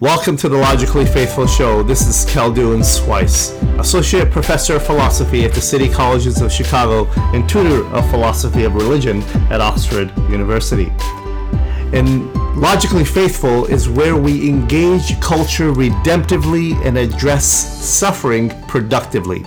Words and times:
Welcome 0.00 0.38
to 0.38 0.48
the 0.48 0.56
Logically 0.56 1.04
Faithful 1.04 1.46
Show. 1.46 1.82
This 1.82 2.06
is 2.06 2.24
Khaldoun 2.32 2.82
Sweis, 2.82 3.52
Associate 3.78 4.30
Professor 4.30 4.76
of 4.76 4.86
Philosophy 4.86 5.44
at 5.44 5.52
the 5.52 5.60
City 5.60 5.90
Colleges 5.90 6.40
of 6.40 6.50
Chicago 6.50 7.06
and 7.34 7.46
tutor 7.46 7.84
of 7.94 8.08
philosophy 8.08 8.64
of 8.64 8.74
religion 8.74 9.20
at 9.50 9.60
Oxford 9.60 10.10
University. 10.30 10.90
And 11.92 12.34
Logically 12.56 13.04
Faithful 13.04 13.66
is 13.66 13.90
where 13.90 14.16
we 14.16 14.48
engage 14.48 15.20
culture 15.20 15.70
redemptively 15.70 16.82
and 16.82 16.96
address 16.96 17.44
suffering 17.44 18.48
productively. 18.68 19.44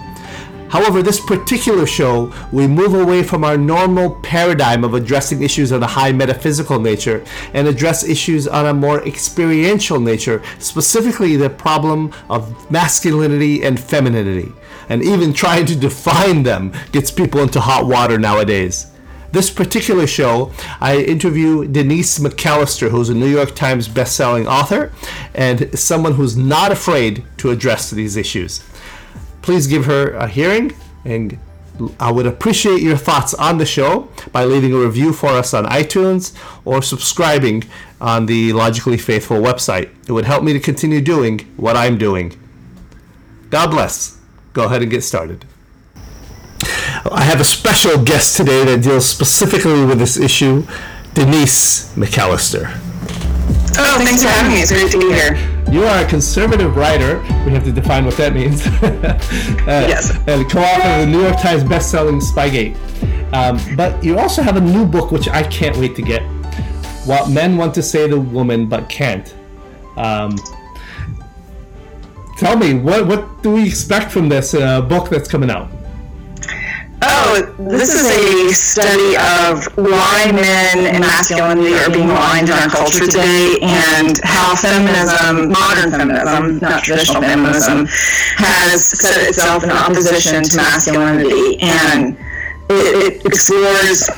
However, 0.74 1.04
this 1.04 1.20
particular 1.20 1.86
show, 1.86 2.34
we 2.52 2.66
move 2.66 2.96
away 2.96 3.22
from 3.22 3.44
our 3.44 3.58
normal 3.58 4.16
paradigm 4.22 4.84
of 4.84 4.96
addressing 4.96 5.44
issues 5.44 5.72
of 5.72 5.84
a 5.84 5.86
high 5.86 6.12
metaphysical 6.12 6.80
nature 6.80 7.24
and 7.54 7.68
address 7.68 8.04
issues 8.04 8.48
on 8.48 8.66
a 8.66 8.74
more 8.74 9.06
experiential 9.06 10.00
nature, 10.00 10.42
specifically 10.58 11.36
the 11.36 11.52
problem 11.52 12.12
of 12.28 12.72
masculinity 12.72 13.64
and 13.64 13.80
femininity. 13.80 14.52
And 14.90 15.04
even 15.04 15.32
trying 15.32 15.68
to 15.68 15.76
define 15.76 16.42
them 16.42 16.74
gets 16.92 17.12
people 17.12 17.42
into 17.42 17.62
hot 17.62 17.86
water 17.86 18.18
nowadays. 18.18 18.88
This 19.32 19.52
particular 19.52 20.08
show, 20.08 20.52
I 20.82 20.98
interview 20.98 21.68
Denise 21.68 22.18
McAllister, 22.18 22.90
who's 22.90 23.10
a 23.10 23.14
New 23.14 23.30
York 23.30 23.54
Times 23.54 23.88
bestselling 23.88 24.48
author 24.48 24.92
and 25.36 25.78
someone 25.78 26.14
who's 26.14 26.36
not 26.36 26.72
afraid 26.72 27.24
to 27.38 27.52
address 27.52 27.92
these 27.92 28.18
issues 28.18 28.64
please 29.44 29.68
give 29.68 29.86
her 29.86 30.14
a 30.14 30.28
hearing 30.28 30.74
and 31.06 31.38
I 32.00 32.12
would 32.12 32.26
appreciate 32.26 32.82
your 32.82 32.98
thoughts 32.98 33.34
on 33.34 33.58
the 33.58 33.66
show 33.66 34.10
by 34.32 34.46
leaving 34.46 34.74
a 34.74 34.78
review 34.78 35.12
for 35.12 35.30
us 35.30 35.54
on 35.54 35.66
iTunes 35.66 36.34
or 36.66 36.82
subscribing 36.82 37.64
on 38.00 38.26
the 38.28 38.54
Logically 38.54 38.98
Faithful 38.98 39.38
website. 39.38 39.90
It 40.08 40.12
would 40.12 40.26
help 40.26 40.44
me 40.44 40.54
to 40.54 40.60
continue 40.60 41.02
doing 41.02 41.40
what 41.58 41.76
I'm 41.76 41.98
doing. 41.98 42.40
God 43.50 43.72
bless. 43.72 44.20
Go 44.54 44.66
ahead 44.66 44.82
and 44.82 44.92
get 44.92 45.02
started. 45.02 45.46
I 47.12 47.24
have 47.24 47.42
a 47.42 47.46
special 47.46 48.04
guest 48.04 48.38
today 48.38 48.64
that 48.66 48.84
deals 48.84 49.08
specifically 49.08 49.84
with 49.84 50.00
this 50.00 50.16
issue, 50.16 50.66
Denise 51.14 51.94
McAllister. 51.96 52.93
Oh, 53.76 54.04
thanks 54.04 54.22
for 54.22 54.30
having 54.30 54.52
me. 54.52 54.62
It's 54.62 54.72
great 54.72 54.92
to 54.92 55.00
be 55.00 55.12
here. 55.12 55.36
You 55.72 55.84
are 55.86 56.06
a 56.06 56.08
conservative 56.08 56.76
writer. 56.76 57.20
We 57.46 57.52
have 57.52 57.64
to 57.64 57.72
define 57.72 58.06
what 58.06 58.16
that 58.18 58.34
means. 58.34 58.66
uh, 58.84 59.86
yes. 59.88 60.16
And 60.28 60.50
co-author 60.50 60.88
of 60.88 61.00
the 61.00 61.08
New 61.08 61.22
York 61.22 61.42
Times 61.42 61.64
best-selling 61.64 62.20
Spygate. 62.20 62.76
Um, 63.34 63.60
but 63.76 64.04
you 64.04 64.20
also 64.20 64.44
have 64.44 64.58
a 64.58 64.62
new 64.62 64.86
book, 64.86 65.12
which 65.12 65.28
I 65.28 65.42
can't 65.44 65.76
wait 65.78 65.96
to 65.96 66.04
get. 66.04 66.22
What 67.08 67.32
men 67.32 67.58
want 67.58 67.74
to 67.74 67.82
say 67.82 68.08
to 68.08 68.20
women 68.20 68.70
but 68.70 68.88
can't. 68.88 69.36
Um, 69.98 70.38
tell 72.38 72.56
me, 72.56 72.76
what 72.76 73.08
what 73.08 73.42
do 73.42 73.52
we 73.52 73.68
expect 73.68 74.12
from 74.12 74.30
this 74.30 74.54
uh, 74.54 74.82
book 74.82 75.10
that's 75.10 75.28
coming 75.28 75.50
out? 75.50 75.70
Oh, 77.06 77.54
oh, 77.60 77.70
this 77.70 77.94
is 77.94 78.06
a 78.08 78.54
study 78.54 79.18
of 79.18 79.66
why 79.76 80.32
men 80.32 80.88
and 80.88 81.00
masculinity 81.02 81.76
are 81.76 81.90
being 81.90 82.08
maligned 82.08 82.48
in 82.48 82.56
our 82.56 82.70
culture 82.70 83.06
today 83.06 83.58
and 83.62 84.20
how 84.24 84.56
feminism, 84.56 85.52
modern 85.52 85.92
feminism, 85.92 86.60
not 86.60 86.84
traditional 86.84 87.22
feminism, 87.22 87.88
has 88.38 88.86
set 88.86 89.28
itself 89.28 89.64
in 89.66 89.72
opposition 89.72 90.44
to 90.44 90.56
masculinity. 90.56 91.60
And 91.60 92.18
it, 92.70 93.20
it 93.20 93.26
explores 93.26 94.10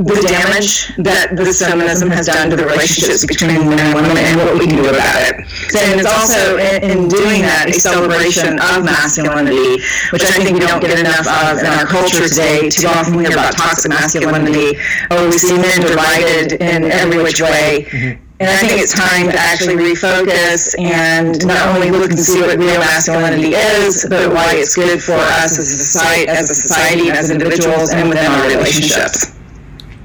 the 0.00 0.24
damage 0.24 0.96
that 0.96 1.36
this 1.36 1.60
feminism 1.60 2.08
has 2.08 2.24
done 2.24 2.48
to 2.48 2.56
the 2.56 2.64
relationships 2.64 3.26
between 3.28 3.68
men 3.68 3.76
and 3.76 3.92
women 3.92 4.16
and 4.16 4.40
what 4.40 4.56
we 4.56 4.64
can 4.64 4.80
do 4.80 4.88
about 4.88 5.20
it. 5.28 5.44
And 5.76 6.00
it's 6.00 6.08
also, 6.08 6.56
in, 6.56 6.80
in 6.80 6.98
doing 7.08 7.44
that, 7.44 7.68
a 7.68 7.76
celebration 7.76 8.56
of 8.72 8.80
masculinity, 8.80 9.84
which 10.08 10.24
I 10.24 10.32
think 10.40 10.56
we 10.56 10.64
don't 10.64 10.80
get 10.80 10.96
enough 10.96 11.28
of 11.28 11.60
in 11.60 11.68
our 11.68 11.84
culture 11.84 12.24
today. 12.24 12.72
Too 12.72 12.88
often 12.88 13.12
we 13.12 13.28
hear 13.28 13.36
about 13.36 13.52
toxic 13.52 13.92
masculinity, 13.92 14.80
or 15.12 15.28
we 15.28 15.36
see 15.36 15.60
men 15.60 15.84
divided 15.84 16.56
in 16.64 16.88
every 16.88 17.20
which 17.20 17.44
way. 17.44 17.84
Mm-hmm. 17.92 18.24
And 18.40 18.48
I 18.48 18.64
think 18.64 18.80
it's 18.80 18.96
time 18.96 19.28
to 19.28 19.36
actually 19.36 19.76
refocus 19.76 20.72
and 20.80 21.36
not 21.44 21.76
only 21.76 21.92
look 21.92 22.08
and 22.08 22.18
see 22.18 22.40
what 22.40 22.56
real 22.56 22.80
masculinity 22.80 23.52
is, 23.52 24.08
but 24.08 24.32
why 24.32 24.56
it's 24.56 24.74
good 24.74 25.02
for 25.02 25.20
us 25.44 25.60
as 25.60 25.68
a 25.68 25.76
society, 25.76 26.24
as 26.26 26.48
a 26.48 26.54
society, 26.56 27.12
and 27.12 27.18
as 27.18 27.30
individuals, 27.30 27.92
and 27.92 28.08
within 28.08 28.32
our 28.32 28.48
relationships. 28.48 29.36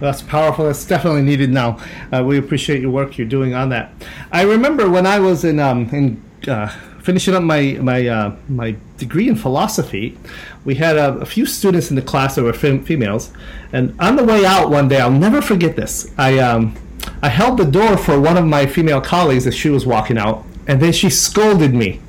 That's 0.05 0.21
powerful. 0.21 0.65
That's 0.65 0.85
definitely 0.85 1.23
needed 1.23 1.49
now. 1.49 1.79
Uh, 2.13 2.23
we 2.23 2.37
appreciate 2.37 2.79
your 2.79 2.91
work 2.91 3.17
you're 3.17 3.27
doing 3.27 3.55
on 3.55 3.69
that. 3.69 3.91
I 4.31 4.43
remember 4.43 4.87
when 4.87 5.07
I 5.07 5.19
was 5.19 5.43
in 5.43 5.59
um, 5.59 5.89
in 5.89 6.23
uh, 6.47 6.67
finishing 7.01 7.33
up 7.33 7.41
my 7.41 7.79
my 7.81 8.07
uh, 8.07 8.35
my 8.47 8.75
degree 8.97 9.27
in 9.27 9.35
philosophy, 9.35 10.15
we 10.63 10.75
had 10.75 10.95
a, 10.95 11.15
a 11.15 11.25
few 11.25 11.47
students 11.47 11.89
in 11.89 11.95
the 11.95 12.03
class 12.03 12.35
that 12.35 12.43
were 12.43 12.53
fem- 12.53 12.83
females, 12.83 13.31
and 13.73 13.99
on 13.99 14.15
the 14.15 14.23
way 14.23 14.45
out 14.45 14.69
one 14.69 14.87
day, 14.87 14.99
I'll 14.99 15.09
never 15.09 15.41
forget 15.41 15.75
this. 15.75 16.11
I 16.19 16.37
um, 16.37 16.75
I 17.23 17.29
held 17.29 17.57
the 17.57 17.65
door 17.65 17.97
for 17.97 18.21
one 18.21 18.37
of 18.37 18.45
my 18.45 18.67
female 18.67 19.01
colleagues 19.01 19.47
as 19.47 19.55
she 19.55 19.69
was 19.69 19.87
walking 19.87 20.19
out, 20.19 20.45
and 20.67 20.79
then 20.79 20.93
she 20.93 21.09
scolded 21.09 21.73
me. 21.73 21.99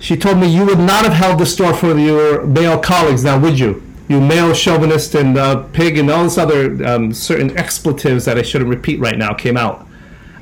She 0.00 0.16
told 0.16 0.38
me, 0.38 0.48
"You 0.48 0.66
would 0.66 0.80
not 0.80 1.04
have 1.04 1.14
held 1.14 1.38
this 1.38 1.54
door 1.54 1.74
for 1.74 1.96
your 1.96 2.44
male 2.44 2.80
colleagues, 2.80 3.22
now 3.22 3.38
would 3.38 3.56
you?" 3.56 3.82
You 4.08 4.20
male 4.20 4.52
chauvinist 4.52 5.14
and 5.14 5.38
uh, 5.38 5.62
pig 5.72 5.98
and 5.98 6.10
all 6.10 6.24
this 6.24 6.38
other 6.38 6.84
um, 6.86 7.12
certain 7.12 7.56
expletives 7.56 8.24
that 8.26 8.38
I 8.38 8.42
shouldn't 8.42 8.70
repeat 8.70 9.00
right 9.00 9.16
now 9.16 9.32
came 9.32 9.56
out. 9.56 9.86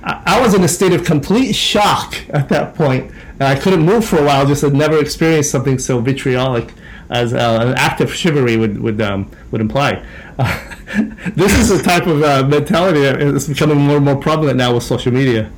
I, 0.03 0.23
I, 0.27 0.41
was 0.41 0.55
in 0.55 0.65
a 0.65 0.69
state 0.69 0.93
of 0.93 1.05
complete 1.05 1.53
shock 1.53 2.15
at 2.31 2.49
that 2.49 2.75
point, 2.75 3.13
I 3.41 3.55
couldn't 3.55 3.83
move 3.83 4.05
for 4.05 4.19
a 4.19 4.25
while. 4.25 4.47
Just 4.47 4.63
had 4.63 4.75
never 4.75 4.99
experienced 4.99 5.51
something 5.51 5.79
so 5.79 6.01
vitriolic 6.01 6.73
as 7.11 7.35
uh, 7.35 7.59
an 7.61 7.75
act 7.77 8.01
of 8.01 8.13
chivalry 8.15 8.57
would 8.57 8.81
would 8.81 9.01
um, 9.01 9.31
would 9.51 9.61
imply. 9.61 10.05
Uh, 10.39 10.75
this 11.35 11.53
is 11.59 11.71
a 11.71 11.83
type 11.83 12.07
of 12.07 12.23
uh, 12.23 12.47
mentality 12.47 13.01
that 13.01 13.21
is 13.21 13.49
becoming 13.49 13.79
more 13.79 13.97
and 13.97 14.05
more 14.05 14.17
prevalent 14.17 14.57
now 14.57 14.75
with 14.75 14.83
social 14.83 15.13
media. 15.13 15.51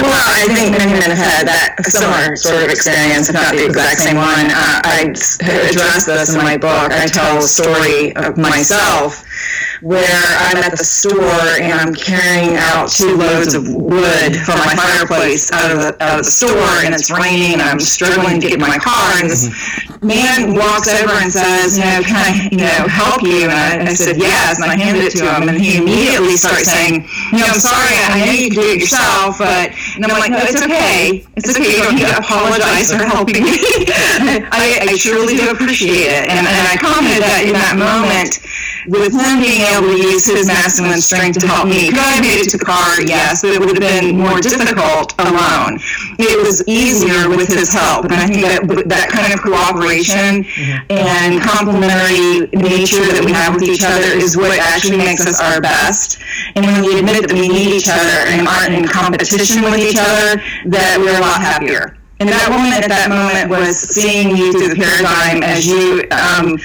Well, 0.00 0.12
I 0.12 0.44
think 0.52 0.76
many 0.76 0.92
men 0.92 1.10
have 1.10 1.18
had 1.18 1.48
that 1.48 1.76
similar 1.84 2.36
sort 2.36 2.62
of 2.62 2.70
experience, 2.70 3.28
if 3.28 3.34
not 3.34 3.56
the 3.56 3.64
exact 3.64 4.00
same 4.00 4.16
one. 4.16 4.52
Uh, 4.52 4.80
I 4.84 5.08
address 5.08 6.04
this 6.04 6.34
in 6.34 6.44
my 6.44 6.56
book. 6.56 6.92
I 6.92 7.06
tell 7.06 7.38
a 7.38 7.48
story 7.48 8.14
of 8.16 8.36
myself 8.36 9.25
where 9.82 10.22
I'm 10.48 10.56
at 10.58 10.72
the 10.72 10.84
store 10.84 11.20
and 11.60 11.72
I'm 11.72 11.94
carrying 11.94 12.56
out 12.56 12.88
two 12.88 13.16
loads 13.16 13.54
of 13.54 13.68
wood 13.68 14.36
from 14.44 14.58
my 14.64 14.74
fireplace 14.76 15.52
out 15.52 15.70
of 15.70 15.78
the, 15.78 15.90
out 16.02 16.20
of 16.20 16.24
the 16.24 16.30
store 16.30 16.84
and 16.84 16.94
it's 16.94 17.10
raining 17.10 17.60
and 17.60 17.62
I'm 17.62 17.80
struggling 17.80 18.40
to 18.40 18.48
get 18.48 18.60
my 18.60 18.78
car 18.78 19.20
and 19.20 19.28
this 19.28 19.52
man 20.00 20.54
walks 20.54 20.88
over 20.88 21.12
and 21.20 21.32
says, 21.32 21.76
you 21.76 21.84
know, 21.84 22.00
can 22.00 22.16
I, 22.16 22.48
you 22.48 22.58
know, 22.64 22.88
help 22.88 23.22
you? 23.22 23.48
And 23.48 23.88
I, 23.88 23.90
I 23.90 23.94
said, 23.94 24.16
yes, 24.16 24.60
and 24.60 24.70
I 24.70 24.76
handed 24.76 25.04
it 25.04 25.12
to 25.20 25.24
him 25.28 25.48
and 25.48 25.60
he 25.60 25.76
immediately 25.76 26.36
starts 26.36 26.70
saying, 26.70 27.08
you 27.32 27.40
know, 27.40 27.48
I'm 27.52 27.60
sorry, 27.60 27.96
I 28.00 28.24
know 28.24 28.32
you 28.32 28.48
can 28.48 28.56
do 28.56 28.66
it 28.72 28.80
yourself, 28.80 29.38
but, 29.38 29.72
and 29.96 30.04
I'm 30.04 30.16
like, 30.16 30.32
no, 30.32 30.40
it's 30.40 30.62
okay. 30.62 31.26
It's 31.36 31.48
okay, 31.52 31.76
you 31.76 31.82
don't 31.84 31.96
need 31.96 32.08
to 32.08 32.16
apologize 32.16 32.92
for 32.92 33.04
helping 33.04 33.44
me. 33.44 33.60
I, 34.52 34.88
I 34.88 34.96
truly 34.96 35.36
do 35.36 35.50
appreciate 35.50 36.08
it. 36.08 36.24
And, 36.32 36.44
and 36.46 36.64
I 36.68 36.76
commented 36.80 37.22
that 37.22 37.44
in 37.44 37.52
that 37.52 37.76
moment, 37.76 38.40
with 38.88 39.12
him 39.12 39.42
being 39.42 39.62
able 39.66 39.90
to 39.90 39.98
use 39.98 40.26
his 40.26 40.46
masculine 40.46 41.00
strength 41.00 41.38
to 41.40 41.46
help 41.46 41.68
me. 41.68 41.90
Could 41.90 41.98
I 41.98 42.18
have 42.18 42.24
made 42.24 42.40
it 42.40 42.50
to 42.50 42.58
the 42.58 42.64
car? 42.64 43.00
Yes, 43.02 43.42
but 43.42 43.52
it 43.52 43.60
would 43.60 43.74
have 43.74 43.82
been 43.82 44.16
more 44.16 44.40
difficult 44.40 45.14
alone. 45.18 45.78
It 46.18 46.38
was 46.38 46.66
easier 46.66 47.28
with 47.28 47.48
his 47.48 47.72
help, 47.72 48.06
and 48.06 48.14
I 48.14 48.26
think 48.26 48.42
that 48.46 48.88
that 48.88 49.10
kind 49.10 49.34
of 49.34 49.42
cooperation 49.42 50.44
mm-hmm. 50.44 50.92
and 50.92 51.42
complementary 51.42 52.46
nature 52.54 53.04
that 53.10 53.22
we 53.24 53.32
have 53.32 53.54
with 53.54 53.64
each 53.64 53.82
other 53.82 54.14
is 54.14 54.36
what 54.36 54.58
actually 54.58 54.98
makes 54.98 55.26
us 55.26 55.40
our 55.40 55.60
best. 55.60 56.18
And 56.54 56.64
when 56.64 56.84
we 56.84 56.98
admit 56.98 57.26
that 57.26 57.32
we 57.32 57.48
need 57.48 57.74
each 57.74 57.88
other 57.88 58.26
and 58.30 58.46
aren't 58.46 58.74
in 58.74 58.86
competition 58.86 59.62
with 59.62 59.78
each 59.78 59.98
other, 59.98 60.40
that 60.70 60.96
we're 60.98 61.16
a 61.16 61.20
lot 61.20 61.40
happier. 61.40 61.98
And 62.18 62.30
that 62.30 62.48
woman 62.48 62.72
at 62.72 62.88
that 62.88 63.10
moment 63.12 63.50
was 63.50 63.76
seeing 63.76 64.36
you 64.36 64.52
through 64.52 64.72
the 64.72 64.80
paradigm 64.80 65.42
as 65.42 65.66
you 65.66 66.08
um, 66.08 66.56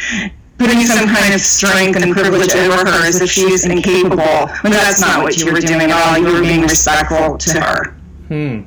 putting 0.61 0.85
some 0.85 1.07
kind 1.07 1.33
of 1.33 1.41
strength 1.41 1.99
and 1.99 2.13
privilege 2.13 2.53
over 2.53 2.85
her 2.85 3.07
as 3.07 3.19
if 3.19 3.31
she's 3.31 3.65
incapable 3.65 4.47
when 4.61 4.71
that's 4.71 5.01
not 5.01 5.23
what 5.23 5.35
you 5.37 5.51
were 5.51 5.59
doing 5.59 5.89
at 5.89 5.91
all. 5.91 6.17
You 6.19 6.31
were 6.31 6.41
being 6.41 6.61
respectful 6.61 7.37
to 7.39 7.59
her. 7.59 7.95
Hmm. 8.27 8.61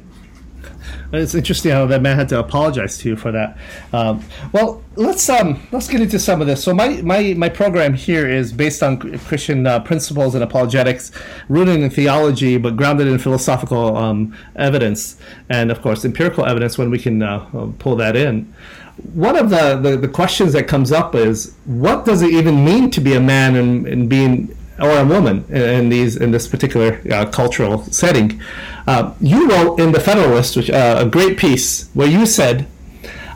It's 1.12 1.36
interesting 1.36 1.70
how 1.70 1.86
that 1.86 2.02
man 2.02 2.16
had 2.16 2.28
to 2.30 2.40
apologize 2.40 2.98
to 2.98 3.10
you 3.10 3.16
for 3.16 3.30
that. 3.30 3.56
Um, 3.92 4.24
well, 4.50 4.82
let's 4.96 5.28
um, 5.28 5.64
let's 5.70 5.88
get 5.88 6.00
into 6.00 6.18
some 6.18 6.40
of 6.40 6.48
this. 6.48 6.64
So 6.64 6.74
my, 6.74 7.00
my, 7.02 7.34
my 7.34 7.48
program 7.48 7.94
here 7.94 8.28
is 8.28 8.52
based 8.52 8.82
on 8.82 8.98
Christian 9.18 9.64
uh, 9.64 9.78
principles 9.78 10.34
and 10.34 10.42
apologetics, 10.42 11.12
rooted 11.48 11.80
in 11.80 11.90
theology 11.90 12.56
but 12.56 12.76
grounded 12.76 13.06
in 13.06 13.18
philosophical 13.18 13.96
um, 13.96 14.36
evidence 14.56 15.16
and 15.48 15.70
of 15.70 15.80
course 15.80 16.04
empirical 16.04 16.44
evidence 16.44 16.76
when 16.76 16.90
we 16.90 16.98
can 16.98 17.22
uh, 17.22 17.38
pull 17.78 17.94
that 17.94 18.16
in 18.16 18.52
one 18.96 19.36
of 19.36 19.50
the, 19.50 19.76
the, 19.76 19.96
the, 19.96 20.08
questions 20.08 20.52
that 20.52 20.68
comes 20.68 20.92
up 20.92 21.14
is 21.14 21.54
what 21.64 22.04
does 22.04 22.22
it 22.22 22.30
even 22.30 22.64
mean 22.64 22.90
to 22.92 23.00
be 23.00 23.14
a 23.14 23.20
man 23.20 23.56
and, 23.56 23.86
and 23.88 24.08
being 24.08 24.56
or 24.78 24.98
a 24.98 25.04
woman 25.04 25.44
in 25.52 25.88
these 25.88 26.16
in 26.16 26.30
this 26.30 26.48
particular 26.48 27.00
uh, 27.10 27.26
cultural 27.26 27.84
setting. 27.84 28.40
Uh, 28.86 29.14
you 29.20 29.48
wrote 29.48 29.78
in 29.78 29.92
the 29.92 30.00
Federalist, 30.00 30.56
which 30.56 30.70
uh, 30.70 30.96
a 31.00 31.08
great 31.08 31.38
piece, 31.38 31.88
where 31.94 32.08
you 32.08 32.26
said, 32.26 32.66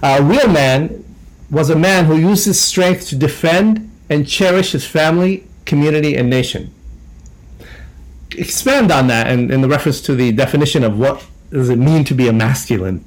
"A 0.03 0.23
real 0.23 0.49
man 0.49 1.05
was 1.51 1.71
a 1.71 1.77
man 1.77 2.07
who 2.07 2.17
used 2.17 2.45
his 2.47 2.61
strength 2.61 3.09
to 3.09 3.17
defend 3.17 3.89
and 4.11 4.27
cherish 4.27 4.73
his 4.73 4.85
family, 4.85 5.47
community, 5.65 6.17
and 6.17 6.29
nation." 6.29 6.73
Expand 8.37 8.91
on 8.91 9.07
that, 9.07 9.29
and 9.29 9.51
in 9.51 9.61
the 9.61 9.69
reference 9.69 10.01
to 10.03 10.15
the 10.15 10.33
definition 10.33 10.83
of 10.83 10.99
what 10.99 11.25
does 11.51 11.71
it 11.71 11.79
mean 11.79 12.05
to 12.05 12.15
be 12.15 12.29
a 12.29 12.33
masculine. 12.33 13.05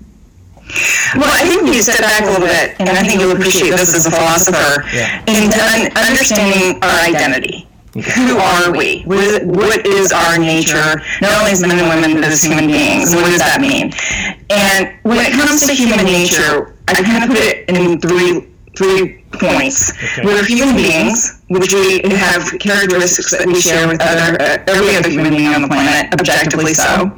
Well, 1.16 1.28
I 1.30 1.44
think 1.46 1.68
you 1.74 1.82
step 1.82 2.00
back 2.00 2.24
a 2.24 2.26
little 2.32 2.48
bit, 2.48 2.76
and 2.80 2.90
I 2.90 3.04
think 3.04 3.20
you'll 3.20 3.32
appreciate 3.36 3.72
this 3.72 3.94
as 3.96 4.06
a 4.06 4.12
philosopher, 4.12 4.86
Yeah. 4.94 5.22
in 5.28 5.52
understanding 5.98 6.80
our 6.82 7.00
identity. 7.02 7.68
Who 8.16 8.38
are 8.38 8.72
we? 8.72 9.02
What 9.04 9.20
is, 9.20 9.40
what 9.44 9.86
is 9.86 10.14
our 10.14 10.38
nature, 10.38 11.02
not 11.22 11.38
only 11.40 11.52
as 11.52 11.62
men 11.62 11.78
and 11.78 11.90
women, 11.90 12.16
but 12.22 12.24
as 12.32 12.42
human 12.42 12.68
beings? 12.68 13.12
And 13.12 13.22
what 13.22 13.30
does 13.30 13.40
that 13.40 13.60
mean? 13.60 13.92
And 14.50 14.94
when 15.04 15.20
it 15.26 15.34
comes 15.34 15.68
to 15.68 15.74
human 15.74 16.06
nature, 16.06 16.74
I 16.88 16.94
kind 17.04 17.24
of 17.26 17.30
put 17.30 17.40
it 17.40 17.68
in 17.70 18.00
three 18.00 18.48
three 18.78 19.26
points. 19.34 19.92
Okay. 19.92 20.22
We're 20.24 20.46
human 20.46 20.78
beings, 20.78 21.42
which 21.50 21.74
we 21.74 22.00
have 22.16 22.48
characteristics 22.60 23.32
that 23.32 23.46
we 23.46 23.60
share 23.60 23.86
with 23.86 24.02
other 24.02 24.40
uh, 24.42 24.64
every 24.68 24.96
other 24.96 25.10
human 25.10 25.36
being 25.36 25.54
on 25.54 25.62
the 25.62 25.68
planet, 25.68 26.14
objectively 26.14 26.74
so. 26.74 27.12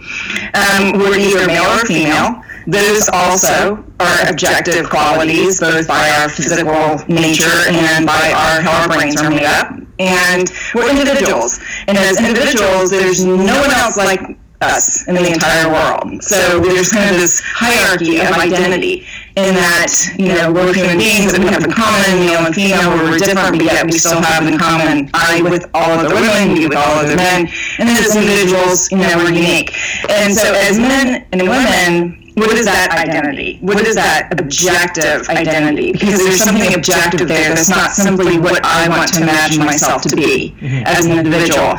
Um, 0.57 0.97
we're 0.97 1.13
either 1.19 1.45
male 1.45 1.69
or 1.69 1.85
female. 1.85 2.41
Those 2.67 3.09
also 3.11 3.83
are 3.99 4.29
objective 4.29 4.89
qualities, 4.89 5.59
both 5.59 5.87
by 5.87 6.09
our 6.21 6.29
physical 6.29 6.97
nature 7.07 7.67
and 7.69 8.05
by 8.05 8.31
our 8.31 8.61
how 8.61 8.83
our 8.83 8.87
brains 8.87 9.21
are 9.21 9.29
made 9.29 9.43
up. 9.43 9.73
And 9.99 10.51
we're 10.73 10.89
individuals, 10.89 11.59
and 11.87 11.97
as 11.97 12.19
individuals, 12.19 12.89
there's 12.89 13.23
no 13.23 13.59
one 13.59 13.71
else 13.71 13.97
like 13.97 14.21
us 14.63 15.07
in 15.07 15.15
the 15.15 15.27
entire 15.27 15.69
world. 15.69 16.23
So 16.23 16.59
there's 16.59 16.89
kind 16.89 17.13
of 17.13 17.19
this 17.19 17.41
hierarchy 17.43 18.19
of 18.21 18.31
identity 18.31 19.05
in 19.35 19.55
that, 19.55 19.91
you 20.17 20.29
know, 20.29 20.51
we're 20.51 20.73
human 20.73 20.97
beings 20.97 21.33
that 21.33 21.41
we 21.41 21.47
have 21.51 21.63
in 21.63 21.71
common, 21.71 22.25
male 22.25 22.45
and 22.45 22.55
female, 22.55 22.89
we're 22.95 23.17
different, 23.17 23.57
but 23.57 23.65
yet 23.65 23.85
we 23.85 23.97
still 23.97 24.21
have 24.21 24.47
in 24.47 24.57
common 24.57 25.09
I 25.13 25.41
with 25.41 25.69
all 25.73 25.99
other 25.99 26.15
women, 26.15 26.55
you 26.55 26.69
with 26.69 26.77
all 26.77 27.03
other 27.03 27.15
men, 27.15 27.47
and 27.77 27.89
then 27.89 27.97
as 27.97 28.15
individuals, 28.15 28.91
you 28.91 28.97
know, 28.97 29.17
we're 29.17 29.33
unique. 29.33 29.75
And 30.09 30.33
so 30.33 30.53
as 30.53 30.79
men 30.79 31.27
and 31.33 31.41
women, 31.41 32.22
what 32.35 32.57
is 32.57 32.65
that 32.65 32.89
identity? 32.91 33.59
What 33.61 33.79
is 33.85 33.95
that 33.95 34.29
objective 34.39 35.29
identity? 35.29 35.91
Because 35.91 36.17
there's 36.19 36.43
something 36.43 36.73
objective 36.73 37.27
there 37.27 37.49
that's 37.49 37.69
not 37.69 37.91
simply 37.91 38.39
what 38.39 38.65
I 38.65 38.89
want 38.89 39.13
to 39.13 39.21
imagine 39.21 39.59
myself 39.63 40.01
to 40.03 40.15
be 40.15 40.55
as 40.85 41.05
an 41.05 41.11
mm-hmm. 41.11 41.19
individual. 41.19 41.77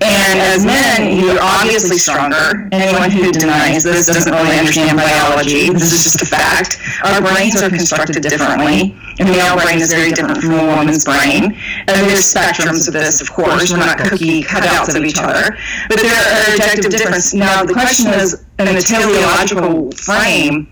And 0.00 0.38
as 0.38 0.64
men, 0.64 1.18
you're 1.18 1.42
obviously 1.42 1.98
stronger. 1.98 2.68
Anyone 2.72 3.10
who 3.10 3.32
denies 3.32 3.82
this 3.82 4.06
doesn't 4.06 4.32
really 4.32 4.58
understand 4.58 4.96
biology. 4.96 5.70
This 5.70 5.92
is 5.92 6.04
just 6.04 6.22
a 6.22 6.26
fact. 6.26 6.78
Our 7.04 7.20
brains 7.20 7.60
are 7.60 7.68
constructed 7.68 8.22
differently. 8.22 8.94
A 9.18 9.24
male 9.24 9.56
brain 9.56 9.80
is 9.80 9.92
very 9.92 10.12
different 10.12 10.42
from 10.42 10.54
a 10.54 10.66
woman's 10.76 11.04
brain. 11.04 11.44
And 11.88 12.06
there's 12.08 12.32
spectrums 12.32 12.86
of 12.86 12.94
this, 12.94 13.20
of 13.20 13.32
course. 13.32 13.70
We're 13.70 13.78
not 13.78 13.98
cookie 13.98 14.42
cutouts 14.42 14.94
of 14.94 15.04
each 15.04 15.18
other. 15.18 15.56
But 15.88 15.98
there 16.00 16.12
are 16.14 16.54
objective 16.54 16.90
differences. 16.90 17.34
Now, 17.34 17.64
the 17.64 17.72
question 17.72 18.12
is, 18.12 18.44
in 18.58 18.68
a 18.68 18.80
teleological 18.80 19.92
frame, 19.92 20.68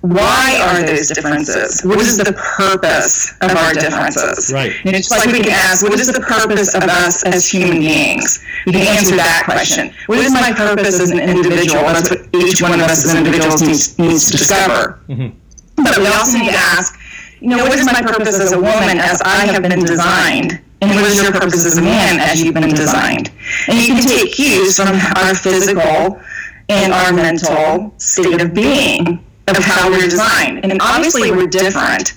why 0.00 0.58
are 0.60 0.82
those 0.84 1.08
differences? 1.08 1.82
What 1.84 2.00
is 2.00 2.16
the 2.16 2.32
purpose 2.32 3.34
of 3.40 3.52
our 3.52 3.72
differences? 3.72 4.50
Right. 4.52 4.72
And 4.84 4.96
it's 4.96 5.10
like 5.10 5.26
we 5.26 5.40
can 5.40 5.52
ask, 5.52 5.84
what 5.84 6.00
is 6.00 6.10
the 6.10 6.20
purpose 6.20 6.74
of 6.74 6.82
us 6.82 7.24
as 7.24 7.48
human 7.48 7.78
beings? 7.78 8.44
We 8.66 8.72
can 8.72 8.82
answer 8.96 9.14
that 9.14 9.42
question. 9.44 9.94
What 10.06 10.18
is 10.18 10.32
my 10.32 10.52
purpose 10.52 10.98
as 10.98 11.10
an 11.10 11.20
individual? 11.20 11.82
That's 11.82 12.10
what 12.10 12.26
each 12.34 12.60
one 12.62 12.72
of 12.74 12.80
us 12.80 13.04
as 13.04 13.14
individuals 13.14 13.62
needs, 13.62 13.98
needs 13.98 14.30
to 14.32 14.38
discover. 14.38 14.98
Mm-hmm. 15.08 15.38
But 15.84 15.98
we 15.98 16.06
also 16.08 16.38
need 16.38 16.50
to 16.50 16.56
ask, 16.56 16.98
you 17.42 17.56
know, 17.56 17.64
what 17.64 17.78
is 17.78 17.84
my 17.84 18.00
purpose 18.00 18.38
as 18.38 18.52
a 18.52 18.56
woman 18.56 18.98
as 18.98 19.20
I 19.22 19.46
have 19.46 19.62
been 19.62 19.80
designed? 19.80 20.60
And 20.80 20.90
what 20.92 21.10
is 21.10 21.20
your 21.20 21.32
purpose 21.32 21.66
as 21.66 21.76
a 21.76 21.82
man 21.82 22.20
as 22.20 22.42
you've 22.42 22.54
been 22.54 22.68
designed? 22.70 23.30
And 23.68 23.78
you 23.78 23.88
can 23.88 24.02
take 24.02 24.32
cues 24.32 24.76
from 24.76 24.94
our 25.16 25.34
physical 25.34 26.20
and 26.68 26.92
our 26.92 27.12
mental 27.12 27.94
state 27.98 28.40
of 28.40 28.54
being 28.54 29.24
of 29.48 29.56
how 29.56 29.90
we're 29.90 30.08
designed. 30.08 30.64
And 30.64 30.80
obviously 30.80 31.32
we're 31.32 31.48
different. 31.48 32.14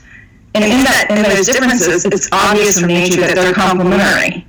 And 0.54 0.64
in 0.64 0.84
that 0.84 1.08
in 1.10 1.24
those 1.24 1.48
differences, 1.48 2.06
it's 2.06 2.30
obvious 2.32 2.80
from 2.80 2.88
nature 2.88 3.22
that 3.22 3.36
they're 3.36 3.54
complementary. 3.54 4.46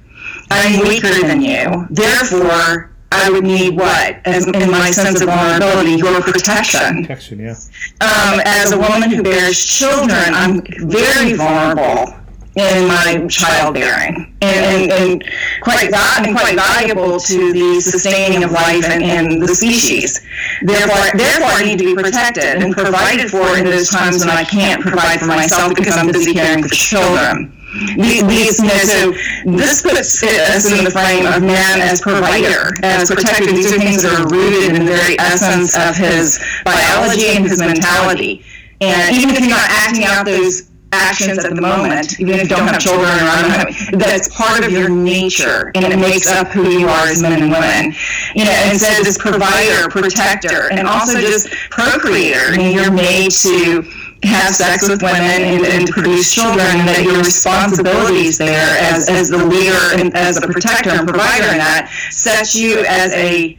I'm 0.50 0.86
weaker 0.86 1.08
than 1.26 1.40
you. 1.40 1.86
Therefore, 1.90 2.95
I 3.12 3.30
would 3.30 3.44
need 3.44 3.76
what? 3.76 4.20
As 4.26 4.46
in 4.46 4.70
my 4.70 4.90
sense 4.90 5.20
of 5.20 5.28
vulnerability, 5.28 5.92
your 5.92 6.20
protection 6.20 7.02
Protection, 7.02 7.38
yeah. 7.40 7.52
um, 8.00 8.40
as 8.44 8.72
a 8.72 8.78
woman 8.78 9.10
who 9.10 9.22
bears 9.22 9.64
children, 9.64 10.34
I'm 10.34 10.62
very 10.88 11.34
vulnerable 11.34 12.12
in 12.56 12.88
my 12.88 13.26
childbearing, 13.28 14.34
and, 14.40 14.90
and, 14.90 14.92
and 14.92 15.24
quite 15.60 15.92
and 15.92 16.34
quite 16.34 16.56
valuable 16.56 17.20
to 17.20 17.52
the 17.52 17.80
sustaining 17.82 18.42
of 18.44 18.50
life 18.50 18.84
and, 18.86 19.02
and 19.02 19.42
the 19.42 19.48
species. 19.48 20.26
Therefore, 20.62 21.18
therefore, 21.18 21.50
I 21.50 21.64
need 21.64 21.78
to 21.80 21.84
be 21.84 21.94
protected 21.94 22.62
and 22.62 22.74
provided 22.74 23.30
for 23.30 23.58
in 23.58 23.64
those 23.64 23.90
times 23.90 24.24
when 24.24 24.34
I 24.34 24.42
can't 24.42 24.80
provide 24.80 25.20
for 25.20 25.26
myself 25.26 25.74
because 25.74 25.96
I'm 25.96 26.06
busy 26.06 26.32
caring 26.32 26.62
for 26.62 26.70
children. 26.70 27.52
These, 27.96 28.58
you 28.58 28.68
know, 28.68 28.84
so 28.84 29.12
this 29.44 29.82
puts 29.82 30.22
us 30.22 30.70
in 30.70 30.84
the 30.84 30.90
frame 30.90 31.26
of 31.26 31.42
man 31.42 31.80
as 31.80 32.00
provider, 32.00 32.72
as 32.82 33.10
protector. 33.10 33.52
These 33.52 33.72
are 33.72 33.78
things 33.78 34.02
that 34.02 34.18
are 34.18 34.28
rooted 34.28 34.74
in 34.74 34.84
the 34.84 34.90
very 34.90 35.18
essence 35.18 35.76
of 35.76 35.96
his 35.96 36.42
biology 36.64 37.28
and 37.28 37.44
his 37.44 37.60
mentality. 37.60 38.44
And 38.80 39.16
even 39.16 39.34
if 39.34 39.40
you're 39.40 39.50
not 39.50 39.68
acting 39.70 40.04
out 40.04 40.26
those 40.26 40.70
actions 40.92 41.44
at 41.44 41.54
the 41.54 41.60
moment, 41.60 42.20
even 42.20 42.34
if 42.34 42.42
you 42.42 42.56
don't 42.56 42.66
have 42.66 42.78
children 42.78 43.08
or 43.08 43.90
don't 43.90 43.98
that's 43.98 44.34
part 44.34 44.64
of 44.64 44.70
your 44.72 44.88
nature 44.88 45.72
and 45.74 45.84
it 45.92 45.98
makes 45.98 46.28
up 46.28 46.48
who 46.48 46.70
you 46.70 46.88
are 46.88 47.06
as 47.06 47.20
men 47.20 47.42
and 47.42 47.50
women. 47.50 47.94
You 48.34 48.44
know, 48.44 48.50
and 48.50 48.78
so 48.78 49.02
this 49.02 49.18
provider, 49.18 49.88
protector, 49.88 50.70
and 50.70 50.86
also 50.86 51.20
just 51.20 51.48
procreator. 51.70 52.52
You 52.52 52.58
know, 52.58 52.68
you're 52.68 52.92
made 52.92 53.32
to 53.32 53.82
have 54.22 54.54
sex 54.54 54.88
with 54.88 55.02
women 55.02 55.20
and, 55.22 55.66
and 55.66 55.88
produce 55.88 56.34
children, 56.34 56.86
that 56.86 57.02
your 57.04 57.18
responsibilities 57.18 58.38
there 58.38 58.76
as, 58.80 59.08
as 59.08 59.28
the 59.28 59.44
leader 59.44 60.00
and 60.00 60.14
as 60.16 60.36
a 60.36 60.46
protector 60.46 60.90
and 60.90 61.06
provider 61.06 61.52
in 61.52 61.58
that 61.58 61.90
sets 62.10 62.54
you 62.54 62.84
as 62.88 63.12
a 63.12 63.58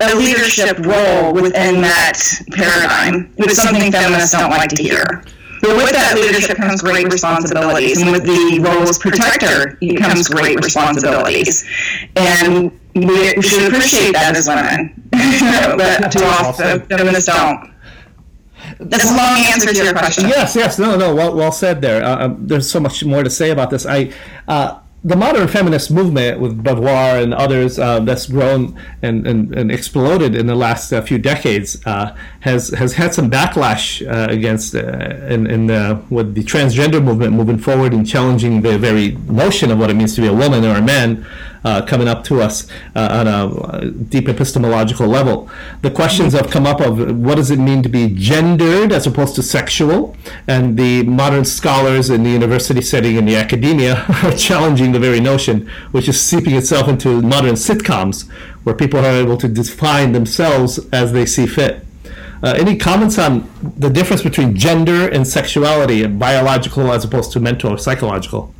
a 0.00 0.14
leadership 0.14 0.78
role 0.80 1.32
within 1.32 1.80
that 1.80 2.20
paradigm, 2.52 3.32
which 3.36 3.50
is 3.50 3.56
something 3.56 3.90
feminists 3.90 4.32
don't 4.32 4.50
like 4.50 4.68
to 4.68 4.82
hear. 4.82 5.24
But 5.62 5.76
with 5.76 5.92
that 5.92 6.16
leadership 6.16 6.58
comes 6.58 6.82
great 6.82 7.10
responsibilities, 7.10 8.02
and 8.02 8.12
with 8.12 8.24
the 8.24 8.60
role 8.62 8.82
as 8.82 8.98
protector 8.98 9.78
comes 9.98 10.28
great 10.28 10.62
responsibilities. 10.62 11.64
And 12.14 12.78
we 12.94 13.40
should 13.40 13.72
appreciate 13.72 14.12
that 14.12 14.36
as 14.36 14.48
women, 14.48 15.08
but 15.78 16.12
too 16.12 16.24
often 16.24 16.80
feminists 16.86 17.26
don't. 17.32 17.72
That's 18.78 19.10
a 19.10 19.16
long 19.16 19.38
answer 19.52 19.72
to 19.72 19.84
your 19.84 19.92
question. 19.92 20.28
Yes, 20.28 20.56
yes, 20.56 20.78
no, 20.78 20.96
no, 20.96 21.14
well, 21.14 21.34
well 21.34 21.52
said 21.52 21.80
there. 21.80 22.04
Uh, 22.04 22.26
um, 22.26 22.46
there's 22.46 22.70
so 22.70 22.80
much 22.80 23.04
more 23.04 23.22
to 23.22 23.30
say 23.30 23.50
about 23.50 23.70
this. 23.70 23.86
I, 23.86 24.12
uh, 24.48 24.80
the 25.06 25.14
modern 25.14 25.46
feminist 25.46 25.92
movement 25.92 26.40
with 26.40 26.64
Beauvoir 26.64 27.22
and 27.22 27.32
others 27.32 27.78
uh, 27.78 28.00
that's 28.00 28.26
grown 28.26 28.76
and, 29.02 29.24
and, 29.24 29.54
and 29.54 29.70
exploded 29.70 30.34
in 30.34 30.48
the 30.48 30.54
last 30.56 30.92
uh, 30.92 31.00
few 31.00 31.16
decades 31.16 31.80
uh, 31.86 32.16
has 32.40 32.70
has 32.70 32.94
had 32.94 33.14
some 33.14 33.30
backlash 33.30 34.02
uh, 34.02 34.32
against 34.32 34.74
uh, 34.74 34.80
in, 35.28 35.46
in 35.46 35.70
uh, 35.70 36.02
with 36.10 36.34
the 36.34 36.42
transgender 36.42 37.00
movement 37.02 37.34
moving 37.34 37.56
forward 37.56 37.94
and 37.94 38.04
challenging 38.04 38.62
the 38.62 38.76
very 38.78 39.12
notion 39.28 39.70
of 39.70 39.78
what 39.78 39.90
it 39.90 39.94
means 39.94 40.16
to 40.16 40.20
be 40.22 40.26
a 40.26 40.34
woman 40.34 40.64
or 40.64 40.74
a 40.74 40.82
man 40.82 41.24
coming 41.82 42.06
up 42.06 42.22
to 42.24 42.40
us 42.40 42.68
uh, 42.94 43.08
on 43.10 43.26
a 43.26 43.90
deep 43.90 44.28
epistemological 44.28 45.06
level. 45.06 45.50
The 45.82 45.90
questions 45.90 46.32
have 46.32 46.50
come 46.50 46.66
up 46.66 46.80
of 46.80 46.98
what 47.18 47.34
does 47.36 47.50
it 47.50 47.58
mean 47.58 47.82
to 47.82 47.88
be 47.88 48.14
gendered 48.14 48.92
as 48.92 49.06
opposed 49.06 49.34
to 49.34 49.42
sexual, 49.42 50.16
and 50.46 50.78
the 50.78 51.02
modern 51.02 51.44
scholars 51.44 52.08
in 52.08 52.22
the 52.22 52.30
university 52.30 52.82
setting 52.82 53.16
and 53.18 53.26
the 53.26 53.36
academia 53.36 54.04
are 54.22 54.32
challenging 54.32 54.92
the 54.92 55.00
very 55.00 55.20
notion, 55.20 55.68
which 55.90 56.08
is 56.08 56.20
seeping 56.20 56.54
itself 56.54 56.88
into 56.88 57.20
modern 57.20 57.54
sitcoms, 57.54 58.30
where 58.64 58.74
people 58.74 59.00
are 59.00 59.16
able 59.24 59.36
to 59.36 59.48
define 59.48 60.12
themselves 60.12 60.78
as 60.92 61.12
they 61.12 61.26
see 61.26 61.46
fit. 61.46 61.84
Uh, 62.42 62.54
any 62.58 62.76
comments 62.76 63.18
on 63.18 63.50
the 63.78 63.90
difference 63.90 64.22
between 64.22 64.54
gender 64.54 65.08
and 65.08 65.26
sexuality, 65.26 66.02
and 66.04 66.18
biological 66.18 66.92
as 66.92 67.04
opposed 67.04 67.32
to 67.32 67.40
mental 67.40 67.72
or 67.72 67.78
psychological? 67.78 68.54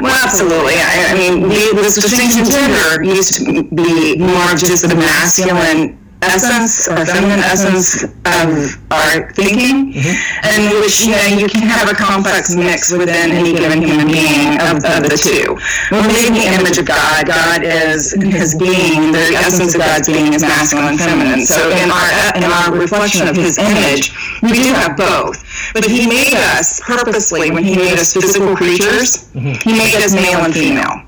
Well, 0.00 0.16
absolutely. 0.24 0.74
I, 0.76 1.10
I 1.10 1.14
mean, 1.14 1.42
the, 1.42 1.72
this 1.76 1.96
distinction 1.96 2.44
gender 2.44 3.02
used 3.04 3.34
to 3.44 3.62
be 3.64 4.16
more 4.16 4.52
of 4.52 4.58
just 4.58 4.88
the 4.88 4.94
masculine 4.94 5.99
essence 6.22 6.88
or 6.88 7.04
feminine 7.06 7.40
essence 7.40 8.04
of 8.04 8.76
our 8.92 9.32
thinking, 9.32 9.92
mm-hmm. 9.92 10.14
and 10.44 10.60
which 10.80 11.00
you 11.00 11.16
know 11.16 11.26
you 11.40 11.48
can 11.48 11.62
have 11.62 11.88
a 11.88 11.94
complex 11.94 12.54
mix 12.54 12.92
within 12.92 13.32
any 13.32 13.52
given 13.52 13.80
human 13.80 14.06
being 14.06 14.60
of, 14.60 14.84
of 14.84 15.00
the 15.08 15.16
two. 15.16 15.56
We're 15.90 16.06
made 16.06 16.28
in 16.28 16.34
the 16.36 16.46
image 16.60 16.78
of 16.78 16.86
God. 16.86 17.26
God 17.26 17.64
is 17.64 18.12
His 18.12 18.54
being. 18.54 19.12
The 19.12 19.32
essence 19.36 19.74
of 19.74 19.80
God's 19.80 20.08
being 20.08 20.32
is 20.32 20.42
masculine 20.42 20.96
and 20.96 21.00
feminine. 21.00 21.46
So 21.46 21.58
in 21.70 21.88
our 21.90 22.10
in 22.36 22.44
our 22.44 22.72
reflection 22.72 23.28
of 23.28 23.36
His 23.36 23.58
image, 23.58 24.12
we 24.42 24.52
do 24.52 24.72
have 24.76 24.96
both. 24.96 25.40
But 25.72 25.84
He 25.84 26.06
made 26.06 26.36
us 26.56 26.80
purposely 26.80 27.50
when 27.50 27.64
He 27.64 27.76
made 27.76 27.98
us 27.98 28.12
physical 28.12 28.54
creatures. 28.56 29.32
Mm-hmm. 29.32 29.56
He 29.64 29.72
made 29.72 29.96
us 30.04 30.14
male 30.14 30.44
and 30.44 30.52
female. 30.52 31.06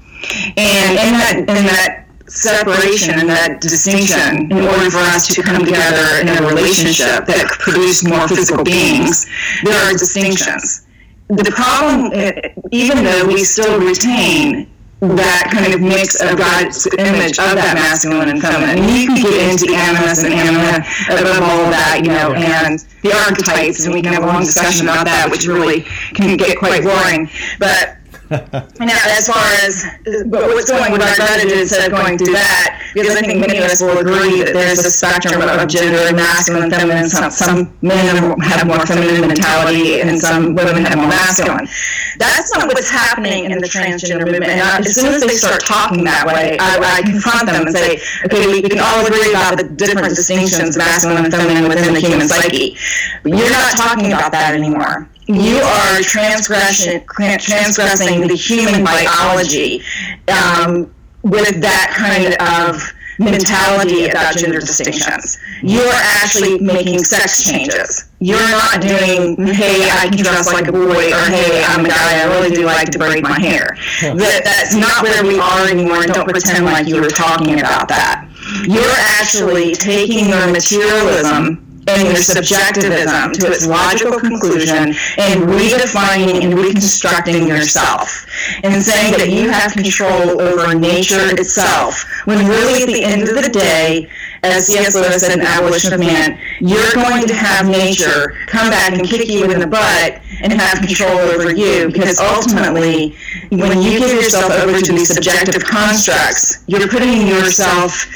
And 0.56 0.92
in 1.02 1.12
that 1.18 1.36
in 1.38 1.66
that 1.66 2.01
separation 2.32 3.18
and 3.18 3.28
that 3.28 3.60
distinction 3.60 4.50
in 4.50 4.64
order 4.64 4.90
for 4.90 5.04
us 5.12 5.28
to 5.34 5.42
come 5.42 5.64
together 5.64 6.20
in 6.20 6.28
a 6.28 6.46
relationship 6.46 7.26
that 7.26 7.46
produce 7.60 8.04
more 8.04 8.26
physical 8.26 8.64
beings, 8.64 9.26
there 9.64 9.76
are 9.84 9.92
distinctions. 9.92 10.86
The 11.28 11.50
problem, 11.54 12.12
eh, 12.14 12.52
even 12.70 13.04
though 13.04 13.26
we 13.26 13.44
still 13.44 13.78
retain 13.78 14.68
that 15.02 15.50
kind 15.50 15.74
of 15.74 15.80
mix 15.82 16.14
of 16.22 16.38
God's 16.38 16.86
image 16.94 17.34
of 17.42 17.58
that 17.58 17.74
masculine 17.74 18.28
and 18.28 18.40
feminine. 18.40 18.78
And 18.78 18.86
you 18.86 19.10
can 19.10 19.18
get 19.18 19.50
into 19.50 19.74
animus 19.74 20.22
and 20.22 20.32
anima 20.32 20.86
of 21.10 21.42
all 21.42 21.66
of 21.66 21.70
that, 21.74 22.00
you 22.06 22.14
know, 22.14 22.32
and 22.38 22.78
the 23.02 23.10
archetypes, 23.10 23.84
and 23.84 23.92
we 23.92 24.00
can 24.00 24.12
have 24.12 24.22
a 24.22 24.26
long 24.26 24.46
discussion 24.46 24.86
about 24.86 25.06
that, 25.06 25.28
which 25.28 25.46
really 25.46 25.82
can 26.14 26.36
get 26.36 26.56
quite 26.56 26.84
boring. 26.84 27.28
But 27.58 27.98
now, 28.80 28.96
as 29.12 29.28
far 29.28 29.44
as 29.60 29.84
but 30.24 30.48
what's 30.56 30.70
going, 30.70 30.88
I'd 30.88 31.18
rather 31.18 31.44
do 31.44 31.60
instead 31.60 31.84
of 31.84 31.92
going 31.92 32.16
through 32.16 32.32
that, 32.32 32.80
because 32.94 33.14
I 33.14 33.20
think 33.20 33.44
many 33.44 33.58
of 33.58 33.64
us 33.68 33.82
will 33.82 33.98
agree 33.98 34.40
that 34.40 34.56
there's 34.56 34.80
a 34.80 34.90
spectrum 34.90 35.36
of 35.42 35.68
gender, 35.68 36.00
masculine, 36.16 36.70
feminine. 36.70 37.10
Some, 37.10 37.30
some 37.30 37.76
men 37.82 38.40
have 38.40 38.66
more 38.66 38.80
feminine 38.86 39.20
mentality, 39.20 40.00
and 40.00 40.18
some 40.18 40.54
women 40.54 40.84
have 40.84 40.96
more 40.96 41.12
masculine. 41.12 41.68
That's 42.16 42.48
not 42.56 42.68
what's 42.72 42.88
happening 42.88 43.52
in 43.52 43.58
the 43.60 43.68
transgender 43.68 44.24
movement. 44.24 44.48
And 44.48 44.64
I, 44.64 44.78
as 44.78 44.94
soon 44.94 45.12
as 45.12 45.20
they 45.20 45.36
start 45.36 45.60
talking 45.60 46.04
that 46.04 46.24
way, 46.24 46.56
I, 46.58 46.80
I 46.80 47.02
confront 47.02 47.52
them 47.52 47.66
and 47.66 47.76
say, 47.76 48.00
okay, 48.24 48.46
we, 48.48 48.64
we 48.64 48.68
can 48.72 48.80
all 48.80 49.04
agree 49.04 49.28
about 49.28 49.60
the 49.60 49.68
different 49.68 50.16
distinctions, 50.16 50.76
masculine 50.76 51.24
and 51.24 51.32
feminine, 51.32 51.68
within 51.68 51.92
the 51.92 52.00
human 52.00 52.28
psyche. 52.28 52.80
But 53.22 53.36
you're 53.36 53.52
not 53.52 53.76
talking 53.76 54.08
about 54.12 54.32
that 54.32 54.54
anymore 54.54 55.11
you 55.26 55.56
are 55.56 56.00
transgressing, 56.00 57.04
transgressing 57.06 58.26
the 58.26 58.34
human 58.34 58.84
biology 58.84 59.82
um, 60.28 60.92
with 61.22 61.60
that 61.60 61.94
kind 61.96 62.34
of 62.40 62.82
mentality 63.18 64.08
about 64.08 64.36
gender 64.36 64.58
distinctions. 64.58 65.38
You're 65.62 65.92
actually 65.92 66.58
making 66.58 66.98
sex 67.04 67.44
changes. 67.44 68.10
You're 68.18 68.48
not 68.50 68.80
doing, 68.80 69.36
hey, 69.46 69.88
I 69.90 70.08
can 70.08 70.24
dress 70.24 70.52
like 70.52 70.68
a 70.68 70.72
boy, 70.72 71.12
or 71.12 71.24
hey, 71.30 71.64
I'm 71.66 71.84
a 71.84 71.88
guy, 71.88 72.20
I 72.20 72.24
really 72.24 72.54
do 72.54 72.64
like 72.64 72.90
to 72.90 72.98
braid 72.98 73.22
my 73.22 73.38
hair. 73.38 73.76
That, 74.00 74.42
that's 74.44 74.74
not 74.74 75.02
where 75.02 75.22
we 75.24 75.38
are 75.38 75.68
anymore, 75.68 76.02
and 76.02 76.12
don't 76.12 76.28
pretend 76.28 76.64
like 76.64 76.86
you 76.86 77.00
were 77.00 77.10
talking 77.10 77.60
about 77.60 77.88
that. 77.88 78.28
You're 78.66 78.98
actually 79.20 79.74
taking 79.74 80.28
your 80.28 80.50
materialism 80.50 81.71
and 81.98 82.08
your 82.08 82.16
subjectivism 82.16 83.32
to 83.32 83.46
its 83.52 83.66
logical 83.66 84.18
conclusion 84.18 84.94
and 85.18 85.42
redefining 85.48 86.42
and 86.42 86.54
reconstructing 86.54 87.46
yourself 87.46 88.26
and 88.62 88.82
saying 88.82 89.12
that 89.18 89.30
you 89.30 89.50
have 89.50 89.72
control 89.72 90.40
over 90.40 90.74
nature 90.74 91.30
itself 91.38 92.04
when 92.24 92.46
really 92.46 92.82
at 92.82 92.88
the 92.88 93.04
end 93.04 93.22
of 93.28 93.42
the 93.42 93.48
day 93.48 94.08
as 94.42 94.66
C.S. 94.66 94.96
Lewis 94.96 95.22
in 95.22 95.40
Abolition 95.40 95.92
of 95.92 96.00
Man, 96.00 96.38
you're 96.58 96.92
going 96.94 97.26
to 97.28 97.34
have 97.34 97.68
nature 97.68 98.34
come 98.46 98.70
back 98.70 98.92
and 98.92 99.08
kick 99.08 99.28
you 99.28 99.44
in 99.50 99.60
the 99.60 99.66
butt 99.66 100.20
and 100.42 100.52
have 100.52 100.78
control 100.78 101.16
over 101.18 101.54
you 101.54 101.90
because 101.92 102.18
ultimately 102.18 103.14
when 103.50 103.80
you 103.82 104.00
give 104.00 104.10
yourself 104.10 104.50
over 104.50 104.80
to 104.80 104.92
these 104.92 105.14
subjective 105.14 105.62
constructs, 105.64 106.64
you're 106.66 106.88
putting 106.88 107.26
yourself 107.26 108.06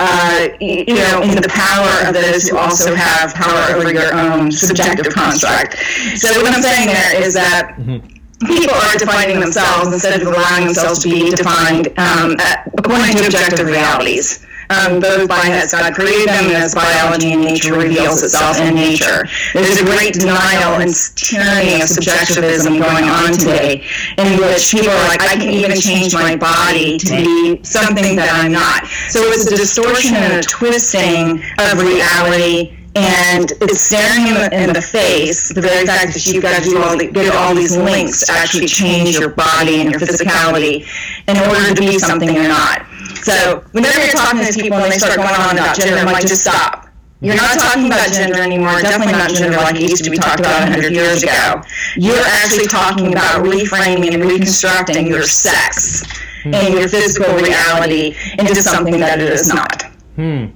uh, 0.00 0.48
you 0.60 0.94
know, 0.94 1.22
in 1.22 1.36
the 1.36 1.48
power 1.48 2.08
of 2.08 2.14
those 2.14 2.48
who 2.48 2.56
also 2.56 2.94
have 2.94 3.34
power 3.34 3.76
over 3.76 3.92
your 3.92 4.14
own 4.14 4.50
subjective 4.50 5.12
construct. 5.12 5.76
So 6.16 6.42
what 6.42 6.54
I'm 6.54 6.62
saying 6.62 6.88
there 6.88 7.22
is 7.22 7.34
that 7.34 7.76
mm-hmm. 7.78 7.98
people 8.46 8.74
are 8.74 8.96
defining 8.98 9.40
themselves 9.40 9.92
instead 9.92 10.20
of 10.20 10.28
allowing 10.28 10.64
themselves 10.64 11.02
to 11.04 11.08
be 11.08 11.30
defined 11.30 11.88
um, 11.98 12.36
according 12.78 13.16
to 13.16 13.26
objective 13.26 13.66
realities 13.66 14.44
um, 14.72 15.00
both 15.00 15.28
by 15.28 15.42
as 15.52 15.72
God 15.72 15.94
created 15.94 16.28
them 16.28 16.46
and 16.46 16.56
as 16.56 16.74
biology 16.74 17.32
and 17.32 17.42
nature 17.42 17.74
reveals 17.74 18.22
itself 18.22 18.58
in 18.60 18.74
nature. 18.74 19.28
There's 19.52 19.80
a 19.80 19.84
great 19.84 20.14
denial 20.14 20.80
and 20.80 20.92
tyranny 21.14 21.82
of 21.82 21.88
subjectivism 21.88 22.78
going 22.78 23.04
on 23.04 23.32
today, 23.32 23.84
in 24.16 24.40
which 24.40 24.72
people 24.72 24.90
are 24.90 25.08
like, 25.08 25.22
I 25.22 25.36
can 25.36 25.50
even 25.50 25.76
change 25.78 26.14
my 26.14 26.36
body 26.36 26.98
to 26.98 27.10
be 27.10 27.62
something 27.62 28.16
that 28.16 28.30
I'm 28.32 28.52
not. 28.52 28.86
So 29.10 29.20
it's 29.28 29.46
a 29.46 29.56
distortion 29.56 30.16
and 30.16 30.34
a 30.34 30.42
twisting 30.42 31.42
of 31.58 31.78
reality 31.78 32.78
and 32.94 33.52
it's 33.62 33.80
staring 33.80 34.26
in 34.26 34.34
the, 34.34 34.62
in 34.64 34.72
the 34.74 34.82
face 34.82 35.48
the 35.48 35.62
very 35.62 35.86
fact 35.86 36.12
that 36.12 36.26
you've 36.26 36.42
got 36.42 36.62
to 36.62 36.68
do 36.68 36.82
all 36.82 36.96
the, 36.96 37.06
get 37.06 37.34
all 37.34 37.54
these 37.54 37.74
links 37.74 38.26
to 38.26 38.32
actually 38.32 38.66
change 38.66 39.18
your 39.18 39.30
body 39.30 39.80
and 39.80 39.90
your 39.90 39.98
physicality 39.98 40.84
in 41.26 41.36
order 41.48 41.74
to 41.74 41.80
be 41.80 41.98
something 41.98 42.34
you're 42.34 42.48
not. 42.48 42.84
So 43.22 43.64
whenever 43.72 43.98
you're 44.04 44.14
talking 44.14 44.40
to 44.40 44.44
these 44.44 44.56
people 44.56 44.78
and 44.78 44.92
they 44.92 44.98
start 44.98 45.16
going 45.16 45.28
on 45.28 45.56
about 45.56 45.76
gender, 45.76 45.96
I'm 45.96 46.06
like, 46.06 46.26
just 46.26 46.42
stop. 46.42 46.88
You're 47.22 47.36
not 47.36 47.56
talking 47.56 47.86
about 47.86 48.10
gender 48.12 48.42
anymore, 48.42 48.80
definitely 48.82 49.12
not 49.12 49.30
gender 49.30 49.56
like 49.58 49.76
it 49.76 49.82
used 49.82 50.02
to 50.02 50.10
be 50.10 50.16
talked 50.16 50.40
about 50.40 50.68
100 50.68 50.92
years 50.92 51.22
ago. 51.22 51.62
You're 51.94 52.16
actually 52.26 52.66
talking 52.66 53.12
about 53.12 53.44
reframing 53.44 54.12
and 54.12 54.24
reconstructing 54.24 55.06
your 55.06 55.22
sex 55.22 56.04
hmm. 56.42 56.52
and 56.52 56.74
your 56.74 56.88
physical 56.88 57.32
reality 57.36 58.16
into 58.40 58.56
something 58.56 58.98
that 58.98 59.20
it 59.20 59.30
is 59.30 59.54
not. 59.54 59.82
Hmm. 60.16 60.46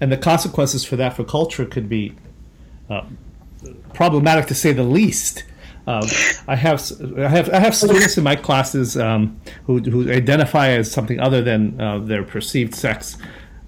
And 0.00 0.10
the 0.10 0.16
consequences 0.16 0.84
for 0.84 0.96
that 0.96 1.14
for 1.14 1.22
culture 1.22 1.64
could 1.64 1.88
be 1.88 2.16
uh, 2.90 3.04
problematic 3.94 4.46
to 4.46 4.56
say 4.56 4.72
the 4.72 4.82
least. 4.82 5.44
Um, 5.86 6.02
I 6.48 6.56
have 6.56 6.82
I 7.16 7.28
have 7.28 7.48
I 7.50 7.60
have 7.60 7.74
students 7.74 8.18
in 8.18 8.24
my 8.24 8.36
classes 8.36 8.96
um, 8.96 9.40
who 9.66 9.78
who 9.78 10.10
identify 10.10 10.70
as 10.70 10.90
something 10.90 11.20
other 11.20 11.42
than 11.42 11.80
uh, 11.80 11.98
their 11.98 12.24
perceived 12.24 12.74
sex. 12.74 13.16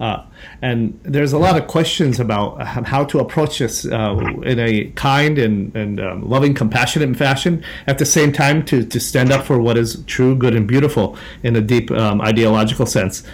Uh, 0.00 0.24
and 0.62 0.98
there's 1.02 1.32
a 1.32 1.38
lot 1.38 1.60
of 1.60 1.66
questions 1.66 2.20
about 2.20 2.62
how 2.62 3.04
to 3.04 3.18
approach 3.18 3.58
this 3.58 3.84
uh, 3.84 4.16
in 4.44 4.58
a 4.60 4.84
kind 4.92 5.38
and, 5.38 5.74
and 5.74 5.98
um, 5.98 6.22
loving, 6.22 6.54
compassionate 6.54 7.16
fashion. 7.16 7.64
At 7.88 7.98
the 7.98 8.04
same 8.04 8.32
time, 8.32 8.64
to, 8.66 8.84
to 8.84 9.00
stand 9.00 9.32
up 9.32 9.44
for 9.44 9.60
what 9.60 9.76
is 9.76 10.04
true, 10.06 10.36
good, 10.36 10.54
and 10.54 10.68
beautiful 10.68 11.16
in 11.42 11.56
a 11.56 11.60
deep 11.60 11.90
um, 11.90 12.20
ideological 12.20 12.86
sense 12.86 13.24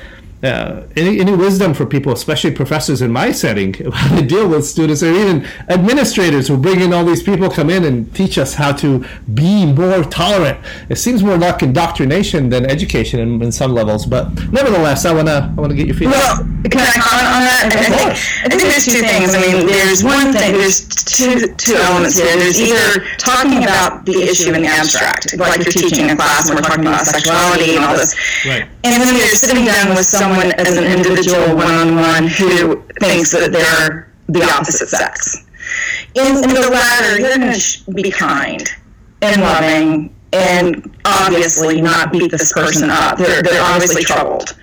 uh, 0.43 0.83
any, 0.97 1.21
any 1.21 1.35
wisdom 1.35 1.73
for 1.75 1.87
people, 1.87 2.13
especially 2.13 2.51
professors 2.51 3.01
in 3.01 3.11
my 3.11 3.33
setting, 3.33 3.73
how 3.93 4.17
to 4.17 4.27
deal 4.27 4.49
with 4.49 4.67
students, 4.67 5.03
or 5.03 5.13
even 5.13 5.47
administrators 5.69 6.49
who 6.49 6.57
bring 6.57 6.81
in 6.81 6.93
all 6.93 7.05
these 7.05 7.23
people, 7.23 7.51
come 7.51 7.71
in 7.71 7.85
and 7.85 8.15
teach 8.15 8.37
us 8.37 8.55
how 8.55 8.73
to 8.73 9.05
be 9.33 9.67
more 9.67 10.03
tolerant. 10.05 10.59
It 10.89 10.97
seems 10.97 11.23
more 11.23 11.39
like 11.39 11.63
indoctrination 11.63 12.51
than 12.51 12.67
education 12.67 13.21
in, 13.21 13.43
in 13.43 13.53
some 13.53 13.73
levels, 13.73 14.07
but 14.07 14.31
nevertheless, 14.53 15.05
I 15.05 15.15
wanna 15.15 15.55
I 15.57 15.61
wanna 15.61 15.75
get 15.75 15.87
your 15.87 15.97
feedback. 15.97 16.39
Well, 16.41 16.54
can 16.71 16.81
I 16.81 16.97
comment 16.97 17.29
on 17.29 17.43
that? 17.45 17.65
I 17.69 17.91
think, 17.93 18.09
I 18.45 18.49
think 18.49 18.69
there's 18.73 18.89
two 18.89 19.05
things. 19.05 19.37
I 19.37 19.41
mean, 19.45 19.67
there's 19.69 20.01
one 20.01 20.33
thing. 20.33 20.57
There's 20.57 20.89
two 20.89 21.53
two 21.61 21.77
elements 21.77 22.17
here. 22.17 22.33
There's 22.41 22.57
either 22.57 23.05
talking 23.21 23.65
about 23.65 24.07
the 24.07 24.25
issue 24.25 24.53
in 24.53 24.63
the 24.63 24.73
abstract, 24.73 25.37
like 25.37 25.61
you're 25.61 25.73
teaching 25.73 26.09
a 26.09 26.17
class 26.17 26.49
and 26.49 26.57
we're 26.57 26.65
talking 26.65 26.87
about 26.87 27.05
sexuality 27.05 27.77
and 27.77 27.85
all 27.85 27.97
this, 27.97 28.17
right. 28.47 28.65
and 28.85 29.03
then 29.03 29.13
there's 29.13 29.41
sitting 29.41 29.65
down 29.65 29.91
with 29.91 30.07
someone 30.07 30.53
as 30.57 30.77
an 30.77 30.85
individual 30.85 31.55
one-on-one 31.55 32.29
who 32.29 32.81
thinks 33.01 33.33
that 33.33 33.53
they're 33.53 34.09
the 34.29 34.43
opposite 34.49 34.89
sex. 34.89 35.45
In, 36.15 36.37
in 36.45 36.55
the 36.55 36.71
latter, 36.71 37.21
you're 37.21 37.37
going 37.37 37.53
to 37.53 37.93
be 37.93 38.11
kind 38.11 38.63
and 39.21 39.41
loving 39.43 40.14
and 40.35 40.91
obviously 41.05 41.81
not 41.81 42.11
beat 42.11 42.31
this 42.31 42.53
person 42.53 42.91
up. 42.91 43.19
They're, 43.19 43.43
they're 43.43 43.63
obviously 43.63 44.03
troubled. 44.03 44.57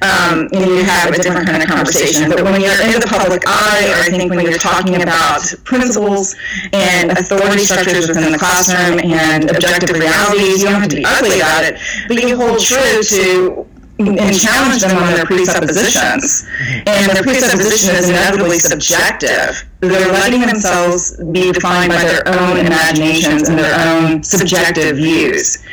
Um, 0.00 0.48
and 0.52 0.64
you 0.64 0.84
have 0.84 1.12
a 1.12 1.18
different 1.18 1.46
kind 1.46 1.62
of 1.62 1.68
conversation. 1.68 2.30
But 2.30 2.42
when 2.42 2.60
you're 2.60 2.80
in 2.80 2.98
the 3.00 3.06
public 3.06 3.42
eye, 3.46 3.92
or 3.92 4.00
I 4.00 4.16
think 4.16 4.30
when 4.30 4.44
you're 4.44 4.58
talking 4.58 5.02
about 5.02 5.42
principles 5.64 6.34
and 6.72 7.10
authority 7.10 7.64
structures 7.64 8.08
within 8.08 8.32
the 8.32 8.38
classroom 8.38 9.00
and 9.00 9.50
objective 9.50 9.90
realities, 9.90 10.62
you 10.62 10.68
don't 10.70 10.80
have 10.80 10.90
to 10.90 10.96
be 10.96 11.04
ugly 11.04 11.40
about 11.40 11.64
it, 11.64 11.78
but 12.08 12.22
you 12.22 12.36
hold 12.36 12.58
true 12.60 13.02
to 13.02 13.66
and 13.98 14.38
challenge 14.38 14.82
them 14.82 14.96
on 14.96 15.12
their 15.12 15.26
presuppositions. 15.26 16.46
And 16.86 17.10
their 17.10 17.22
presupposition 17.22 17.96
is 17.96 18.08
inevitably 18.08 18.58
subjective. 18.58 19.66
They're 19.80 20.12
letting 20.12 20.40
themselves 20.42 21.16
be 21.32 21.52
defined 21.52 21.90
by 21.90 22.04
their 22.04 22.26
own 22.28 22.58
imaginations 22.58 23.48
and 23.48 23.58
their 23.58 23.74
own 23.88 24.22
subjective 24.22 24.96
views. 24.96 25.64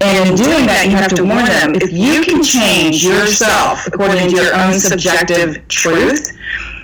And 0.00 0.28
in 0.28 0.36
doing 0.36 0.66
that, 0.66 0.86
you 0.88 0.96
have 0.96 1.14
to 1.14 1.24
warn 1.24 1.44
them 1.44 1.74
if 1.74 1.92
you 1.92 2.22
can 2.22 2.42
change 2.42 3.04
yourself 3.04 3.86
according 3.88 4.30
to 4.30 4.36
your 4.36 4.54
own 4.54 4.74
subjective 4.74 5.66
truth, 5.68 6.36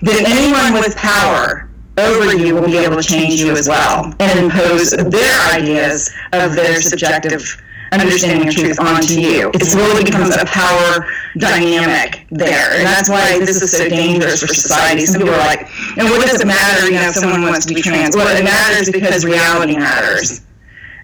then 0.03 0.25
anyone 0.27 0.75
with 0.75 0.97
power 0.97 1.69
over 1.97 2.37
you 2.37 2.55
will 2.55 2.67
be 2.67 2.77
able 2.79 2.97
to 2.97 3.03
change 3.03 3.41
you 3.41 3.53
as 3.57 3.69
well 3.69 4.15
and 4.21 4.39
impose 4.39 4.91
their 4.91 5.53
ideas 5.53 6.15
of 6.33 6.55
their 6.55 6.81
subjective 6.81 7.61
understanding 7.93 8.49
of 8.49 8.55
truth 8.55 8.79
onto 8.81 9.15
you. 9.15 9.51
It 9.55 9.75
really 9.75 10.05
becomes 10.05 10.35
a 10.37 10.45
power 10.47 11.07
dynamic 11.37 12.27
there. 12.31 12.75
And 12.77 12.87
that's 12.87 13.09
why 13.09 13.39
this 13.39 13.63
is 13.63 13.73
so 13.73 13.89
dangerous 13.89 14.41
for 14.41 14.49
society. 14.49 15.07
Some 15.07 15.23
people 15.23 15.35
are 15.35 15.47
like, 15.47 15.69
and 15.97 16.09
what 16.09 16.27
does 16.27 16.41
it 16.41 16.47
matter, 16.47 16.87
you 16.87 16.93
know, 16.93 17.09
if 17.09 17.15
someone 17.15 17.43
wants 17.43 17.67
to 17.67 17.75
be 17.75 17.81
trans? 17.81 18.17
Well, 18.17 18.29
it 18.37 18.45
matters 18.45 18.91
because 18.91 19.25
reality 19.25 19.77
matters. 19.77 20.43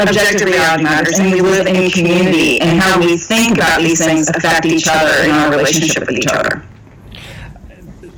Objective 0.01 0.49
reality 0.49 0.83
matters, 0.83 1.21
and 1.21 1.31
we 1.31 1.41
live 1.41 1.69
in 1.69 1.77
a 1.77 1.89
community, 1.89 2.61
and 2.61 2.81
how 2.81 2.99
we 2.99 3.17
think 3.17 3.57
about 3.57 3.81
these 3.81 4.05
things 4.05 4.29
affect 4.29 4.67
each 4.67 4.89
other 4.91 5.23
in 5.23 5.31
our 5.31 5.51
relationship 5.51 6.07
with 6.09 6.19
each 6.19 6.27
other 6.27 6.65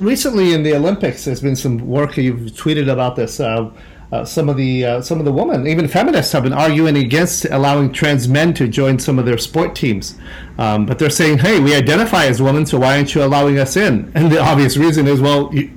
recently 0.01 0.53
in 0.53 0.63
the 0.63 0.75
Olympics, 0.75 1.25
there's 1.25 1.41
been 1.41 1.57
some 1.57 1.79
work 1.79 2.17
you've 2.17 2.53
tweeted 2.53 2.91
about 2.91 3.17
this. 3.17 3.41
Uh, 3.41 3.71
uh, 4.13 4.25
some 4.25 4.49
of 4.49 4.57
the 4.57 4.85
uh, 4.85 5.03
some 5.03 5.19
of 5.19 5.25
the 5.25 5.33
women, 5.33 5.67
even 5.67 5.89
feminists, 5.89 6.33
have 6.33 6.45
been 6.45 6.53
arguing 6.53 6.97
against 6.97 7.45
allowing 7.47 7.93
trans 7.93 8.29
men 8.29 8.55
to 8.55 8.69
join 8.69 8.99
some 8.99 9.19
of 9.19 9.27
their 9.27 9.39
sport 9.39 9.75
teams. 9.75 10.17
Um, 10.59 10.87
but 10.87 10.99
they're 10.99 11.11
saying, 11.11 11.39
"Hey, 11.39 11.59
we 11.59 11.75
identify 11.75 12.27
as 12.27 12.41
women, 12.41 12.67
so 12.67 12.79
why 12.79 12.97
aren't 12.97 13.15
you 13.15 13.25
allowing 13.25 13.59
us 13.59 13.77
in?" 13.77 14.13
And 14.17 14.31
the 14.31 14.41
obvious 14.41 14.77
reason 14.77 15.07
is, 15.07 15.21
well, 15.21 15.55
you, 15.55 15.71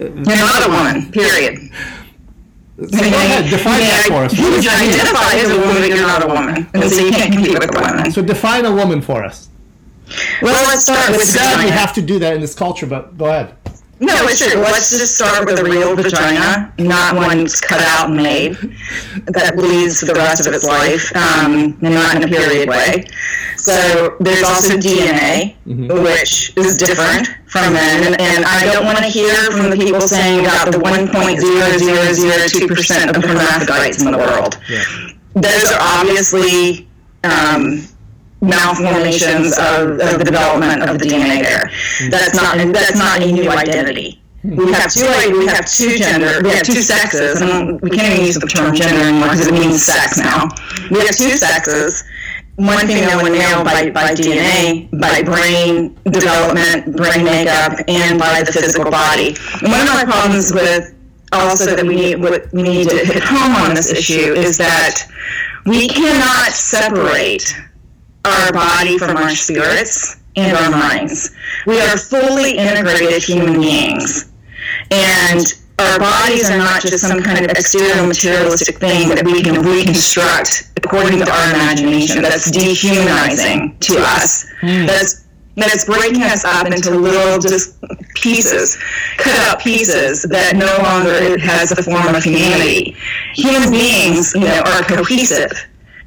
are 0.00 0.08
not 0.08 0.66
a 0.66 0.70
woman. 0.70 1.10
Period. 1.12 1.58
So 2.78 2.88
go 2.88 3.06
ahead, 3.06 3.50
define 3.50 3.80
yeah, 3.80 3.88
that 3.88 4.06
for 4.08 4.24
us. 4.24 4.36
You 4.36 4.56
identify 4.56 5.34
as 5.34 5.50
a 5.50 5.58
woman, 5.58 5.82
but 5.82 5.88
you're 5.88 6.06
not 6.06 6.24
a 6.24 6.26
woman, 6.26 6.66
and 6.74 6.90
so 6.90 7.04
you 7.04 7.10
can't 7.10 7.32
compete 7.32 7.58
with 7.58 7.70
the 7.70 7.80
women. 7.80 8.10
So 8.10 8.22
define 8.22 8.64
a 8.64 8.74
woman 8.74 9.00
for 9.00 9.24
us. 9.24 9.48
Well, 10.40 10.66
let's 10.66 10.82
start 10.82 11.10
with 11.10 11.24
sad 11.24 11.64
we 11.64 11.70
have 11.70 11.92
to 11.94 12.02
do 12.02 12.18
that 12.18 12.34
in 12.34 12.40
this 12.40 12.54
culture, 12.54 12.86
but 12.86 13.16
go 13.16 13.26
ahead. 13.26 13.56
No, 14.02 14.26
it's 14.26 14.40
true. 14.40 14.58
Let's 14.60 14.90
just 14.90 15.14
start 15.14 15.46
with 15.46 15.60
a 15.60 15.64
real 15.64 15.94
vagina, 15.94 16.74
not 16.76 17.14
one 17.14 17.38
that's 17.38 17.60
cut 17.60 17.80
out 17.80 18.08
and 18.08 18.16
made 18.16 18.56
that 19.26 19.54
bleeds 19.54 20.00
the 20.00 20.14
rest 20.14 20.44
of 20.44 20.52
its 20.52 20.64
life, 20.64 21.14
um, 21.14 21.78
and 21.80 21.94
not 21.94 22.16
in 22.16 22.24
a 22.24 22.26
period 22.26 22.68
way. 22.68 23.04
So 23.58 24.16
there's 24.18 24.42
also 24.42 24.76
DNA, 24.76 25.54
mm-hmm. 25.64 26.02
which 26.02 26.52
is 26.56 26.76
different 26.76 27.28
from 27.46 27.74
men, 27.74 28.16
and 28.18 28.44
I 28.44 28.64
don't 28.72 28.86
want 28.86 28.98
to 28.98 29.06
hear 29.06 29.52
from 29.52 29.70
the 29.70 29.76
people 29.76 30.00
saying 30.00 30.46
about 30.46 30.72
the 30.72 30.78
1.0002% 30.78 33.08
of 33.08 33.14
hermaphrodites 33.22 34.02
in 34.02 34.10
the 34.10 34.18
world. 34.18 34.58
Yeah. 34.68 34.82
Those 35.34 35.70
are 35.70 35.78
obviously 35.80 36.88
um, 37.22 37.86
malformations 38.42 39.56
of, 39.56 40.02
of 40.02 40.18
the 40.18 40.24
development 40.24 40.82
of 40.82 40.98
the 40.98 41.06
DNA 41.06 41.40
there. 41.42 41.70
That's 42.10 42.34
not 42.34 42.58
that's 42.74 42.98
not 42.98 43.22
a 43.22 43.32
new 43.32 43.48
identity. 43.48 44.20
We 44.42 44.72
have 44.72 44.92
two 44.92 45.06
we 45.38 45.46
have 45.46 45.70
two 45.70 45.96
gender 45.96 46.42
we 46.42 46.50
have 46.50 46.66
two 46.66 46.82
sexes 46.82 47.40
and 47.40 47.80
we 47.80 47.90
can't 47.90 48.12
even 48.12 48.26
use 48.26 48.38
the 48.38 48.48
term 48.48 48.74
gender 48.74 49.00
anymore 49.00 49.30
because 49.30 49.46
it 49.46 49.54
means 49.54 49.82
sex 49.84 50.18
now. 50.18 50.48
We 50.90 50.98
have 51.06 51.16
two 51.16 51.30
sexes, 51.38 52.04
one 52.56 52.86
female, 52.88 53.22
one 53.22 53.32
male 53.32 53.62
by, 53.64 53.90
by 53.90 54.14
DNA, 54.14 54.90
by 55.00 55.22
brain 55.22 55.96
development, 56.04 56.96
brain 56.96 57.24
makeup, 57.24 57.78
and 57.86 58.18
by 58.18 58.42
the 58.42 58.52
physical 58.52 58.90
body. 58.90 59.36
And 59.62 59.70
one 59.70 59.86
of 59.86 59.94
my 59.94 60.04
problems 60.04 60.52
with 60.52 60.94
also 61.32 61.74
that 61.76 61.86
we 61.86 61.94
need 61.94 62.20
what 62.20 62.52
we 62.52 62.62
need 62.62 62.88
to 62.88 62.98
hit 63.06 63.22
home 63.22 63.54
on 63.62 63.74
this 63.74 63.90
issue 63.90 64.34
is 64.34 64.58
that 64.58 65.08
we 65.64 65.88
cannot 65.88 66.52
separate 66.52 67.54
our 68.24 68.52
body 68.52 68.98
from 68.98 69.16
our 69.16 69.30
spirits 69.30 70.16
and 70.36 70.56
our 70.56 70.70
minds. 70.70 71.34
We 71.66 71.80
are 71.80 71.96
fully 71.96 72.56
integrated 72.56 73.22
human 73.22 73.60
beings. 73.60 74.32
And 74.90 75.44
our 75.78 75.98
bodies 75.98 76.50
are 76.50 76.58
not 76.58 76.82
just 76.82 77.00
some 77.00 77.22
kind 77.22 77.44
of 77.44 77.50
exterior 77.50 78.06
materialistic 78.06 78.76
thing 78.76 79.08
that 79.08 79.24
we 79.24 79.42
can 79.42 79.62
reconstruct 79.62 80.70
according 80.76 81.18
to 81.18 81.30
our 81.30 81.54
imagination. 81.54 82.22
That's 82.22 82.50
dehumanizing 82.50 83.78
to 83.80 83.94
us. 83.98 84.46
Mm. 84.60 84.86
That's 84.86 85.22
that 85.56 85.68
it's 85.74 85.84
breaking 85.84 86.22
us 86.22 86.46
up 86.46 86.66
into 86.66 86.96
little 86.96 87.38
just 87.38 87.76
pieces, 88.14 88.78
cut 89.18 89.36
out 89.40 89.60
pieces 89.60 90.22
that 90.22 90.56
no 90.56 90.72
longer 90.82 91.38
has 91.38 91.68
the 91.68 91.82
form 91.82 92.14
of 92.14 92.24
humanity. 92.24 92.96
Human 93.34 93.70
beings, 93.70 94.32
you 94.34 94.40
know, 94.40 94.62
are 94.64 94.82
cohesive. 94.82 95.52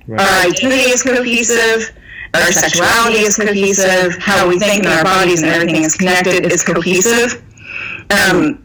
Right. 0.07 0.19
Our 0.19 0.49
identity 0.49 0.89
is 0.89 1.03
cohesive 1.03 1.95
our 2.35 2.51
sexuality 2.51 3.19
is 3.19 3.35
cohesive, 3.35 4.17
how 4.17 4.47
we 4.47 4.59
think 4.59 4.83
in 4.83 4.89
our 4.89 5.03
bodies 5.03 5.41
and 5.43 5.51
everything 5.51 5.83
is 5.83 5.95
connected 5.95 6.51
is 6.51 6.63
cohesive. 6.63 7.41
Um, 8.11 8.63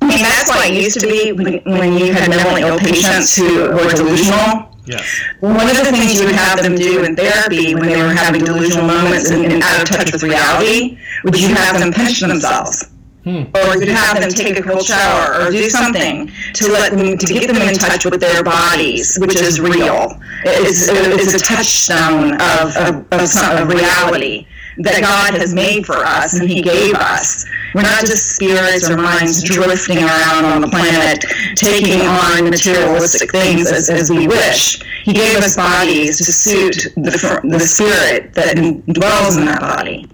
I 0.00 0.06
mean, 0.06 0.22
that's 0.22 0.50
why 0.50 0.66
it 0.66 0.82
used 0.82 1.00
to 1.00 1.06
be 1.06 1.32
when, 1.32 1.62
when 1.64 1.98
you 1.98 2.12
had 2.12 2.28
mentally 2.28 2.62
ill 2.62 2.78
patients 2.78 3.36
who 3.36 3.70
were 3.70 3.92
delusional. 3.92 4.68
Yes. 4.84 5.22
One 5.38 5.70
of 5.70 5.76
the 5.76 5.84
things 5.84 6.18
you 6.18 6.26
would 6.26 6.34
have 6.34 6.60
them 6.60 6.74
do 6.74 7.04
in 7.04 7.14
therapy 7.14 7.74
when 7.74 7.86
they 7.86 8.02
were 8.02 8.12
having 8.12 8.44
delusional 8.44 8.86
moments 8.86 9.30
and, 9.30 9.44
and 9.44 9.62
out 9.62 9.82
of 9.82 9.88
touch 9.88 10.12
with 10.12 10.24
reality, 10.24 10.98
would 11.22 11.40
you 11.40 11.54
have 11.54 11.78
them 11.78 11.92
pinch 11.92 12.20
themselves 12.20 12.91
Hmm. 13.24 13.44
Or 13.54 13.80
you 13.80 13.92
have 13.92 14.20
them 14.20 14.30
take 14.30 14.58
a 14.58 14.62
cold 14.62 14.84
shower 14.84 15.40
or 15.40 15.52
do 15.52 15.70
something 15.70 16.28
to 16.54 16.68
let 16.68 16.90
them 16.90 17.16
to 17.16 17.26
get 17.26 17.46
them 17.46 17.62
in 17.62 17.74
touch 17.74 18.04
with 18.04 18.20
their 18.20 18.42
bodies, 18.42 19.16
which 19.20 19.36
is 19.36 19.60
real. 19.60 20.18
It's, 20.44 20.88
it's 20.88 21.34
a 21.34 21.38
touchstone 21.38 22.34
of, 22.34 22.76
of, 22.76 23.06
of, 23.12 23.28
some, 23.28 23.62
of 23.62 23.68
reality 23.68 24.48
that 24.78 25.02
God 25.02 25.38
has 25.38 25.54
made 25.54 25.86
for 25.86 25.98
us 25.98 26.34
and 26.34 26.48
He 26.48 26.62
gave 26.62 26.94
us. 26.94 27.46
We're 27.76 27.82
not 27.82 28.00
just 28.00 28.34
spirits 28.34 28.90
or 28.90 28.96
minds 28.96 29.40
drifting 29.40 29.98
around 29.98 30.44
on 30.44 30.60
the 30.60 30.68
planet, 30.68 31.24
taking 31.54 32.00
on 32.00 32.50
materialistic 32.50 33.30
things 33.30 33.70
as, 33.70 33.88
as 33.88 34.10
we 34.10 34.26
wish. 34.26 34.82
He 35.04 35.12
gave 35.12 35.38
us 35.38 35.54
bodies 35.54 36.18
to 36.18 36.32
suit 36.32 36.92
the, 36.96 37.40
the 37.44 37.60
spirit 37.60 38.34
that 38.34 38.56
dwells 38.86 39.36
in 39.36 39.44
that 39.44 39.60
body. 39.60 40.08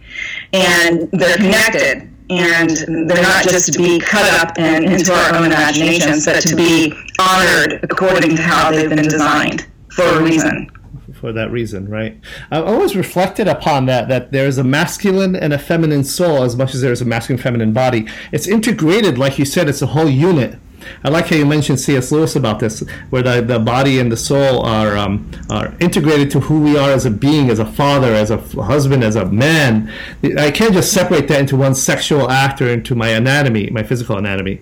And 0.52 1.10
they're 1.12 1.36
connected 1.36 2.10
and 2.30 2.70
they're 3.08 3.22
not 3.22 3.44
just 3.44 3.72
to 3.72 3.78
be 3.78 3.98
cut 3.98 4.32
up 4.40 4.58
and 4.58 4.84
into 4.84 5.12
our 5.12 5.34
own 5.36 5.46
imaginations, 5.46 6.26
but 6.26 6.40
to 6.42 6.56
be 6.56 6.92
honored 7.18 7.80
according 7.82 8.36
to 8.36 8.42
how 8.42 8.70
they've 8.70 8.88
been 8.88 9.02
designed 9.02 9.66
for 9.90 10.04
a 10.04 10.22
reason. 10.22 10.70
For 11.14 11.32
that 11.32 11.50
reason, 11.50 11.88
right? 11.88 12.20
I've 12.50 12.64
always 12.64 12.94
reflected 12.94 13.48
upon 13.48 13.86
that, 13.86 14.08
that 14.08 14.30
there's 14.30 14.58
a 14.58 14.64
masculine 14.64 15.34
and 15.34 15.52
a 15.52 15.58
feminine 15.58 16.04
soul 16.04 16.44
as 16.44 16.54
much 16.54 16.74
as 16.74 16.80
there's 16.80 17.00
a 17.00 17.04
masculine 17.04 17.42
feminine 17.42 17.72
body. 17.72 18.06
It's 18.30 18.46
integrated, 18.46 19.18
like 19.18 19.38
you 19.38 19.44
said, 19.44 19.68
it's 19.68 19.82
a 19.82 19.86
whole 19.86 20.08
unit 20.08 20.58
I 21.04 21.08
like 21.08 21.28
how 21.28 21.36
you 21.36 21.46
mentioned 21.46 21.80
C.S. 21.80 22.12
Lewis 22.12 22.36
about 22.36 22.60
this, 22.60 22.82
where 23.10 23.22
the, 23.22 23.40
the 23.40 23.58
body 23.58 23.98
and 23.98 24.10
the 24.10 24.16
soul 24.16 24.62
are 24.64 24.96
um, 24.96 25.30
are 25.50 25.74
integrated 25.80 26.30
to 26.32 26.40
who 26.40 26.60
we 26.60 26.76
are 26.76 26.90
as 26.90 27.06
a 27.06 27.10
being, 27.10 27.50
as 27.50 27.58
a 27.58 27.66
father, 27.66 28.14
as 28.14 28.30
a 28.30 28.38
husband, 28.38 29.04
as 29.04 29.16
a 29.16 29.26
man. 29.26 29.92
I 30.36 30.50
can't 30.50 30.72
just 30.72 30.92
separate 30.92 31.28
that 31.28 31.40
into 31.40 31.56
one 31.56 31.74
sexual 31.74 32.30
act 32.30 32.60
or 32.60 32.68
into 32.68 32.94
my 32.94 33.08
anatomy, 33.08 33.70
my 33.70 33.82
physical 33.82 34.16
anatomy. 34.16 34.60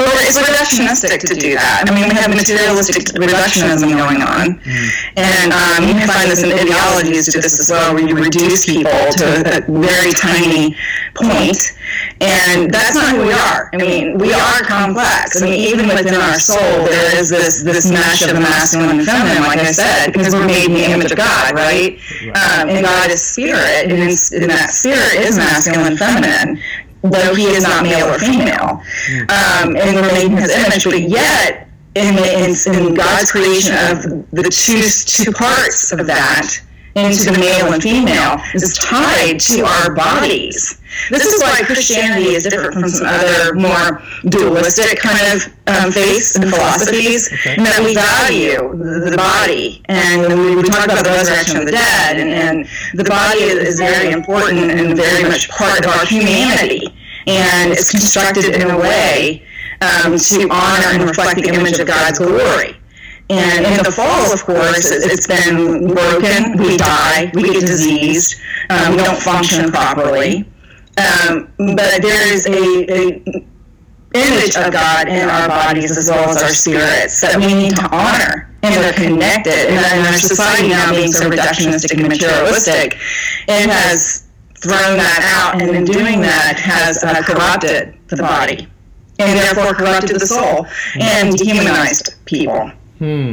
Well, 0.00 0.16
it's 0.24 0.40
reductionistic 0.40 1.20
to 1.28 1.36
do 1.36 1.60
that. 1.60 1.84
I 1.84 1.92
mean, 1.92 2.08
we 2.08 2.16
have 2.16 2.32
materialistic 2.32 3.12
reductionism 3.20 3.92
going 3.92 4.24
on. 4.24 4.56
Mm. 4.64 4.88
And 5.20 5.52
um, 5.52 5.80
you 5.84 5.92
can 5.92 6.08
find 6.08 6.24
this 6.24 6.40
in 6.40 6.56
ideologies 6.56 7.28
do 7.28 7.36
this 7.36 7.60
as 7.60 7.68
well, 7.68 7.92
where 7.92 8.08
you 8.08 8.16
reduce 8.16 8.64
people 8.64 8.96
to 9.20 9.26
a 9.44 9.60
very 9.68 10.16
tiny 10.16 10.72
point. 11.12 11.76
And 12.24 12.72
that's 12.72 12.96
not 12.96 13.12
who 13.12 13.28
we 13.28 13.32
are. 13.36 13.68
I 13.72 13.76
mean, 13.76 14.16
we 14.16 14.32
are 14.32 14.64
complex. 14.64 15.36
I 15.36 15.44
mean, 15.44 15.68
even 15.68 15.92
within 15.92 16.16
our 16.16 16.40
soul, 16.40 16.88
there 16.88 17.20
is 17.20 17.28
this, 17.28 17.60
this 17.60 17.92
mesh 17.92 18.24
of 18.24 18.32
the 18.32 18.40
masculine 18.40 18.96
and 18.96 19.04
feminine, 19.04 19.44
like 19.44 19.60
I 19.60 19.68
said, 19.68 20.16
because 20.16 20.32
we're 20.32 20.48
made 20.48 20.72
in 20.72 20.80
the 20.80 20.88
image 20.88 21.12
of 21.12 21.20
God, 21.20 21.52
right? 21.52 22.00
Um, 22.32 22.72
and 22.72 22.86
God 22.88 23.10
is 23.10 23.20
spirit, 23.20 23.84
and, 23.84 23.92
in, 23.92 24.08
and 24.08 24.48
that 24.48 24.72
spirit 24.72 25.20
is 25.28 25.36
masculine 25.36 25.92
and 25.92 25.98
feminine 25.98 26.62
though 27.02 27.34
he 27.34 27.44
is 27.44 27.64
not 27.64 27.82
male 27.82 28.08
or 28.08 28.18
female, 28.18 28.82
um, 29.28 29.76
and 29.76 29.96
we're 29.96 30.12
made 30.12 30.26
in 30.26 30.36
his 30.36 30.50
image, 30.50 30.84
but 30.84 31.00
yet 31.00 31.68
in, 31.94 32.18
in, 32.18 32.54
in 32.66 32.94
God's 32.94 33.32
creation 33.32 33.74
of 33.74 34.02
the 34.30 34.44
two 34.50 34.82
two 35.24 35.32
parts 35.32 35.92
of 35.92 36.06
that 36.06 36.60
into 36.96 37.30
the 37.30 37.38
male 37.38 37.72
and 37.72 37.82
female 37.82 38.40
is 38.54 38.76
tied 38.78 39.38
to 39.40 39.64
our 39.64 39.94
bodies. 39.94 40.80
This 41.08 41.24
is 41.24 41.40
why 41.40 41.62
Christianity 41.64 42.34
is 42.34 42.44
different 42.44 42.74
from 42.74 42.88
some 42.88 43.06
other 43.06 43.54
more 43.54 44.02
dualistic 44.28 44.98
kind 44.98 45.18
of 45.32 45.46
um, 45.66 45.92
faiths 45.92 46.36
and 46.36 46.50
philosophies, 46.50 47.32
okay. 47.32 47.56
that 47.56 47.80
we 47.82 47.94
value 47.94 48.74
the, 48.76 49.16
body, 49.16 49.82
and 49.86 50.22
we, 50.28 50.56
we, 50.56 50.62
talk 50.62 50.84
about 50.84 51.04
the 51.04 51.10
resurrection 51.10 51.58
of 51.58 51.66
the 51.66 51.72
dead, 51.72 52.18
and, 52.18 52.30
and 52.30 52.68
the 52.94 53.04
body 53.04 53.40
is, 53.40 53.74
is 53.74 53.78
very 53.78 54.10
important 54.12 54.70
and 54.70 54.96
very 54.96 55.22
much 55.22 55.48
part 55.48 55.84
of 55.84 55.90
our 55.92 56.06
humanity, 56.06 56.82
and 57.26 57.72
it's 57.72 57.90
constructed 57.90 58.54
in 58.54 58.70
a 58.70 58.78
way 58.78 59.46
um, 59.80 60.18
to 60.18 60.48
honor 60.50 60.90
and 60.90 61.04
reflect 61.04 61.40
the 61.40 61.48
image 61.48 61.78
of 61.78 61.86
God's 61.86 62.18
glory. 62.18 62.76
And 63.30 63.64
in 63.64 63.84
the 63.84 63.92
fall, 63.92 64.32
of 64.32 64.44
course, 64.44 64.90
it's 64.90 65.28
been 65.28 65.86
broken. 65.86 66.58
We 66.58 66.76
die. 66.76 67.30
We 67.32 67.44
get 67.52 67.60
diseased. 67.60 68.40
Um, 68.70 68.96
we 68.96 69.04
don't 69.04 69.22
function 69.22 69.70
properly. 69.70 70.50
Um, 70.98 71.52
but 71.56 72.02
there 72.02 72.34
is 72.34 72.46
a, 72.46 72.92
a 72.92 73.46
image 74.14 74.56
of 74.56 74.72
God 74.72 75.06
in 75.06 75.28
our 75.28 75.46
bodies 75.46 75.96
as 75.96 76.08
well 76.10 76.28
as 76.28 76.42
our 76.42 76.48
spirits 76.48 77.20
that 77.20 77.36
we 77.36 77.54
need 77.54 77.76
to 77.76 77.88
honor 77.94 78.52
and 78.64 78.74
they're 78.74 78.92
connected. 78.92 79.70
And, 79.70 79.78
and 79.78 80.06
our 80.08 80.18
society 80.18 80.68
now 80.68 80.90
being 80.90 81.12
so 81.12 81.30
reductionistic 81.30 81.92
and 81.98 82.08
materialistic, 82.08 82.98
it 83.46 83.70
has 83.70 84.26
thrown 84.58 84.98
that 84.98 85.22
out 85.38 85.62
and 85.62 85.70
in 85.70 85.84
doing 85.84 86.20
that 86.20 86.58
has 86.58 87.04
uh, 87.04 87.22
corrupted 87.22 87.96
the 88.08 88.16
body 88.16 88.66
and 89.20 89.38
therefore 89.38 89.72
corrupted 89.72 90.18
the 90.18 90.26
soul 90.26 90.66
and 91.00 91.36
dehumanized 91.36 92.24
people. 92.24 92.72
Hmm. 93.00 93.32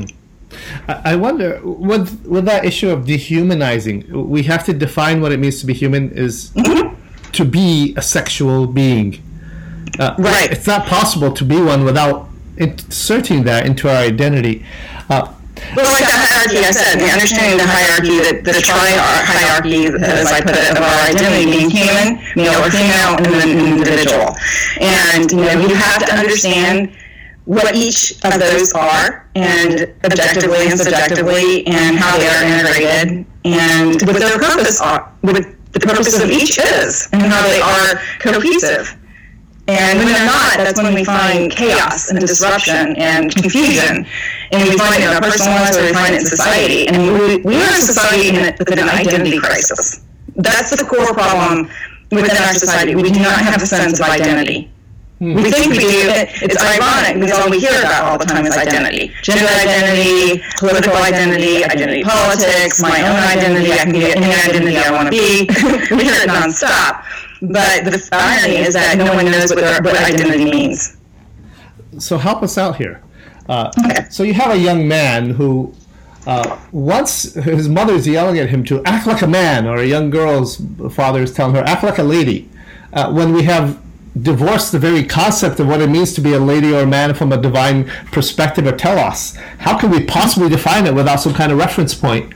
I 0.88 1.17
wonder, 1.17 1.60
with, 1.62 2.25
with 2.25 2.45
that 2.45 2.63
issue 2.63 2.89
of 2.89 3.06
dehumanizing, 3.06 4.30
we 4.30 4.43
have 4.43 4.63
to 4.67 4.73
define 4.73 5.19
what 5.19 5.34
it 5.34 5.39
means 5.39 5.60
to 5.60 5.65
be 5.65 5.73
human 5.73 6.10
is 6.12 6.51
mm-hmm. 6.51 6.95
to 7.34 7.43
be 7.43 7.93
a 7.97 8.01
sexual 8.01 8.65
being. 8.65 9.21
Uh, 9.99 10.15
right. 10.17 10.49
It's 10.49 10.65
not 10.65 10.86
possible 10.86 11.34
to 11.34 11.43
be 11.43 11.62
one 11.62 11.84
without 11.84 12.30
inserting 12.56 13.43
that 13.43 13.65
into 13.65 13.89
our 13.89 13.97
identity. 13.97 14.65
Uh, 15.10 15.34
well, 15.75 15.84
like 15.84 16.06
the 16.06 16.15
hierarchy 16.15 16.60
I 16.63 16.71
said, 16.71 16.95
the 16.95 17.12
understanding 17.12 17.58
the 17.58 17.67
hierarchy, 17.67 18.17
the, 18.23 18.39
the 18.39 18.62
tri-hierarchy, 18.62 19.88
as 19.99 20.27
I 20.32 20.39
put 20.39 20.56
it, 20.56 20.71
of 20.71 20.77
our 20.77 21.12
identity 21.12 21.43
being 21.51 21.69
human, 21.69 22.23
male 22.38 22.63
or 22.63 22.71
female, 22.71 23.19
and 23.19 23.25
then 23.25 23.49
individual. 23.75 24.38
And, 24.80 25.30
you 25.30 25.43
know, 25.43 25.60
you 25.67 25.75
have 25.75 26.06
to 26.06 26.15
understand 26.15 26.95
what 27.47 27.75
each 27.75 28.12
of 28.25 28.39
those 28.39 28.73
are, 28.73 29.29
and 29.36 29.88
objectively 30.03 30.67
and 30.67 30.77
subjectively, 30.77 31.65
and 31.65 31.97
how 31.97 32.17
they 32.17 32.27
are 32.27 32.43
integrated, 32.43 33.25
and 33.45 34.01
what 34.03 34.19
their 34.19 34.38
purpose 34.38 34.81
are, 34.81 35.13
what 35.21 35.41
the 35.71 35.79
purpose 35.79 36.21
of 36.21 36.29
each 36.29 36.60
is, 36.60 37.07
and 37.13 37.21
how 37.21 37.41
they 37.47 37.62
are 37.62 38.01
cohesive. 38.19 38.97
And 39.69 39.97
when 39.97 40.07
they're 40.07 40.25
not, 40.25 40.57
that's 40.57 40.81
when 40.81 40.93
we 40.93 41.05
find 41.05 41.49
chaos 41.49 42.10
and 42.10 42.19
disruption 42.19 42.95
and 42.97 43.33
confusion. 43.33 44.05
And 44.51 44.69
we 44.69 44.77
find 44.77 44.95
it 44.95 45.07
in 45.07 45.15
our 45.15 45.21
personal 45.21 45.55
lives 45.55 45.77
or 45.77 45.83
we 45.83 45.93
find 45.93 46.15
it 46.15 46.21
in 46.21 46.25
society. 46.25 46.88
And 46.88 47.13
we, 47.19 47.38
we 47.43 47.55
are 47.55 47.71
a 47.71 47.81
society 47.81 48.29
in, 48.29 48.55
with 48.60 48.71
an 48.71 48.88
identity 48.88 49.39
crisis. 49.39 50.05
That's 50.36 50.71
the 50.71 50.86
core 50.86 51.13
problem 51.13 51.69
within 52.12 52.38
our 52.38 52.53
society. 52.53 52.95
We 52.95 53.12
do 53.12 53.19
not 53.19 53.39
have 53.39 53.62
a 53.62 53.65
sense 53.65 53.99
of 53.99 54.05
identity. 54.05 54.71
Hmm. 55.19 55.34
We 55.34 55.49
think 55.49 55.71
we 55.71 55.80
do. 55.80 56.13
It, 56.13 56.30
it's 56.43 56.62
ironic 56.62 57.19
because 57.19 57.39
all 57.39 57.49
we 57.49 57.60
hear 57.60 57.80
about 57.82 58.03
all 58.06 58.17
the 58.19 58.25
time 58.25 58.45
is 58.45 58.56
identity. 58.56 59.12
Gender 59.23 59.49
identity, 59.49 60.43
political 60.60 60.93
identity, 60.93 61.65
identity 61.65 62.03
politics, 62.03 62.80
my 62.82 63.01
own 63.01 63.17
identity. 63.17 63.71
I 63.73 63.77
can 63.77 63.93
be 63.93 64.12
any 64.12 64.27
identity 64.27 64.77
I 64.77 64.91
want 64.91 65.08
to 65.08 65.12
be. 65.12 65.47
we 65.95 66.03
hear 66.03 66.13
it 66.21 66.30
nonstop. 66.30 67.03
But 67.41 67.86
the 67.86 68.10
irony 68.12 68.58
is 68.58 68.75
that 68.75 68.95
no 68.97 69.13
one 69.13 69.25
knows 69.25 69.49
what, 69.49 69.60
their, 69.60 69.82
what 69.82 69.97
identity 69.97 70.45
means. 70.45 70.97
So 71.97 72.19
help 72.19 72.43
us 72.43 72.58
out 72.60 72.75
here. 72.75 73.01
Uh, 73.49 73.71
okay. 73.86 74.08
So 74.12 74.21
you 74.21 74.36
have 74.36 74.51
a 74.51 74.58
young 74.58 74.88
man 74.88 75.32
who 75.32 75.73
uh, 76.27 76.60
once 76.71 77.34
his 77.34 77.67
mother's 77.67 78.08
yelling 78.08 78.38
at 78.38 78.49
him 78.49 78.63
to 78.65 78.84
act 78.86 79.08
like 79.08 79.23
a 79.23 79.27
man, 79.27 79.65
or 79.65 79.77
a 79.77 79.86
young 79.86 80.12
girl's 80.12 80.62
father 80.91 81.23
is 81.23 81.34
telling 81.34 81.56
her 81.56 81.63
act 81.63 81.84
like 81.84 81.97
a 81.97 82.03
lady. 82.03 82.49
Uh, 82.93 83.12
when 83.12 83.34
we 83.34 83.43
have 83.43 83.82
divorced 84.21 84.71
the 84.71 84.80
very 84.80 85.03
concept 85.03 85.60
of 85.60 85.67
what 85.67 85.82
it 85.82 85.89
means 85.89 86.13
to 86.13 86.21
be 86.21 86.34
a 86.34 86.39
lady 86.39 86.73
or 86.73 86.82
a 86.82 86.88
man 86.88 87.13
from 87.13 87.32
a 87.32 87.38
divine 87.38 87.86
perspective 88.12 88.65
or 88.65 88.71
telos, 88.71 89.36
how 89.60 89.77
can 89.77 89.89
we 89.91 90.03
possibly 90.03 90.49
define 90.49 90.86
it 90.86 90.93
without 90.93 91.17
some 91.17 91.34
kind 91.34 91.51
of 91.51 91.58
reference 91.58 91.93
point? 91.93 92.34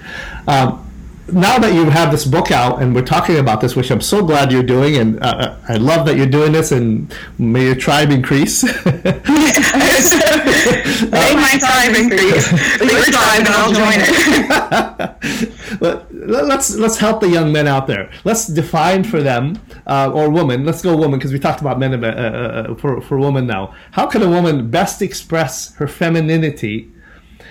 Um, 0.48 0.91
now 1.28 1.60
that 1.60 1.74
you 1.74 1.90
have 1.90 2.12
this 2.12 2.26
book 2.26 2.52
out 2.52 2.82
and 2.82 2.94
we're 2.96 3.06
talking 3.06 3.38
about 3.38 3.62
this, 3.62 3.76
which 3.76 3.92
I'm 3.92 4.02
so 4.02 4.26
glad 4.26 4.52
you're 4.52 4.64
doing, 4.64 4.98
and 4.98 5.22
uh, 5.24 5.28
uh 5.28 5.58
I 5.70 5.78
love 5.78 6.06
that 6.08 6.18
you're 6.18 6.26
doing 6.26 6.52
this, 6.52 6.72
and 6.72 7.14
may 7.38 7.66
your 7.66 7.76
tribe 7.76 8.12
increase. 8.12 8.64
may 8.86 9.02
my 11.36 11.58
tribe 11.60 11.96
increase. 11.96 12.52
Your 12.82 13.04
tribe, 13.06 13.46
and 13.46 13.50
I'll 13.50 13.74
join 13.74 14.00
it. 14.02 15.18
but 15.80 16.08
let's 16.14 16.76
let's 16.76 16.98
help 16.98 17.22
the 17.22 17.30
young 17.30 17.52
men 17.52 17.68
out 17.68 17.88
there. 17.88 18.12
Let's 18.24 18.48
define 18.48 19.04
for 19.04 19.22
them, 19.22 19.60
uh, 19.88 20.12
or 20.14 20.30
woman. 20.30 20.66
Let's 20.66 20.82
go 20.82 20.96
woman 20.96 21.20
because 21.20 21.34
we 21.34 21.40
talked 21.40 21.62
about 21.62 21.80
men 21.80 22.04
uh, 22.04 22.08
uh, 22.08 22.76
for 22.76 23.02
for 23.02 23.18
woman 23.18 23.48
now. 23.48 23.74
How 23.92 24.08
can 24.08 24.22
a 24.22 24.30
woman 24.30 24.70
best 24.70 25.02
express 25.02 25.76
her 25.76 25.88
femininity? 25.88 26.92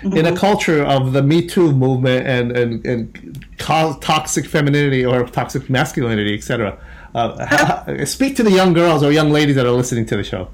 Mm-hmm. 0.02 0.16
in 0.16 0.26
a 0.26 0.36
culture 0.36 0.84
of 0.84 1.12
the 1.12 1.22
Me 1.22 1.46
Too 1.46 1.72
movement 1.72 2.26
and 2.26 2.52
and, 2.52 2.86
and 2.86 3.46
toxic 3.58 4.46
femininity 4.46 5.04
or 5.04 5.26
toxic 5.26 5.68
masculinity, 5.70 6.34
etc. 6.34 6.78
Uh, 7.14 8.04
speak 8.04 8.36
to 8.36 8.42
the 8.42 8.52
young 8.52 8.72
girls 8.72 9.02
or 9.02 9.12
young 9.12 9.30
ladies 9.30 9.56
that 9.56 9.66
are 9.66 9.72
listening 9.72 10.06
to 10.06 10.16
the 10.16 10.24
show. 10.24 10.48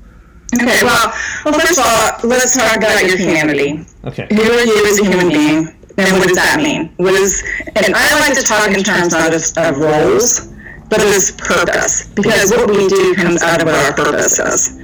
Okay, 0.55 0.83
well, 0.85 1.13
well, 1.45 1.59
first 1.59 1.79
of 1.79 1.85
all, 1.87 2.29
let's 2.29 2.57
talk 2.57 2.77
about 2.77 3.05
your 3.05 3.17
humanity. 3.17 3.85
Okay. 4.05 4.29
Who 4.31 4.41
are 4.41 4.65
you 4.65 4.87
as 4.87 5.01
a 5.01 5.05
human 5.05 5.29
being, 5.29 5.67
and 5.99 6.19
what 6.19 6.29
does 6.29 6.37
that 6.37 6.61
mean? 6.63 6.93
What 6.97 7.15
is, 7.15 7.43
and 7.75 7.95
I 7.95 8.19
like 8.21 8.39
to 8.39 8.45
talk 8.45 8.71
in 8.71 8.85
terms 8.85 9.13
not 9.13 9.35
of, 9.35 9.43
of 9.59 9.79
roles, 9.79 10.53
but 10.89 11.01
as 11.01 11.33
purpose, 11.33 12.07
because 12.15 12.53
what 12.53 12.71
we 12.71 12.87
do 12.89 13.15
comes 13.17 13.43
out 13.43 13.61
of 13.61 13.67
what 13.67 13.75
our 13.75 13.93
purpose 13.93 14.39
is. 14.39 14.81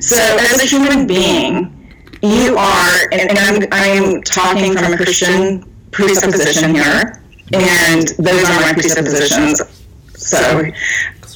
So, 0.00 0.16
as 0.16 0.62
a 0.62 0.66
human 0.66 1.06
being, 1.06 1.83
you 2.24 2.56
are, 2.56 3.08
and, 3.12 3.30
and 3.30 3.38
I'm, 3.38 3.68
I'm 3.72 4.22
talking 4.22 4.72
from 4.76 4.92
a 4.92 4.96
Christian 4.96 5.64
presupposition 5.90 6.74
here, 6.74 7.22
and 7.52 8.08
those 8.18 8.44
are 8.44 8.60
my 8.60 8.72
presuppositions. 8.72 9.60
So 10.16 10.38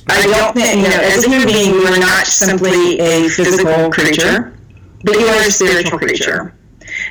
I 0.08 0.26
don't 0.26 0.54
think, 0.54 0.76
you 0.76 0.88
know, 0.88 1.00
as 1.00 1.24
a 1.24 1.28
human 1.28 1.46
being, 1.46 1.74
you 1.74 1.86
are 1.86 1.98
not 1.98 2.26
simply 2.26 2.98
a 3.00 3.28
physical 3.28 3.90
creature, 3.90 4.56
but 5.04 5.18
you 5.18 5.26
are 5.26 5.42
a 5.42 5.50
spiritual 5.50 5.98
creature. 5.98 6.54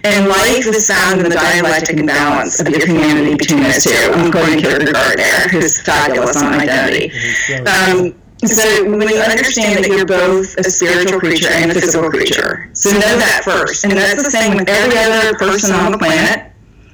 And 0.03 0.27
life 0.27 0.65
is 0.67 0.87
found 0.87 1.21
in 1.21 1.29
the 1.29 1.35
dialectic 1.35 1.97
imbalance 1.97 2.59
of 2.59 2.67
your 2.69 2.85
humanity 2.85 3.35
between 3.35 3.63
those 3.63 3.83
two. 3.83 4.11
I'm 4.13 4.31
quoting 4.31 4.59
Kierkegaard 4.59 5.17
there, 5.17 5.47
who's 5.49 5.79
fabulous 5.81 6.37
on 6.37 6.53
identity. 6.55 7.11
Um, 7.59 8.15
so 8.45 8.85
when 8.85 9.09
you 9.09 9.17
understand 9.17 9.83
that 9.83 9.89
you're 9.89 10.05
both 10.05 10.55
a 10.57 10.63
spiritual 10.63 11.19
creature 11.19 11.49
and 11.49 11.71
a 11.71 11.73
physical 11.73 12.09
creature, 12.09 12.69
so 12.73 12.91
know 12.91 12.99
that 12.99 13.41
first. 13.43 13.83
And 13.83 13.93
that's 13.93 14.23
the 14.23 14.29
same 14.29 14.55
with 14.55 14.69
every 14.69 14.97
other 14.97 15.37
person 15.37 15.73
on 15.73 15.91
the 15.91 15.97
planet. 15.97 16.51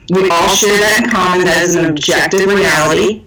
We 0.09 0.29
all 0.29 0.49
share 0.49 0.77
that 0.79 1.03
in 1.03 1.09
common. 1.09 1.45
That 1.45 1.63
is 1.63 1.75
an 1.75 1.85
objective 1.85 2.47
reality. 2.47 3.23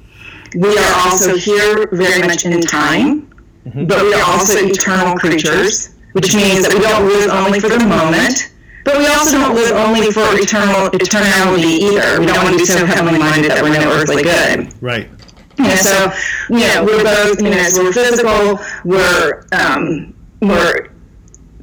We 0.57 0.76
are 0.79 0.94
also 1.05 1.37
here 1.37 1.88
very 1.92 2.26
much 2.26 2.46
in 2.46 2.61
time, 2.62 3.29
mm-hmm. 3.66 3.85
but 3.87 4.02
we 4.02 4.14
are 4.14 4.24
also 4.24 4.64
eternal 4.64 5.16
creatures, 5.16 5.94
which 6.12 6.35
means 6.35 6.62
that 6.62 6.72
we 6.72 6.81
don't 6.81 7.07
live 7.09 7.31
only 7.31 7.61
for 7.61 7.68
the 7.68 7.85
moment, 7.85 8.52
but 8.85 8.96
we 8.96 9.07
also 9.09 9.37
don't 9.37 9.55
live 9.55 9.72
only 9.72 10.12
for 10.12 10.24
eternal 10.38 10.88
eternality 10.96 11.85
either. 11.90 12.20
We 12.20 12.26
don't 12.26 12.44
want 12.44 12.55
to 12.55 12.59
be 12.59 12.64
so 12.64 12.87
heavenly 12.87 13.18
minded 13.18 13.50
that 13.50 13.62
we're 13.62 13.74
no 13.74 13.90
earthly 13.90 14.22
good. 14.22 14.72
Right. 14.81 15.11
Know, 15.59 15.75
so 15.77 16.12
you 16.51 16.61
know, 16.61 16.85
we're 16.85 17.03
both, 17.03 17.40
you 17.40 17.51
know, 17.51 17.62
so 17.69 17.85
we're 17.85 17.92
physical, 17.92 18.59
we're 18.85 19.47
um, 19.53 20.14
we're 20.40 20.90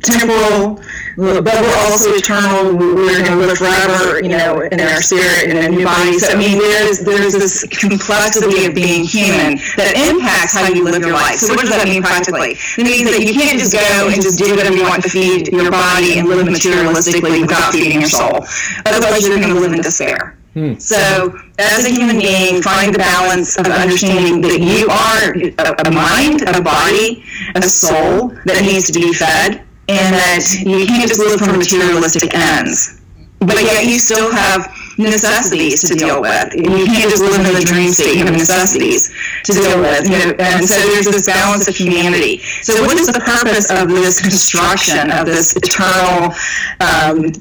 temporal, 0.03 0.75
but 1.15 1.43
we're 1.45 1.79
also 1.88 2.12
eternal. 2.13 2.75
We're 2.75 3.23
going 3.23 3.25
to 3.25 3.36
live 3.36 3.58
forever, 3.58 4.21
you 4.21 4.29
know, 4.29 4.62
in 4.62 4.79
our 4.79 5.01
spirit 5.01 5.49
and 5.49 5.58
in 5.58 5.65
a 5.65 5.69
new 5.69 5.86
body. 5.86 6.19
So 6.19 6.34
I 6.34 6.38
mean, 6.38 6.60
there's 6.60 6.99
there's 6.99 7.34
this 7.34 7.63
complexity 7.69 8.65
of 8.65 8.75
being 8.75 9.06
human 9.06 9.58
that 9.77 9.95
impacts 9.95 10.53
how 10.53 10.67
you 10.67 10.84
live 10.84 11.01
your 11.01 11.13
life. 11.13 11.39
So 11.39 11.53
what 11.53 11.62
does 11.62 11.71
that 11.71 11.88
mean 11.88 12.03
practically? 12.03 12.60
It 12.77 12.84
means 12.84 13.10
that 13.10 13.23
you 13.23 13.34
can't 13.34 13.58
just 13.58 13.73
go 13.73 14.10
and 14.12 14.21
just 14.21 14.38
do 14.38 14.56
whatever 14.56 14.75
you 14.75 14.84
want 14.84 15.03
to 15.03 15.10
feed 15.10 15.47
your 15.47 15.71
body 15.71 16.19
and 16.19 16.27
live 16.27 16.45
materialistically 16.47 17.41
without 17.41 17.73
feeding 17.73 18.01
your 18.01 18.10
soul. 18.10 18.45
Otherwise, 18.86 19.25
you're 19.25 19.39
going 19.39 19.53
to 19.53 19.60
live 19.60 19.73
in 19.73 19.82
despair. 19.82 20.38
Hmm. 20.53 20.75
So, 20.77 21.35
as 21.57 21.85
a 21.85 21.89
human 21.89 22.19
being, 22.19 22.61
find 22.61 22.93
the 22.93 22.99
balance 22.99 23.57
of 23.57 23.65
understanding 23.65 24.41
that 24.41 24.59
you 24.59 24.87
are 24.87 25.33
a, 25.33 25.91
mind, 25.91 26.43
a 26.47 26.61
body, 26.61 27.23
a 27.55 27.61
soul 27.63 28.29
that 28.45 28.61
needs 28.61 28.85
to 28.91 28.93
be 28.93 29.13
fed, 29.13 29.63
and 29.89 30.15
that 30.15 30.45
you 30.63 30.85
can't 30.85 31.07
just 31.07 31.19
live 31.19 31.39
for 31.39 31.57
materialistic 31.57 32.33
ends 32.35 33.01
but 33.45 33.61
yet 33.61 33.85
you 33.85 33.99
still 33.99 34.31
have 34.31 34.67
necessities 34.97 35.82
to 35.89 35.95
deal 35.95 36.21
with. 36.21 36.53
And 36.53 36.65
You 36.65 36.86
can't 36.86 37.10
just 37.10 37.23
live 37.23 37.39
in 37.39 37.53
the 37.53 37.65
dream 37.65 37.89
state. 37.89 38.17
You 38.17 38.25
have 38.25 38.34
necessities 38.34 39.13
to 39.43 39.51
deal 39.53 39.79
with. 39.79 40.06
You 40.10 40.17
know, 40.17 40.36
and 40.39 40.65
so 40.65 40.75
there's 40.75 41.06
this 41.06 41.25
balance 41.25 41.67
of 41.67 41.75
humanity. 41.75 42.39
So 42.62 42.84
what 42.84 42.97
is 42.97 43.08
the 43.08 43.19
purpose 43.19 43.69
of 43.71 43.89
this 43.89 44.21
construction 44.21 45.12
of 45.12 45.25
this 45.25 45.56
eternal 45.56 46.34
um, 46.79 47.32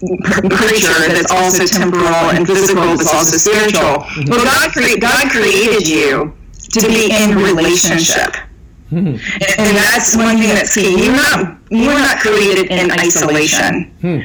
creature 0.51 1.01
that's 1.13 1.31
also 1.31 1.67
temporal 1.67 2.33
and 2.33 2.47
physical, 2.47 2.97
but 2.97 3.07
also 3.13 3.37
spiritual? 3.37 4.05
Well, 4.29 4.45
God, 4.45 4.73
cre- 4.73 5.01
God 5.01 5.31
created 5.31 5.87
you 5.87 6.35
to 6.73 6.89
be 6.89 7.11
in 7.13 7.37
relationship. 7.37 8.37
Hmm. 8.93 9.17
And 9.57 9.77
that's 9.77 10.15
one 10.17 10.37
thing 10.37 10.49
that's 10.49 10.75
key. 10.75 11.05
You're 11.05 11.17
not 11.17 11.59
you're 11.71 11.99
not 11.99 12.19
created 12.19 12.71
in 12.71 12.91
isolation, 12.93 13.91
hmm. 14.03 14.21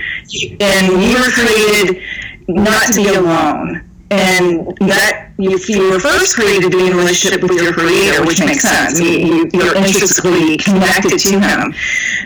and 0.59 1.01
you 1.01 1.15
were 1.15 1.31
created 1.31 2.03
not 2.47 2.93
to 2.93 2.95
be 2.95 3.13
alone. 3.13 3.83
and 4.09 4.67
that 4.77 5.31
you 5.37 5.51
were 5.91 5.99
first 5.99 6.35
created 6.35 6.71
to 6.71 6.77
be 6.77 6.87
in 6.87 6.93
a 6.93 6.95
relationship 6.95 7.41
with 7.41 7.51
your 7.51 7.73
creator, 7.73 8.25
which 8.25 8.39
makes 8.39 8.61
sense, 8.61 8.99
you, 9.01 9.49
are 9.61 9.75
intrinsically 9.75 10.55
connected 10.57 11.19
to 11.19 11.39
him. 11.39 11.73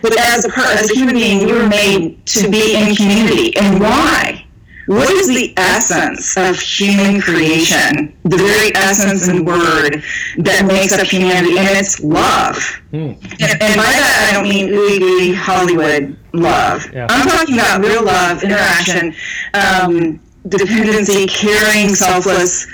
But 0.04 0.18
as 0.20 0.46
a, 0.46 0.50
person, 0.50 0.78
as 0.78 0.92
a 0.92 0.94
human 0.94 1.16
being, 1.16 1.48
you 1.48 1.56
were 1.56 1.68
made 1.68 2.24
to 2.28 2.50
be 2.50 2.76
in 2.76 2.96
community. 2.96 3.56
And 3.58 3.80
why? 3.80 4.41
What 4.88 5.10
is 5.12 5.28
the 5.28 5.54
essence 5.58 6.38
of 6.38 6.60
human 6.60 7.22
creation? 7.22 8.18
The 8.24 8.38
very 8.38 8.76
essence 8.76 9.28
and 9.28 9.46
word 9.46 10.04
that 10.38 10.66
makes 10.66 10.94
up 10.94 11.08
humanity, 11.08 11.58
and 11.58 11.70
it's 11.78 12.04
love. 12.04 12.58
Mm. 12.92 13.16
And, 13.40 13.62
and, 13.62 13.76
by 13.78 13.84
that, 13.84 14.30
I 14.30 14.34
don't 14.34 14.50
mean 14.50 14.70
ooey 14.70 15.36
Hollywood 15.36 16.18
love. 16.34 16.92
Yeah. 16.94 17.08
I'm 17.10 17.28
talking 17.28 17.56
about 17.56 17.82
real 17.82 18.04
love, 18.04 18.44
interaction. 18.44 19.14
Um, 19.54 20.20
dependency, 20.48 21.28
caring, 21.28 21.90
selfless 21.90 22.68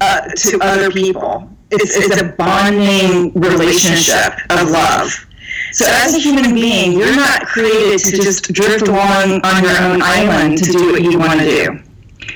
uh, 0.00 0.28
to 0.28 0.58
other 0.60 0.90
people. 0.90 1.48
It's, 1.70 1.96
it's 1.96 2.20
a 2.20 2.24
bonding 2.24 3.32
relationship 3.32 4.34
of 4.50 4.70
love. 4.70 5.26
So 5.74 5.86
as 5.88 6.14
a 6.14 6.18
human 6.18 6.54
being, 6.54 6.92
you're 6.92 7.16
not 7.16 7.46
created 7.46 7.98
to 7.98 8.16
just 8.16 8.52
drift 8.52 8.86
along 8.86 9.40
on 9.42 9.62
your 9.62 9.76
own 9.82 10.02
island 10.02 10.58
to 10.58 10.72
do 10.72 10.92
what 10.92 11.02
you 11.02 11.18
want 11.18 11.40
to 11.40 11.46
do. 11.46 11.80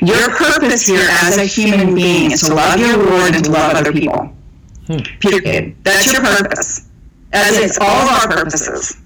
Your 0.04 0.30
purpose 0.36 0.86
here 0.86 1.06
as 1.08 1.38
a 1.38 1.44
human 1.44 1.94
being 1.94 2.32
is 2.32 2.42
to 2.42 2.54
love 2.54 2.78
your 2.78 2.96
Lord 2.96 3.34
and 3.34 3.44
to 3.44 3.50
love 3.50 3.74
other 3.74 3.92
people. 3.92 4.34
Hmm. 4.86 4.98
Period. 5.20 5.76
That's 5.84 6.12
your 6.12 6.22
purpose. 6.22 6.88
As 7.32 7.56
it's 7.56 7.78
all 7.78 7.86
of 7.86 8.08
our 8.08 8.28
purposes 8.28 9.00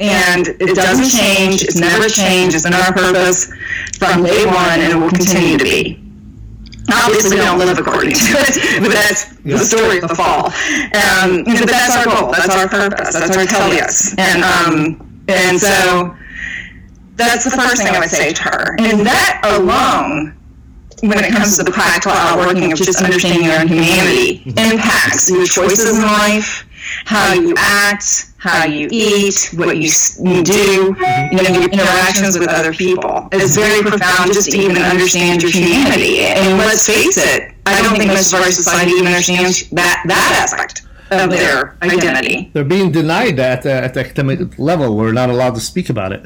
and 0.00 0.48
it 0.48 0.74
doesn't 0.74 1.10
change. 1.10 1.62
It's 1.62 1.78
never 1.78 2.08
changed. 2.08 2.54
It's 2.54 2.64
been 2.64 2.74
our 2.74 2.92
purpose 2.92 3.52
from 3.98 4.24
day 4.24 4.46
one, 4.46 4.80
and 4.80 4.92
it 4.92 4.96
will 4.96 5.10
continue 5.10 5.58
to 5.58 5.64
be. 5.64 6.09
Obviously, 6.92 7.36
we 7.38 7.42
don't 7.42 7.58
live 7.58 7.78
according 7.78 8.12
to 8.12 8.34
it, 8.46 8.80
but 8.82 8.92
that's 8.92 9.32
yeah. 9.44 9.56
the 9.56 9.64
story 9.64 9.98
of 9.98 10.08
the 10.08 10.14
fall. 10.14 10.46
Um, 10.96 11.44
but 11.44 11.68
that's 11.68 11.96
our 11.96 12.04
goal. 12.04 12.32
That's 12.32 12.54
our 12.54 12.68
purpose. 12.68 13.14
That's 13.14 13.36
our 13.36 13.46
telos. 13.46 14.14
And 14.18 14.44
um, 14.44 15.24
and 15.28 15.58
so 15.60 16.16
that's 17.16 17.44
the 17.44 17.50
first 17.50 17.82
thing 17.82 17.94
I 17.94 18.00
would 18.00 18.10
say 18.10 18.32
to 18.32 18.42
her. 18.42 18.76
And 18.78 19.06
that 19.06 19.40
alone 19.44 20.36
when 21.02 21.24
it 21.24 21.32
comes 21.32 21.56
to 21.56 21.64
the 21.64 21.70
practical 21.70 22.12
outworking 22.12 22.72
of 22.72 22.78
just 22.78 23.02
understanding 23.02 23.44
your 23.44 23.58
own 23.58 23.68
humanity 23.68 24.42
impacts 24.46 25.30
your 25.30 25.46
choices 25.46 25.96
in 25.96 26.02
life, 26.02 26.66
how 27.04 27.34
you 27.34 27.54
act, 27.58 28.32
how 28.38 28.64
you 28.64 28.88
eat, 28.90 29.50
what 29.54 29.76
you, 29.76 29.90
you 30.22 30.42
do, 30.42 30.96
you 31.30 31.42
know, 31.42 31.50
your 31.60 31.70
interactions 31.70 32.38
with 32.38 32.48
other 32.48 32.72
people. 32.72 33.28
It's 33.32 33.56
very 33.56 33.82
profound 33.82 34.32
just 34.32 34.50
to 34.50 34.58
even 34.58 34.78
understand 34.78 35.42
your 35.42 35.50
humanity. 35.50 36.20
And 36.20 36.58
let's 36.58 36.86
face 36.86 37.18
it, 37.18 37.54
I 37.66 37.82
don't 37.82 37.96
think 37.96 38.08
most 38.08 38.32
of 38.32 38.40
our 38.40 38.50
society 38.50 38.92
even 38.92 39.06
understands 39.06 39.68
that, 39.70 40.02
that 40.06 40.40
aspect 40.42 40.86
of 41.10 41.30
their 41.30 41.76
identity. 41.82 42.50
They're 42.52 42.64
being 42.64 42.92
denied 42.92 43.36
that 43.36 43.66
uh, 43.66 43.70
at 43.70 43.94
the 43.94 44.00
academic 44.00 44.58
level. 44.58 44.96
We're 44.96 45.12
not 45.12 45.28
allowed 45.28 45.54
to 45.54 45.60
speak 45.60 45.90
about 45.90 46.12
it. 46.12 46.24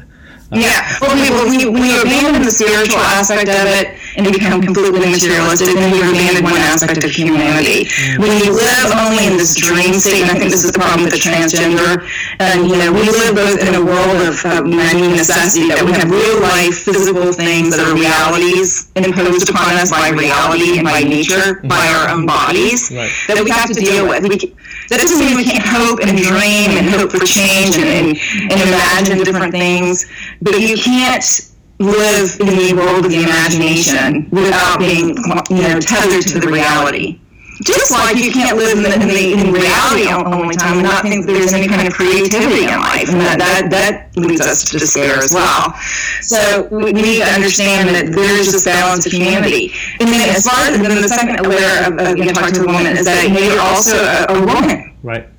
Yeah, 0.53 0.85
well, 1.01 1.17
we, 1.17 1.65
we, 1.65 1.65
we 1.65 1.89
abandon 1.97 2.45
the 2.45 2.53
spiritual 2.53 3.01
aspect 3.01 3.49
of 3.49 3.65
it 3.65 3.97
and 4.13 4.29
become 4.29 4.61
completely 4.61 5.01
materialistic, 5.01 5.73
and 5.73 5.89
we 5.89 6.05
abandon 6.05 6.45
one 6.45 6.61
aspect 6.61 7.01
of 7.03 7.09
humanity. 7.09 7.89
When 8.21 8.29
you 8.37 8.53
live 8.53 8.93
only 8.93 9.25
in 9.25 9.41
this 9.41 9.57
dream 9.57 9.97
state, 9.97 10.21
and 10.21 10.31
I 10.31 10.37
think 10.37 10.53
this 10.53 10.63
is 10.63 10.71
the 10.71 10.77
problem 10.77 11.03
with 11.03 11.17
the 11.17 11.19
transgender, 11.19 12.05
and 12.37 12.69
you 12.69 12.77
know, 12.77 12.93
we 12.93 13.09
live 13.09 13.33
both 13.33 13.57
in 13.57 13.73
a 13.73 13.83
world 13.83 14.21
of 14.21 14.37
uh, 14.45 14.61
many 14.61 15.09
necessity, 15.09 15.67
that 15.73 15.81
we 15.81 15.91
have 15.97 16.13
real 16.13 16.39
life, 16.45 16.85
physical 16.85 17.33
things 17.33 17.75
that 17.75 17.81
are 17.81 17.97
realities 17.97 18.93
imposed 18.95 19.49
upon 19.49 19.73
us 19.81 19.89
by 19.89 20.13
reality 20.13 20.77
and 20.77 20.85
by 20.85 21.01
nature, 21.01 21.59
by 21.65 21.89
our 21.89 22.13
own 22.13 22.29
bodies, 22.29 22.93
right. 22.93 23.09
that 23.27 23.41
we 23.41 23.49
have 23.49 23.73
to 23.73 23.81
deal 23.81 24.07
with. 24.07 24.21
We, 24.29 24.53
that 24.89 24.99
doesn't 24.99 25.19
mean 25.19 25.35
we 25.35 25.43
can't 25.43 25.65
hope 25.65 25.99
and 25.99 26.17
dream 26.17 26.77
and 26.77 26.89
hope 26.89 27.11
for 27.11 27.23
change 27.25 27.75
and, 27.75 27.85
and, 27.87 28.17
and 28.51 28.59
imagine 28.61 29.23
different 29.23 29.51
things, 29.51 30.05
but 30.41 30.59
you 30.59 30.77
can't 30.77 31.51
live 31.79 32.39
in 32.39 32.47
the 32.47 32.73
world 32.75 33.05
of 33.05 33.11
the 33.11 33.23
imagination 33.23 34.29
without 34.31 34.79
being, 34.79 35.09
you 35.49 35.67
know, 35.67 35.79
tethered 35.79 36.25
to 36.27 36.39
the 36.39 36.47
reality. 36.47 37.19
Just 37.63 37.91
like 37.91 38.17
you 38.17 38.31
can't 38.31 38.57
live 38.57 38.77
in, 38.77 38.83
the, 38.83 38.93
in, 38.93 39.07
the, 39.07 39.33
in 39.33 39.53
reality 39.53 40.11
only 40.11 40.55
time 40.55 40.79
and 40.79 40.83
not 40.83 41.03
think 41.03 41.25
that 41.25 41.31
there's 41.31 41.53
any 41.53 41.67
kind 41.67 41.87
of 41.87 41.93
creativity 41.93 42.67
in 42.67 42.79
life, 42.79 43.07
and 43.07 43.21
that, 43.21 43.39
that, 43.39 43.69
that 43.71 44.11
leads 44.17 44.41
us 44.41 44.69
to 44.71 44.77
despair 44.77 45.15
as 45.23 45.31
well. 45.31 45.73
So 46.19 46.67
we 46.69 46.91
need 46.91 47.23
to 47.23 47.29
understand 47.31 47.89
that 47.95 48.11
there's 48.11 48.51
this 48.51 48.65
balance 48.65 49.05
of 49.05 49.13
humanity. 49.13 49.71
And 49.99 50.09
then 50.09 50.27
as 50.35 50.45
far 50.45 50.67
as, 50.67 50.75
then 50.75 51.01
the 51.01 51.07
second 51.07 51.47
layer 51.47 51.87
of, 51.87 51.95
of 51.95 52.17
you 52.17 52.25
know, 52.25 52.33
talking 52.33 52.55
to 52.55 52.63
a 52.63 52.67
woman 52.67 52.97
is 52.97 53.05
that 53.05 53.31
you're 53.31 53.61
also 53.61 53.95
a, 54.03 54.35
a 54.35 54.45
woman. 54.45 54.97
Right. 55.03 55.29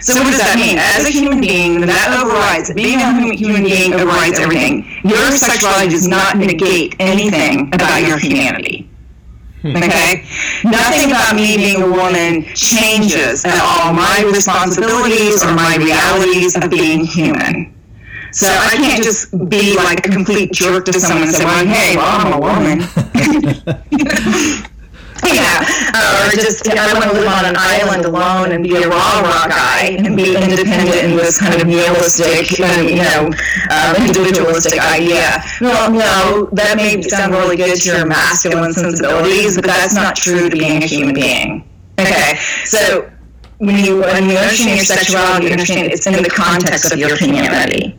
So 0.00 0.14
what 0.14 0.24
does 0.24 0.38
that 0.38 0.56
mean? 0.56 0.78
As 0.80 1.04
a 1.04 1.10
human 1.12 1.40
being, 1.40 1.82
that 1.82 2.08
overrides, 2.16 2.72
being 2.72 3.00
a 3.00 3.36
human 3.36 3.62
being 3.62 3.92
overrides 3.92 4.38
everything. 4.38 4.88
Your 5.04 5.30
sexuality 5.30 5.90
does 5.90 6.08
not 6.08 6.38
negate 6.38 6.96
anything 6.98 7.68
about 7.74 8.00
your 8.02 8.16
humanity. 8.16 8.79
Okay? 9.80 10.26
Nothing 10.64 11.10
about 11.10 11.36
me 11.36 11.56
being 11.56 11.82
a 11.82 11.90
woman 11.90 12.44
changes 12.54 13.44
at 13.44 13.60
all 13.60 13.92
my 13.92 14.22
responsibilities 14.32 15.42
or 15.44 15.52
my 15.52 15.76
realities 15.76 16.56
of 16.56 16.70
being 16.70 17.04
human. 17.04 17.74
So 18.32 18.46
I 18.46 18.76
can't 18.76 19.02
just 19.02 19.32
be 19.48 19.76
like 19.76 20.06
a 20.06 20.10
complete 20.10 20.52
jerk 20.52 20.86
to 20.86 21.00
someone 21.00 21.28
and 21.28 21.36
say, 21.36 21.44
well, 21.44 21.66
hey, 21.66 21.96
well, 21.96 22.06
I'm 22.06 22.32
a 22.32 22.40
woman. 22.40 22.86
Yeah, 25.26 25.64
uh, 25.94 26.28
or 26.28 26.34
just 26.34 26.68
I 26.68 26.92
want 26.94 27.10
to 27.10 27.18
live 27.18 27.28
on 27.28 27.44
an 27.44 27.56
island 27.58 28.04
alone 28.04 28.52
and 28.52 28.64
be 28.64 28.74
a 28.76 28.88
raw 28.88 29.20
raw 29.20 29.46
guy 29.46 29.96
and 29.98 30.16
be 30.16 30.34
independent 30.34 30.96
in 31.04 31.16
this 31.16 31.38
kind 31.38 31.60
of 31.60 31.66
nihilistic, 31.68 32.58
and, 32.60 32.88
you 32.88 32.96
know, 32.96 33.30
um, 33.70 34.06
individualistic 34.06 34.80
idea. 34.80 35.42
Well, 35.60 35.90
no, 35.90 36.48
that 36.52 36.76
may 36.76 37.02
sound 37.02 37.32
really 37.34 37.56
good 37.56 37.76
to 37.80 37.88
your 37.88 38.06
masculine 38.06 38.72
sensibilities, 38.72 39.56
but 39.56 39.66
that's 39.66 39.94
not 39.94 40.16
true 40.16 40.48
to 40.48 40.56
being 40.56 40.82
a 40.82 40.86
human 40.86 41.14
being. 41.14 41.68
Okay, 41.98 42.38
so 42.64 43.10
when 43.58 43.84
you 43.84 44.00
when 44.00 44.30
you 44.30 44.36
understand 44.36 44.76
your 44.76 44.84
sexuality, 44.84 45.46
you 45.46 45.52
understand 45.52 45.92
it's 45.92 46.06
in 46.06 46.22
the 46.22 46.30
context 46.30 46.92
of 46.92 46.98
your 46.98 47.16
humanity. 47.16 47.98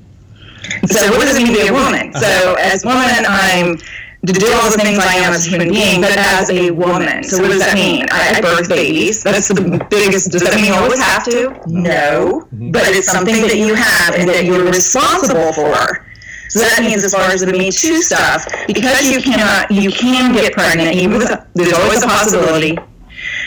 So 0.87 1.11
what 1.11 1.25
does 1.25 1.37
it 1.37 1.43
mean 1.43 1.53
to 1.53 1.61
be 1.61 1.67
a 1.67 1.73
woman? 1.73 2.13
So 2.13 2.55
as 2.59 2.83
woman, 2.83 3.25
I'm 3.27 3.77
to 4.25 4.33
do 4.33 4.47
all 4.53 4.69
the 4.69 4.77
things 4.77 4.99
I 4.99 5.15
am 5.15 5.33
as 5.33 5.47
a 5.47 5.49
human 5.49 5.69
being, 5.69 6.01
but 6.01 6.15
as 6.15 6.49
a 6.51 6.69
woman. 6.69 7.23
So 7.23 7.41
what 7.41 7.49
does 7.49 7.59
that 7.59 7.73
mean? 7.73 8.05
I, 8.11 8.37
have 8.37 8.43
birth 8.43 8.69
babies. 8.69 9.23
That's 9.23 9.47
the 9.47 9.85
biggest. 9.89 10.31
Does 10.31 10.43
that 10.43 10.53
mean 10.55 10.65
you 10.65 10.73
always 10.73 10.99
have 10.99 11.25
to? 11.25 11.57
No, 11.65 12.47
but 12.51 12.83
it's 12.89 13.11
something 13.11 13.41
that 13.41 13.57
you 13.57 13.73
have 13.73 14.13
and 14.13 14.29
that 14.29 14.45
you're 14.45 14.65
responsible 14.65 15.53
for. 15.53 16.05
So 16.49 16.59
that 16.59 16.83
means 16.83 17.03
as 17.03 17.13
far 17.15 17.31
as 17.31 17.41
the 17.41 17.51
Me 17.51 17.71
Too 17.71 18.01
stuff, 18.01 18.45
because 18.67 19.09
you 19.09 19.21
cannot, 19.21 19.71
you 19.71 19.89
can 19.89 20.33
get 20.33 20.53
pregnant. 20.53 20.95
Even 20.97 21.17
with, 21.17 21.31
there's 21.55 21.73
always 21.73 22.03
a 22.03 22.07
possibility, 22.07 22.77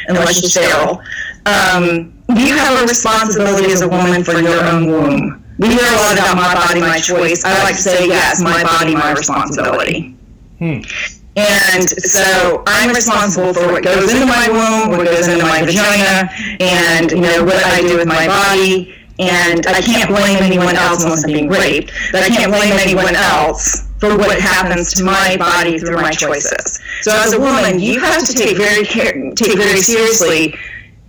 unless 0.09 0.43
you're 0.43 0.51
sterile. 0.51 1.03
Um, 1.47 2.19
you 2.35 2.57
have 2.57 2.83
a 2.83 2.87
responsibility 2.87 3.71
as 3.71 3.83
a 3.83 3.89
woman 3.89 4.25
for 4.25 4.41
your 4.41 4.65
own 4.65 4.87
womb. 4.87 5.45
We 5.59 5.69
hear 5.69 5.87
a 5.87 5.97
lot 6.01 6.19
about 6.19 6.37
my 6.37 6.55
body, 6.55 6.81
my 6.81 6.99
choice. 6.99 7.45
I 7.45 7.63
like 7.63 7.77
to 7.77 7.83
say, 7.83 8.09
yes, 8.09 8.43
my 8.43 8.65
body, 8.65 8.95
my 8.95 9.13
responsibility. 9.13 10.14
Hmm. 10.59 10.81
And 11.37 11.89
so 11.89 12.63
I'm 12.67 12.95
responsible 12.95 13.53
for 13.53 13.67
what 13.73 13.83
goes 13.83 14.13
into 14.13 14.27
my 14.27 14.49
womb, 14.49 14.97
what 14.97 15.07
goes 15.07 15.27
into 15.27 15.45
my 15.45 15.65
vagina, 15.65 16.31
and 16.61 17.11
you 17.11 17.21
know 17.21 17.43
what 17.45 17.65
I 17.65 17.81
do 17.81 17.97
with 17.97 18.07
my 18.07 18.27
body. 18.27 18.95
And 19.19 19.67
I 19.67 19.81
can't 19.81 20.09
blame 20.09 20.43
anyone 20.43 20.77
else 20.77 21.05
unless 21.05 21.25
I'm 21.25 21.33
being 21.33 21.49
raped. 21.49 21.93
But 22.11 22.23
I 22.25 22.29
can't 22.29 22.53
blame 22.53 22.73
anyone 22.73 23.15
else 23.15 23.89
for 23.99 24.17
what 24.17 24.41
happens 24.41 24.93
to 24.95 25.05
my 25.05 25.37
body 25.37 25.79
through 25.79 25.97
my 25.97 26.11
choices. 26.11 26.81
So 27.03 27.13
as 27.13 27.33
a 27.33 27.41
woman, 27.41 27.79
you 27.79 28.01
have 28.01 28.27
to 28.27 28.33
take 28.33 28.57
very 28.57 28.85
care, 28.85 29.13
take 29.35 29.57
very 29.57 29.81
seriously 29.81 30.55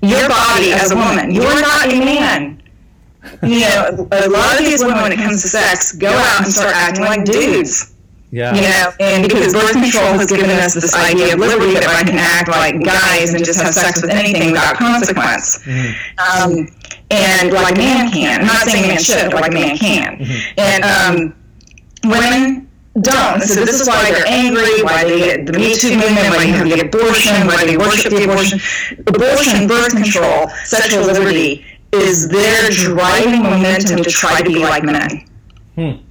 your 0.02 0.28
body 0.30 0.72
as 0.72 0.92
a 0.92 0.96
woman. 0.96 1.32
You're 1.32 1.62
not 1.62 1.88
a 1.88 2.00
man. 2.00 2.62
You 3.42 3.62
know, 3.62 4.08
a 4.12 4.30
lot 4.30 4.60
of 4.60 4.66
these 4.66 4.84
women, 4.84 5.02
when 5.02 5.12
it 5.12 5.18
comes 5.18 5.42
to 5.42 5.48
sex, 5.48 5.96
go 5.96 6.10
out 6.10 6.44
and 6.44 6.54
start 6.54 6.76
acting 6.76 7.06
like 7.06 7.26
dudes 7.26 7.95
yeah. 8.36 8.54
You 8.54 8.62
know, 8.68 8.92
and 9.00 9.24
because 9.24 9.54
birth 9.54 9.72
control 9.72 10.12
has 10.20 10.28
given 10.28 10.50
us 10.50 10.74
this 10.74 10.94
idea 10.94 11.34
of 11.34 11.40
liberty 11.40 11.72
that 11.74 11.88
I 11.88 12.04
can 12.04 12.20
act 12.20 12.52
like 12.52 12.84
guys 12.84 13.34
and 13.34 13.46
just 13.46 13.62
have 13.62 13.74
sex 13.74 14.02
with 14.02 14.12
anything 14.12 14.52
without 14.52 14.76
consequence. 14.76 15.64
Mm-hmm. 15.64 15.96
Um, 16.20 16.68
and 17.12 17.54
like 17.54 17.78
man 17.78 18.12
can. 18.12 18.42
I'm 18.42 18.48
not 18.48 18.68
saying 18.68 18.88
man 18.90 19.00
should, 19.00 19.32
but 19.32 19.40
like 19.40 19.54
man 19.54 19.78
can. 19.78 20.20
Mm-hmm. 20.20 20.60
And 20.60 20.82
um, 20.84 21.16
women 22.04 22.68
don't. 23.00 23.40
So 23.40 23.64
this 23.64 23.80
is 23.80 23.88
why 23.88 24.12
they're 24.12 24.28
angry, 24.28 24.84
why 24.84 25.06
they 25.06 25.20
get 25.20 25.46
the 25.46 25.54
Me 25.54 25.72
Too 25.74 25.96
movement, 25.96 26.36
why 26.36 26.44
you 26.44 26.60
have 26.60 26.68
the 26.68 26.84
abortion, 26.84 27.48
why 27.48 27.64
they 27.64 27.78
worship 27.78 28.12
the 28.12 28.28
abortion. 28.28 28.60
Abortion, 29.08 29.66
birth 29.66 29.96
control, 29.96 30.52
sexual 30.68 31.08
liberty 31.08 31.64
is 31.94 32.28
their 32.28 32.70
driving 32.70 33.44
momentum 33.44 34.04
to 34.04 34.10
try 34.10 34.42
to 34.42 34.52
be 34.52 34.60
like 34.60 34.84
men. 34.84 35.24
Hmm. 35.76 36.05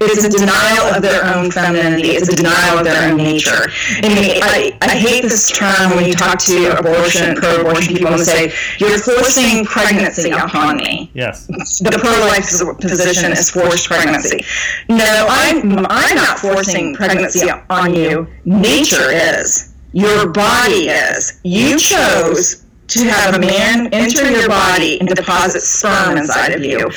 It's 0.00 0.24
a 0.24 0.30
denial 0.30 0.94
of 0.94 1.02
their 1.02 1.24
own 1.24 1.50
femininity. 1.50 2.10
It's 2.10 2.28
a 2.28 2.36
denial 2.36 2.78
of 2.78 2.84
their 2.84 3.10
own 3.10 3.16
nature. 3.16 3.70
I 4.02 4.08
mean, 4.08 4.40
I, 4.42 4.76
I 4.80 4.96
hate 4.96 5.22
this 5.22 5.50
term 5.56 5.96
when 5.96 6.06
you 6.06 6.14
talk 6.14 6.38
to 6.40 6.78
abortion, 6.78 7.34
pro-abortion 7.36 7.96
people 7.96 8.12
and 8.12 8.20
say, 8.20 8.52
you're 8.78 8.98
forcing 8.98 9.64
pregnancy 9.64 10.30
upon 10.30 10.76
me. 10.78 11.10
Yes. 11.14 11.46
The 11.46 11.98
pro-life 11.98 12.78
position 12.80 13.32
is 13.32 13.50
forced 13.50 13.86
pregnancy. 13.88 14.44
No, 14.88 15.26
I'm, 15.28 15.86
I'm 15.86 16.16
not 16.16 16.38
forcing 16.38 16.94
pregnancy 16.94 17.48
on 17.70 17.94
you. 17.94 18.26
Nature 18.44 19.10
is. 19.10 19.74
Your 19.92 20.28
body 20.28 20.88
is. 20.88 21.40
You 21.44 21.78
chose 21.78 22.64
to 22.88 23.04
have 23.04 23.34
a 23.34 23.38
man 23.38 23.92
enter 23.92 24.30
your 24.30 24.48
body 24.48 24.98
and 25.00 25.08
deposit 25.08 25.60
sperm 25.60 26.16
inside 26.16 26.52
of 26.52 26.62
you. 26.64 26.90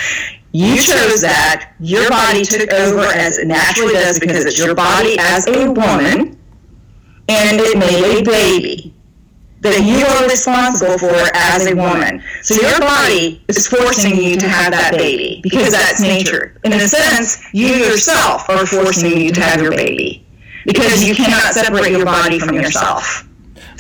You 0.54 0.76
chose 0.76 1.22
that. 1.22 1.74
Your 1.80 2.10
body 2.10 2.44
took 2.44 2.72
over 2.74 3.04
as 3.04 3.38
it 3.38 3.48
naturally 3.48 3.94
does 3.94 4.20
because 4.20 4.46
it's 4.46 4.58
your 4.58 4.76
body 4.76 5.16
as 5.20 5.48
a 5.48 5.72
woman, 5.72 6.38
and 7.30 7.60
it 7.62 7.78
made 7.78 8.20
a 8.20 8.24
baby 8.24 8.94
that 9.62 9.86
you 9.86 10.06
are 10.06 10.28
responsible 10.28 10.98
for 10.98 11.16
as 11.36 11.68
a 11.68 11.76
woman. 11.76 12.22
So 12.42 12.56
your 12.56 12.80
body 12.80 13.44
is 13.48 13.68
forcing 13.68 14.18
you 14.18 14.36
to 14.38 14.50
have 14.50 14.72
that 14.72 14.94
baby 14.98 15.40
because 15.44 15.72
that's 15.72 16.02
nature. 16.02 16.60
In 16.64 16.74
a 16.74 16.80
sense, 16.80 17.42
you 17.54 17.68
yourself 17.68 18.50
are 18.50 18.66
forcing 18.66 19.22
you 19.22 19.32
to 19.32 19.42
have 19.42 19.62
your 19.62 19.72
baby 19.72 20.26
because 20.66 21.08
you 21.08 21.16
cannot 21.16 21.54
separate 21.54 21.92
your 21.92 22.06
body 22.06 22.40
from 22.40 22.56
yourself. 22.56 23.28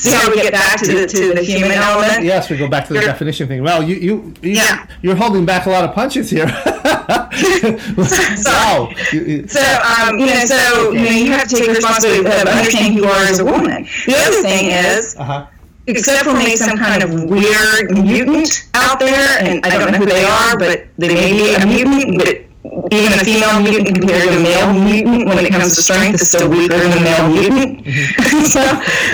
See 0.01 0.11
how 0.15 0.29
we 0.31 0.37
get 0.41 0.51
back 0.53 0.79
to 0.81 0.91
the, 1.01 1.05
to 1.07 1.33
the 1.35 1.43
human 1.43 1.71
element? 1.73 2.23
Yes, 2.23 2.49
we 2.49 2.57
go 2.57 2.67
back 2.67 2.87
to 2.87 2.93
the 2.93 2.99
You're- 3.01 3.11
definition 3.11 3.47
thing. 3.47 3.61
Well, 3.61 3.83
you 3.83 3.95
you, 3.95 4.33
you 4.41 4.51
Yeah. 4.53 4.87
you're 5.03 5.15
holding 5.15 5.45
back 5.45 5.67
a 5.67 5.69
lot 5.69 5.83
of 5.83 5.93
punches 5.93 6.29
here. 6.29 6.47
wow. 7.97 8.89
You- 9.13 9.21
you- 9.31 9.47
So, 9.47 9.61
um, 9.61 10.17
you 10.19 10.25
know, 10.25 10.45
so, 10.45 10.91
you 10.91 11.03
know, 11.05 11.11
you 11.11 11.31
have 11.33 11.47
to 11.49 11.55
take 11.55 11.69
responsibility 11.69 12.25
of 12.25 12.47
understanding 12.47 12.93
who 12.93 13.03
you 13.03 13.05
are 13.09 13.23
as 13.25 13.39
a 13.39 13.45
woman. 13.45 13.87
The 14.07 14.15
other 14.17 14.41
thing 14.41 14.71
is, 14.71 15.15
uh-huh. 15.17 15.45
except 15.87 16.25
for 16.25 16.33
maybe 16.33 16.55
some 16.57 16.77
kind 16.77 17.03
of 17.03 17.09
weird 17.29 17.91
mutant 17.91 18.67
out 18.73 18.99
there, 18.99 19.37
and 19.39 19.63
I 19.65 19.69
don't 19.77 19.91
know 19.91 19.99
who 19.99 20.05
they 20.07 20.23
are, 20.25 20.57
but 20.57 20.87
they 20.97 21.13
may 21.13 21.31
be 21.31 21.53
a 21.55 21.65
mutant, 21.65 22.17
but 22.17 22.37
even 22.91 23.13
a 23.19 23.23
female 23.23 23.59
mutant 23.61 23.95
compared 23.97 24.29
to 24.29 24.37
a 24.37 24.39
male 24.41 24.73
mutant 24.73 25.25
when 25.27 25.39
it 25.45 25.51
comes 25.51 25.75
to 25.75 25.81
strength 25.81 26.21
is 26.21 26.27
still 26.29 26.49
weaker 26.49 26.77
than 26.77 26.91
a 26.97 27.01
male 27.01 27.27
mutant. 27.29 27.85
so, 28.55 28.61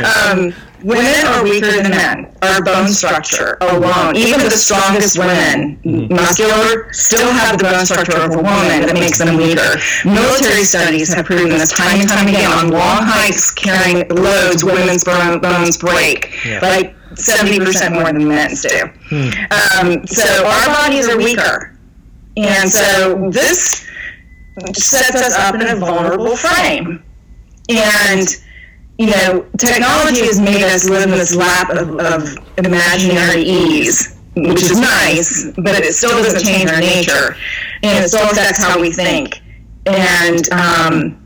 um, 0.04 0.54
women 0.88 1.28
are 1.28 1.43
weaker 1.43 1.71
than 1.71 1.91
men. 1.91 2.34
Our 2.41 2.63
bone 2.63 2.88
structure 2.88 3.58
alone, 3.62 4.15
even 4.15 4.39
the 4.39 4.52
strongest 4.52 5.17
women, 5.17 5.80
muscular, 5.84 6.91
still 6.93 7.32
have 7.32 7.58
the 7.58 7.65
bone 7.65 7.86
structure 7.86 8.17
of 8.17 8.32
a 8.32 8.38
woman 8.38 8.88
that 8.88 8.93
makes 8.93 9.19
them 9.19 9.36
weaker. 9.36 9.76
Military 10.06 10.63
studies 10.63 11.13
have 11.13 11.26
proven 11.26 11.50
this 11.50 11.71
time 11.71 12.00
and 12.00 12.10
time 12.10 12.28
again 12.28 12.50
on 12.52 12.69
long 12.69 13.04
hikes 13.04 13.52
carrying 13.52 14.08
loads, 14.10 14.63
women's 14.63 15.04
bones 15.04 15.78
break. 15.78 16.34
Yeah. 16.45 16.60
Like 16.62 16.95
70% 17.15 17.93
more 17.93 18.06
than 18.06 18.28
men's 18.28 18.62
do. 18.62 18.84
Um, 19.52 20.08
so 20.08 20.45
our 20.45 20.67
bodies 20.67 21.10
are 21.10 21.17
weaker. 21.17 21.78
And 22.38 22.69
so 22.69 23.30
this 23.32 23.86
sets 24.73 25.15
us 25.15 25.36
up 25.36 25.56
in 25.56 25.67
a 25.67 25.76
vulnerable 25.76 26.38
frame. 26.38 27.04
And, 27.69 28.28
you 28.97 29.07
know, 29.07 29.45
technology 29.57 30.25
has 30.25 30.39
made 30.39 30.63
us 30.63 30.89
live 30.89 31.03
in 31.03 31.12
this 31.12 31.36
lap 31.36 31.69
of, 31.69 31.99
of 31.99 32.38
imaginary 32.57 33.43
ease, 33.43 34.17
which 34.36 34.63
is 34.63 34.79
nice, 34.79 35.51
but 35.57 35.75
it 35.75 35.93
still 35.93 36.21
doesn't 36.23 36.43
change 36.43 36.69
our 36.69 36.79
nature. 36.79 37.36
And 37.83 38.03
it 38.03 38.10
still 38.10 38.29
affects 38.29 38.63
how 38.63 38.79
we 38.81 38.91
think. 38.91 39.39
And 39.86 40.51
um, 40.51 41.23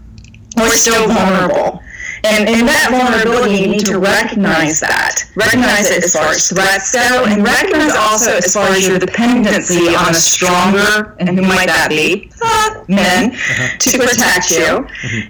we're 0.57 0.69
still 0.71 1.07
vulnerable. 1.07 1.81
And 2.23 2.47
in 2.47 2.65
that 2.67 2.89
vulnerability, 2.91 3.55
you 3.61 3.67
need 3.67 3.85
to 3.87 3.97
recognize 3.97 4.79
that. 4.79 5.25
Recognize 5.35 5.89
it 5.89 6.03
as 6.03 6.13
far 6.13 6.27
as 6.29 6.47
threats 6.47 6.91
go, 6.93 7.25
and 7.25 7.43
recognize 7.43 7.93
also 7.95 8.31
as 8.37 8.53
far 8.53 8.67
as 8.69 8.87
your 8.87 8.99
dependency 8.99 9.95
on 9.95 10.11
a 10.11 10.13
stronger, 10.13 11.15
and 11.19 11.29
who 11.29 11.41
might 11.41 11.65
that 11.67 11.89
be? 11.89 12.29
Uh, 12.41 12.83
men, 12.87 13.31
to 13.79 13.97
protect 13.97 14.51
you, 14.51 14.85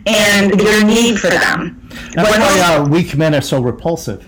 and 0.06 0.60
your 0.60 0.84
need 0.84 1.18
for 1.20 1.30
them. 1.30 1.88
That's 2.14 2.30
When- 2.30 2.42
why 2.42 2.60
uh, 2.60 2.88
weak 2.88 3.16
men 3.16 3.36
are 3.36 3.42
so 3.42 3.62
repulsive. 3.62 4.28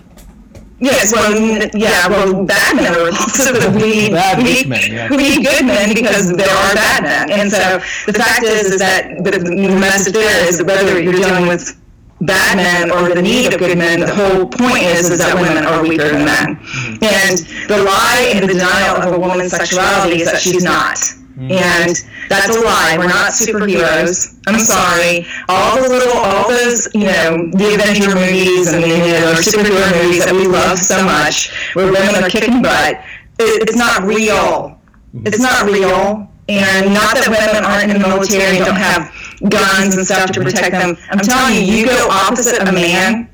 Yes, 0.80 1.12
well, 1.12 1.32
yeah, 1.74 2.08
well, 2.08 2.44
bad 2.44 2.76
men 2.76 2.94
are 2.94 3.04
repulsive, 3.06 3.54
but 3.60 3.74
we 3.74 3.90
need, 3.90 4.10
Bad 4.20 4.38
we, 4.38 4.44
weak 4.44 4.68
men, 4.68 4.92
yeah. 4.92 5.08
we 5.08 5.16
need 5.16 5.44
good 5.46 5.64
men 5.64 5.94
because 5.94 6.34
there 6.34 6.50
are 6.50 6.74
bad 6.74 7.02
men. 7.04 7.30
And 7.40 7.50
so 7.50 7.78
the 8.06 8.12
fact 8.12 8.42
is, 8.42 8.72
is 8.72 8.78
that 8.80 9.22
the, 9.22 9.30
the 9.38 9.78
message 9.80 10.12
there 10.14 10.46
is 10.48 10.58
that 10.58 10.66
whether 10.66 11.00
you're 11.00 11.12
dealing 11.12 11.46
with 11.46 11.80
bad 12.20 12.56
men 12.56 12.90
or 12.90 13.14
the 13.14 13.20
need 13.20 13.52
of 13.52 13.58
good 13.58 13.76
men, 13.76 14.00
the 14.00 14.14
whole 14.14 14.46
point 14.46 14.82
is, 14.82 15.10
is 15.10 15.18
that 15.18 15.34
women 15.34 15.64
are 15.64 15.82
weaker 15.82 16.08
than 16.08 16.24
men. 16.24 16.58
And 17.02 17.38
the 17.68 17.82
lie 17.84 18.30
and 18.32 18.42
the 18.42 18.52
denial 18.52 19.02
of 19.02 19.14
a 19.14 19.18
woman's 19.18 19.52
sexuality 19.52 20.22
is 20.22 20.30
that 20.30 20.40
she's 20.40 20.64
not. 20.64 20.96
Mm-hmm. 21.34 21.50
And 21.50 21.96
that's 22.28 22.54
a 22.54 22.60
lie. 22.60 22.94
We're 22.96 23.08
not 23.08 23.32
superheroes. 23.32 24.38
I'm 24.46 24.60
sorry. 24.60 25.26
All 25.48 25.82
the 25.82 25.88
little, 25.88 26.16
all 26.16 26.48
those, 26.48 26.86
you 26.94 27.10
know, 27.10 27.50
the 27.50 27.74
Avenger 27.74 28.14
movies 28.14 28.72
and 28.72 28.86
you 28.86 29.18
know, 29.18 29.34
superhero 29.34 29.90
movies 30.02 30.24
that 30.24 30.32
we 30.32 30.46
love 30.46 30.78
so 30.78 31.04
much, 31.04 31.50
where 31.74 31.90
women 31.90 32.22
are 32.22 32.30
kicking 32.30 32.62
butt, 32.62 33.02
it, 33.40 33.66
it's 33.66 33.76
not 33.76 34.04
real. 34.04 34.78
Mm-hmm. 35.10 35.26
It's 35.26 35.40
not 35.40 35.66
real. 35.66 36.30
And 36.46 36.92
not 36.94 37.16
that 37.16 37.26
women 37.26 37.64
aren't 37.64 37.90
in 37.90 38.00
the 38.00 38.06
military 38.06 38.58
and 38.58 38.66
don't 38.66 38.76
have 38.76 39.10
guns 39.48 39.96
and 39.96 40.06
stuff 40.06 40.30
to 40.32 40.40
protect 40.40 40.72
them. 40.72 40.96
I'm 41.10 41.18
telling 41.18 41.54
you, 41.54 41.60
you 41.60 41.86
go 41.86 42.08
opposite 42.10 42.66
a 42.66 42.72
man, 42.72 43.30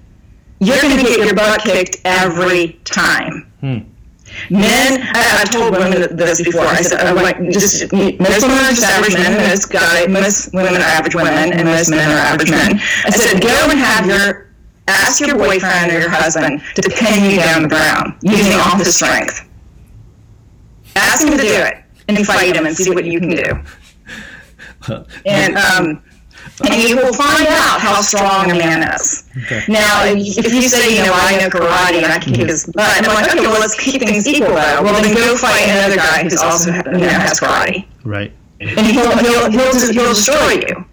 you're 0.61 0.81
going 0.81 0.97
to 0.97 1.03
get 1.03 1.19
your 1.19 1.35
butt 1.35 1.63
kicked 1.63 1.97
every 2.05 2.75
time. 2.85 3.51
Hmm. 3.61 3.79
Men, 4.49 5.03
I, 5.15 5.43
I've 5.43 5.51
told 5.51 5.73
women 5.73 6.17
this 6.17 6.43
before. 6.43 6.67
I 6.67 6.83
said, 6.83 7.01
I'm 7.01 7.17
like, 7.17 7.39
just 7.51 7.93
most 7.93 8.43
women 8.43 8.59
are 8.59 8.71
just 8.71 8.85
average 8.85 9.15
men, 9.15 9.49
most 9.49 9.71
guy, 9.71 10.07
most 10.07 10.55
women 10.55 10.77
are 10.77 10.85
average 10.85 11.15
women, 11.15 11.53
and 11.53 11.65
most 11.65 11.91
men 11.91 12.09
are 12.11 12.19
average 12.19 12.51
men. 12.51 12.81
I 13.05 13.11
said, 13.11 13.43
go 13.43 13.69
and 13.71 13.79
have 13.79 14.07
your 14.07 14.51
ask 14.87 15.21
your 15.21 15.37
boyfriend 15.37 15.93
or 15.93 16.01
your 16.01 16.11
husband 16.11 16.61
to 16.75 16.91
pin 16.91 17.31
you 17.31 17.37
down 17.39 17.63
the 17.63 17.69
ground 17.69 18.15
using 18.23 18.59
all 18.59 18.77
his 18.77 18.95
strength. 18.95 19.49
Ask 20.97 21.27
him 21.27 21.37
to 21.37 21.43
do 21.43 21.53
it 21.53 21.85
and 22.09 22.27
fight 22.27 22.57
him 22.57 22.67
and 22.67 22.77
see 22.77 22.91
what 22.91 23.05
you 23.05 23.21
can 23.21 23.31
do. 23.31 23.63
And 25.27 25.57
um, 25.57 26.03
and 26.69 26.83
you 26.83 26.97
will 26.97 27.13
find 27.13 27.47
out 27.49 27.81
how 27.81 28.01
strong 28.01 28.51
a 28.51 28.55
man 28.55 28.95
is. 28.95 29.29
Okay. 29.45 29.63
Now, 29.69 30.05
if 30.05 30.39
if 30.39 30.53
you 30.53 30.69
say, 30.69 30.97
you 30.97 31.03
know, 31.05 31.13
I 31.13 31.39
know 31.39 31.49
karate 31.49 32.03
and 32.03 32.13
I 32.13 32.19
can 32.19 32.35
kick 32.35 32.49
his 32.49 32.67
butt, 32.67 32.99
and 32.99 33.07
I'm 33.07 33.15
like, 33.15 33.31
okay, 33.33 33.47
well, 33.47 33.61
let's 33.61 33.79
keep 33.79 34.03
things 34.03 34.27
equal, 34.27 34.49
though. 34.49 34.83
Well, 34.83 35.03
then 35.03 35.15
go 35.15 35.37
fight 35.37 35.69
another 35.69 35.97
guy 35.97 36.23
who's 36.23 36.37
also, 36.37 36.73
you 36.73 36.83
know, 36.83 37.09
has 37.09 37.41
karate. 37.41 37.87
Right. 38.05 38.33
And 38.61 38.87
he'll, 38.87 39.17
he'll, 39.17 39.51
he'll, 39.51 39.73
just, 39.73 39.93
he'll 39.93 40.13
destroy 40.13 40.53
you. 40.53 40.85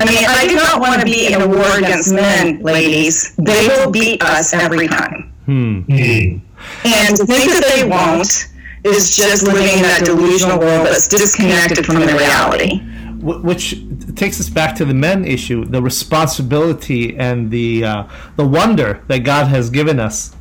I 0.00 0.04
mean, 0.06 0.24
I 0.28 0.46
do 0.48 0.54
not 0.54 0.80
want 0.80 1.00
to 1.00 1.04
be 1.04 1.32
in 1.32 1.42
a 1.42 1.48
war 1.48 1.76
against 1.76 2.12
men, 2.14 2.60
ladies. 2.60 3.34
They 3.36 3.66
will 3.66 3.90
beat 3.90 4.22
us 4.22 4.54
every 4.54 4.86
time. 4.86 5.32
Hmm. 5.46 5.82
And 5.88 7.16
to 7.16 7.26
think 7.26 7.50
that 7.50 7.64
they 7.74 7.88
won't 7.88 8.48
is 8.84 9.16
just 9.16 9.42
living 9.42 9.66
in 9.66 9.82
that 9.82 10.02
delusional 10.04 10.60
world 10.60 10.86
that's 10.86 11.08
disconnected 11.08 11.84
from 11.84 11.96
the 11.96 12.06
reality. 12.06 12.80
Wh- 13.20 13.44
Which 13.44 13.82
takes 14.16 14.40
us 14.40 14.48
back 14.48 14.74
to 14.76 14.84
the 14.84 14.94
men 14.94 15.24
issue, 15.24 15.64
the 15.64 15.82
responsibility 15.82 17.16
and 17.16 17.50
the 17.50 17.84
uh, 17.84 18.04
the 18.36 18.46
wonder 18.46 19.02
that 19.08 19.20
God 19.20 19.48
has 19.48 19.70
given 19.70 19.98
us 20.00 20.34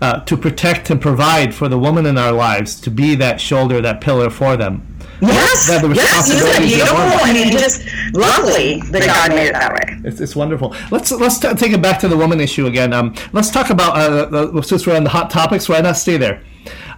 uh, 0.00 0.20
to 0.20 0.36
protect 0.36 0.90
and 0.90 1.00
provide 1.00 1.54
for 1.54 1.68
the 1.68 1.78
woman 1.78 2.06
in 2.06 2.18
our 2.18 2.32
lives, 2.32 2.80
to 2.80 2.90
be 2.90 3.14
that 3.16 3.40
shoulder, 3.40 3.80
that 3.80 4.00
pillar 4.00 4.30
for 4.30 4.56
them. 4.56 4.86
Yes, 5.20 5.68
That 5.68 5.82
the 5.82 5.94
yes, 5.94 6.28
isn't 6.30 6.62
it 6.64 6.66
beautiful? 6.66 6.96
I 6.98 7.32
mean, 7.32 7.52
just 7.52 7.86
lovely 8.12 8.80
that 8.90 9.06
God 9.06 9.30
made 9.30 9.46
it 9.46 9.52
that 9.52 9.72
way. 9.72 10.00
It's, 10.08 10.20
it's 10.20 10.34
wonderful. 10.34 10.74
Let's 10.90 11.12
let's 11.12 11.38
t- 11.38 11.54
take 11.54 11.72
it 11.72 11.80
back 11.80 12.00
to 12.00 12.08
the 12.08 12.16
woman 12.16 12.40
issue 12.40 12.66
again. 12.66 12.92
Um, 12.92 13.14
let's 13.32 13.48
talk 13.50 13.70
about 13.70 13.96
uh, 13.96 14.36
uh, 14.58 14.62
since 14.62 14.84
we're 14.84 14.96
on 14.96 15.04
the 15.04 15.10
hot 15.10 15.30
topics. 15.30 15.68
Why 15.68 15.80
not 15.80 15.96
stay 15.96 16.16
there? 16.16 16.42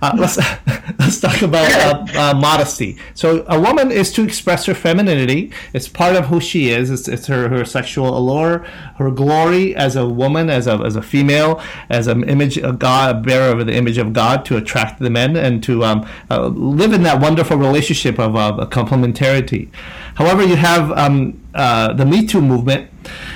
Uh, 0.05 0.13
let's 0.19 0.37
let's 0.99 1.19
talk 1.19 1.41
about 1.41 1.71
uh, 1.73 2.21
uh, 2.21 2.35
modesty. 2.35 2.99
So 3.15 3.43
a 3.49 3.59
woman 3.59 3.91
is 3.91 4.13
to 4.13 4.23
express 4.23 4.67
her 4.67 4.75
femininity. 4.75 5.51
It's 5.73 5.89
part 5.89 6.15
of 6.15 6.27
who 6.27 6.41
she 6.41 6.69
is. 6.69 6.91
It's, 6.91 7.09
it's 7.09 7.27
her, 7.29 7.49
her 7.49 7.65
sexual 7.65 8.17
allure, 8.17 8.59
her 8.99 9.11
glory 9.11 9.75
as 9.75 9.97
a 9.97 10.07
woman, 10.07 10.51
as 10.51 10.67
a 10.67 10.75
as 10.75 10.97
a 10.97 11.01
female, 11.03 11.63
as 11.89 12.07
an 12.07 12.23
image 12.25 12.59
of 12.59 12.79
God, 12.79 13.17
a 13.17 13.21
bearer 13.21 13.59
of 13.59 13.67
the 13.67 13.75
image 13.75 13.97
of 13.97 14.13
God, 14.13 14.45
to 14.45 14.59
attract 14.59 14.99
the 14.99 15.09
men 15.09 15.37
and 15.37 15.63
to 15.63 15.85
um, 15.85 16.07
uh, 16.31 16.49
live 16.49 16.93
in 16.93 17.03
that 17.05 17.19
wonderful 17.19 17.57
relationship 17.57 18.19
of 18.19 18.37
uh, 18.37 18.67
complementarity. 18.71 19.71
However, 20.15 20.45
you 20.45 20.57
have 20.57 20.93
um, 20.93 21.43
uh, 21.55 21.93
the 21.93 22.07
Me 22.07 22.27
Too 22.27 22.41
movement 22.41 22.91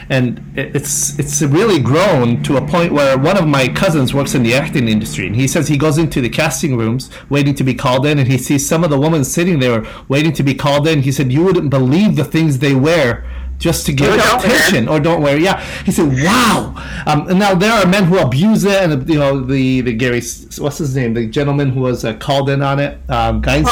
and 0.08 0.42
it's 0.56 1.18
it's 1.18 1.42
really 1.42 1.80
grown 1.80 2.42
to 2.42 2.56
a 2.56 2.66
point 2.66 2.92
where 2.92 3.18
one 3.18 3.36
of 3.36 3.46
my 3.46 3.68
cousins 3.68 4.14
works 4.14 4.34
in 4.34 4.42
the 4.42 4.54
acting 4.54 4.88
industry, 4.88 5.26
and 5.26 5.36
he 5.36 5.46
says 5.46 5.68
he 5.68 5.76
goes 5.76 5.98
into 5.98 6.20
the 6.20 6.28
casting 6.28 6.76
rooms 6.76 7.10
waiting 7.28 7.54
to 7.54 7.64
be 7.64 7.74
called 7.74 8.06
in, 8.06 8.18
and 8.18 8.28
he 8.28 8.38
sees 8.38 8.68
some 8.68 8.84
of 8.84 8.90
the 8.90 8.98
women 8.98 9.24
sitting 9.24 9.58
there 9.58 9.84
waiting 10.08 10.32
to 10.32 10.42
be 10.42 10.54
called 10.54 10.86
in. 10.86 11.02
He 11.02 11.12
said 11.12 11.32
you 11.32 11.44
wouldn't 11.44 11.70
believe 11.70 12.16
the 12.16 12.24
things 12.24 12.58
they 12.58 12.74
wear 12.74 13.24
just 13.58 13.86
to 13.86 13.92
get 13.92 14.18
attention 14.18 14.86
wear. 14.86 14.96
or 14.96 15.00
don't 15.00 15.20
wear. 15.20 15.38
Yeah, 15.38 15.60
he 15.84 15.92
said, 15.92 16.08
"Wow." 16.08 16.74
Um, 17.06 17.28
and 17.28 17.38
now 17.38 17.54
there 17.54 17.72
are 17.72 17.86
men 17.86 18.04
who 18.04 18.18
abuse 18.18 18.64
it, 18.64 18.82
and 18.82 19.08
you 19.08 19.18
know 19.18 19.40
the 19.40 19.80
the 19.80 19.92
Gary, 19.92 20.22
what's 20.58 20.78
his 20.78 20.94
name, 20.94 21.14
the 21.14 21.26
gentleman 21.26 21.70
who 21.70 21.80
was 21.80 22.04
uh, 22.04 22.14
called 22.14 22.48
in 22.50 22.62
on 22.62 22.78
it, 22.78 22.98
um, 23.10 23.42
Harvey, 23.42 23.64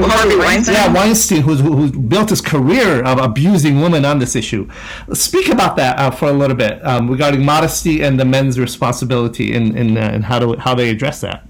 Harvey 0.00 0.36
Weinstein. 0.36 0.74
Yeah, 0.74 0.92
Weinstein, 0.92 1.42
who's 1.42 1.60
who 1.60 1.90
built 1.90 2.30
his 2.30 2.40
career 2.40 3.02
of 3.02 3.18
abusing 3.18 3.80
women 3.80 4.04
on 4.04 4.18
this 4.18 4.36
issue. 4.36 4.68
Speak 5.12 5.48
about 5.48 5.76
that 5.76 5.98
uh, 5.98 6.10
for 6.10 6.26
a 6.26 6.32
little 6.32 6.56
bit 6.56 6.84
um, 6.86 7.10
regarding 7.10 7.44
modesty 7.44 8.02
and 8.02 8.20
the 8.20 8.24
men's 8.24 8.58
responsibility 8.58 9.52
in 9.52 9.76
in, 9.76 9.96
uh, 9.96 10.10
in 10.12 10.22
how 10.22 10.38
to 10.38 10.56
how 10.58 10.74
they 10.74 10.90
address 10.90 11.20
that. 11.22 11.46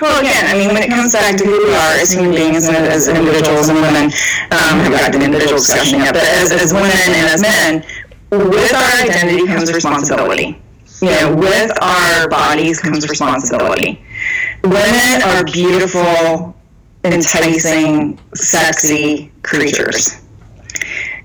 Well, 0.00 0.20
again, 0.20 0.46
I 0.46 0.54
mean, 0.54 0.68
when 0.68 0.82
it 0.82 0.90
comes 0.90 1.12
back 1.12 1.36
to 1.36 1.44
who 1.44 1.66
we 1.66 1.74
are 1.74 1.94
as 1.98 2.12
human 2.12 2.30
beings 2.30 2.68
and 2.68 2.76
as 2.76 3.08
individuals 3.08 3.68
and 3.68 3.78
women, 3.80 4.04
um, 4.50 4.78
haven't 4.78 4.92
got 4.92 5.14
an 5.14 5.22
individual 5.22 5.58
discussion 5.58 5.98
yet, 6.00 6.14
but 6.14 6.22
as, 6.22 6.52
as 6.52 6.72
women 6.72 6.90
and 6.92 7.26
as 7.28 7.42
men, 7.42 7.84
with 8.30 8.74
our 8.74 9.02
identity 9.02 9.46
comes 9.46 9.72
responsibility. 9.72 10.60
You 11.00 11.10
know, 11.10 11.34
with 11.36 11.70
our 11.82 12.28
bodies 12.28 12.80
comes 12.80 13.08
responsibility. 13.08 14.02
Women 14.62 15.22
are 15.22 15.44
beautiful, 15.44 16.56
enticing, 17.04 18.18
sexy 18.34 19.32
creatures. 19.42 20.22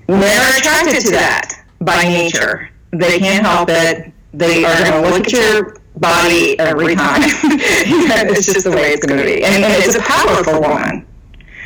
Men 0.08 0.22
are 0.22 0.58
attracted 0.58 1.00
to 1.02 1.10
that 1.12 1.64
by 1.80 2.02
nature. 2.02 2.68
They 2.90 3.18
can't 3.18 3.46
help 3.46 3.68
it. 3.70 4.12
They 4.34 4.64
are 4.64 4.76
going 4.78 5.02
to 5.02 5.10
look 5.10 5.26
at 5.26 5.32
your 5.32 5.79
body 5.96 6.58
every 6.58 6.94
time. 6.94 7.22
it's 7.24 8.46
just 8.46 8.64
the 8.64 8.70
way 8.70 8.92
it's 8.92 9.06
going 9.06 9.18
to 9.18 9.24
be. 9.24 9.44
And, 9.44 9.64
and, 9.64 9.82
it's 9.82 9.96
a 9.96 10.00
powerful 10.00 10.60
one. 10.60 11.06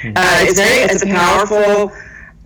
Uh, 0.04 0.38
it's 0.40 0.58
very, 0.58 0.82
it's 0.82 1.02
a 1.02 1.06
powerful 1.06 1.92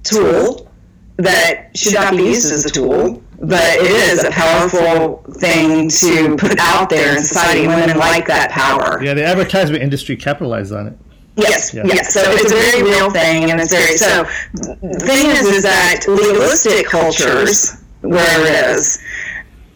tool 0.05 0.71
that 1.17 1.77
should 1.77 1.95
not 1.95 2.17
be 2.17 2.25
used 2.25 2.53
as 2.53 2.65
a 2.65 2.71
tool, 2.71 3.23
but 3.41 3.77
it 3.77 3.91
is 3.91 4.25
a 4.25 4.31
powerful 4.31 5.25
thing 5.35 5.89
to 5.89 6.37
put 6.37 6.59
out 6.59 6.89
there 6.89 7.17
in 7.17 7.23
society. 7.23 7.67
Women 7.67 7.97
like 7.99 8.27
that 8.27 8.51
power. 8.51 9.03
Yeah, 9.03 9.15
the 9.15 9.25
advertisement 9.25 9.83
industry 9.83 10.17
capitalized 10.17 10.73
on 10.73 10.89
it. 10.89 10.99
Yes, 11.37 11.73
yeah. 11.73 11.85
yes. 11.87 12.13
So 12.13 12.21
it's 12.25 12.51
a 12.51 12.55
very 12.55 12.83
real 12.83 13.11
thing, 13.11 13.51
and 13.51 13.61
it's 13.61 13.73
very 13.73 13.97
so. 13.97 14.25
The 14.53 14.99
thing 15.07 15.31
is, 15.31 15.47
is 15.47 15.63
that 15.63 16.05
legalistic 16.09 16.87
cultures, 16.87 17.81
where 18.01 18.41
it 18.41 18.77
is, 18.77 19.01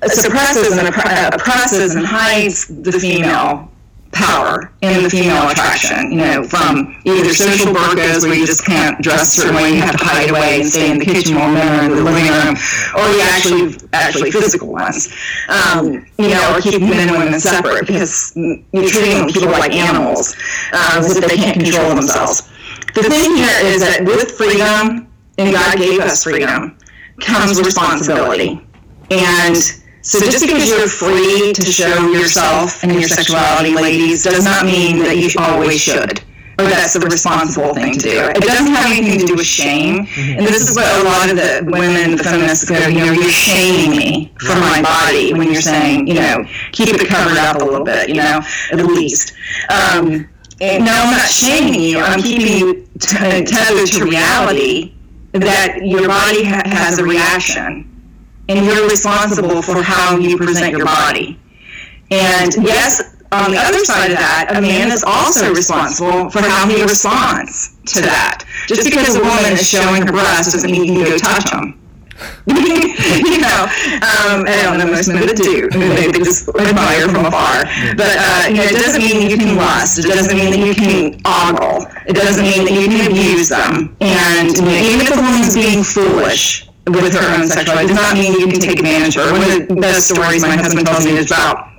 suppresses 0.09 0.77
and 0.77 0.89
oppresses 0.89 1.95
and 1.95 2.05
hides 2.05 2.67
the 2.67 2.93
female 2.93 3.73
power 4.13 4.71
and 4.83 5.05
the 5.05 5.11
female 5.11 5.49
attraction, 5.49 6.13
you 6.13 6.19
know, 6.19 6.45
from 6.45 7.01
either 7.05 7.33
social 7.33 7.73
burkas 7.73 8.23
where 8.23 8.35
you 8.35 8.47
just 8.47 8.65
can't 8.65 9.01
dress 9.03 9.33
certain 9.33 9.55
way, 9.55 9.71
you 9.71 9.81
have 9.81 9.97
to 9.97 10.05
hide 10.05 10.31
away 10.31 10.61
and 10.61 10.69
stay 10.69 10.91
in 10.91 10.99
the 10.99 11.05
kitchen 11.05 11.37
are 11.37 11.85
in 11.85 11.91
the 11.91 11.97
living 11.97 12.29
room, 12.29 12.55
or 12.95 13.09
the 13.09 13.21
actually 13.23 13.75
actually 13.93 14.31
physical 14.31 14.69
ones, 14.69 15.13
um, 15.49 16.07
you 16.19 16.29
know, 16.29 16.55
or 16.55 16.61
keeping 16.61 16.89
men 16.89 17.09
and 17.09 17.19
women 17.19 17.41
separate 17.41 17.87
because 17.87 18.33
you're 18.37 18.89
treating 18.89 19.29
people 19.29 19.51
like 19.51 19.73
animals 19.73 20.37
uh, 20.73 20.97
as 20.99 21.17
if 21.17 21.27
they 21.27 21.37
can't 21.37 21.59
control 21.59 21.89
themselves. 21.95 22.51
The 22.95 23.03
thing 23.03 23.37
here 23.37 23.59
is 23.63 23.81
that 23.81 24.05
with 24.05 24.33
freedom, 24.33 25.09
and 25.39 25.53
God 25.53 25.79
gave 25.79 26.01
us 26.01 26.23
freedom, 26.25 26.77
comes 27.21 27.59
responsibility. 27.59 28.61
And 29.11 29.57
so 30.03 30.19
just 30.19 30.45
because 30.45 30.69
you're 30.69 30.89
free 30.89 31.53
to 31.53 31.63
show 31.63 32.11
yourself 32.11 32.83
and 32.83 32.93
your 32.93 33.09
sexuality, 33.09 33.75
ladies, 33.75 34.25
does 34.25 34.45
not 34.45 34.67
mean 34.67 34.99
that 34.99 35.17
you 35.17 35.31
always 35.39 35.81
should. 35.81 36.21
Or 36.59 36.65
that's 36.65 36.93
the 36.93 37.01
responsible 37.01 37.73
thing 37.73 37.95
to 37.95 37.99
do. 37.99 38.19
It 38.35 38.43
doesn't 38.43 38.67
have 38.67 38.91
anything 38.91 39.21
to 39.21 39.27
do 39.27 39.35
with 39.37 39.47
shame. 39.47 40.07
And 40.19 40.45
this 40.45 40.69
is 40.69 40.77
what 40.77 40.87
a 41.01 41.05
lot 41.05 41.31
of 41.31 41.37
the 41.37 41.63
women, 41.71 42.17
the 42.17 42.25
feminists 42.25 42.69
go, 42.69 42.87
you 42.89 42.99
know, 42.99 43.13
you're 43.13 43.31
shaming 43.31 43.97
me 43.97 44.33
for 44.39 44.55
my 44.57 44.83
body 44.83 45.33
when 45.35 45.53
you're 45.53 45.63
saying, 45.63 46.09
you 46.09 46.15
know, 46.15 46.45
keep 46.73 46.89
it 46.89 47.09
covered 47.09 47.39
up 47.39 47.63
a 47.63 47.65
little 47.65 47.85
bit, 47.85 48.09
you 48.09 48.17
know, 48.17 48.41
at 48.73 48.85
least. 48.85 49.35
Um, 49.71 50.29
and 50.61 50.85
no, 50.85 50.93
I'm 50.93 51.17
not 51.17 51.31
shaming 51.31 51.81
you. 51.81 51.99
I'm 51.99 52.21
keeping 52.21 52.59
you 52.59 52.87
tethered 52.99 53.87
to 53.89 54.05
reality 54.05 54.95
that 55.33 55.79
your 55.83 56.09
body 56.09 56.45
ha- 56.45 56.63
has 56.67 56.99
a 56.99 57.05
reaction 57.05 57.92
and 58.53 58.67
you're 58.67 58.89
responsible 58.89 59.63
for 59.63 59.83
how 59.83 60.19
you 60.19 60.37
present 60.37 60.73
your 60.73 60.85
body. 60.85 61.41
And 62.11 62.55
yes, 62.57 63.17
on 63.33 63.51
the 63.51 63.57
other 63.57 63.79
side 63.85 64.11
of 64.11 64.19
that, 64.19 64.53
a 64.55 64.61
man 64.61 64.93
is 64.93 65.03
also 65.03 65.55
responsible 65.55 66.29
for 66.29 66.43
how 66.43 66.69
he 66.69 66.83
responds 66.83 67.77
to 67.87 68.03
that. 68.03 68.45
Just 68.67 68.85
because 68.85 69.17
a 69.17 69.21
woman 69.21 69.53
is 69.57 69.67
showing 69.67 70.03
her 70.03 70.13
breasts 70.13 70.53
doesn't 70.53 70.71
mean 70.71 70.85
you 70.85 70.93
can 70.93 71.05
go 71.05 71.19
touch 71.19 71.51
them. 71.51 71.79
you 72.47 73.41
know, 73.41 73.67
um, 74.05 74.45
I 74.47 74.61
don't 74.63 74.79
know 74.79 74.87
most 74.87 75.09
men 75.09 75.27
that 75.27 75.35
do. 75.35 75.67
They 75.73 76.13
just 76.13 76.49
admire 76.51 77.09
from 77.09 77.25
afar. 77.25 77.65
But 77.97 78.15
uh, 78.21 78.45
you 78.49 78.57
know, 78.61 78.69
it 78.69 78.77
doesn't 78.77 79.01
mean 79.01 79.29
you 79.29 79.37
can 79.37 79.57
lust. 79.57 79.99
It 79.99 80.07
doesn't 80.07 80.37
mean 80.37 80.53
that 80.53 80.61
you 80.61 80.75
can 80.75 81.19
ogle. 81.25 81.89
It 82.07 82.15
doesn't 82.15 82.45
mean 82.45 82.69
that 82.69 82.75
you 82.75 82.87
can 82.87 83.11
abuse 83.11 83.49
them. 83.49 83.97
And 84.01 84.55
you 84.55 84.63
know, 84.63 84.77
even 84.77 85.01
if 85.01 85.11
a 85.11 85.17
woman's 85.17 85.55
being 85.57 85.83
foolish, 85.83 86.69
with 86.87 87.15
her 87.15 87.37
own 87.37 87.47
sexuality 87.47 87.89
does 87.89 87.97
not 87.97 88.15
mean 88.15 88.33
you 88.33 88.49
can 88.49 88.61
take 88.61 88.79
advantage 88.79 89.17
of 89.17 89.27
her. 89.27 89.33
One 89.33 89.43
of 89.43 89.69
the 89.69 89.75
best 89.77 90.09
stories 90.09 90.43
my 90.43 90.57
husband 90.57 90.87
tells 90.87 91.05
me 91.05 91.17
is 91.17 91.31
about 91.31 91.73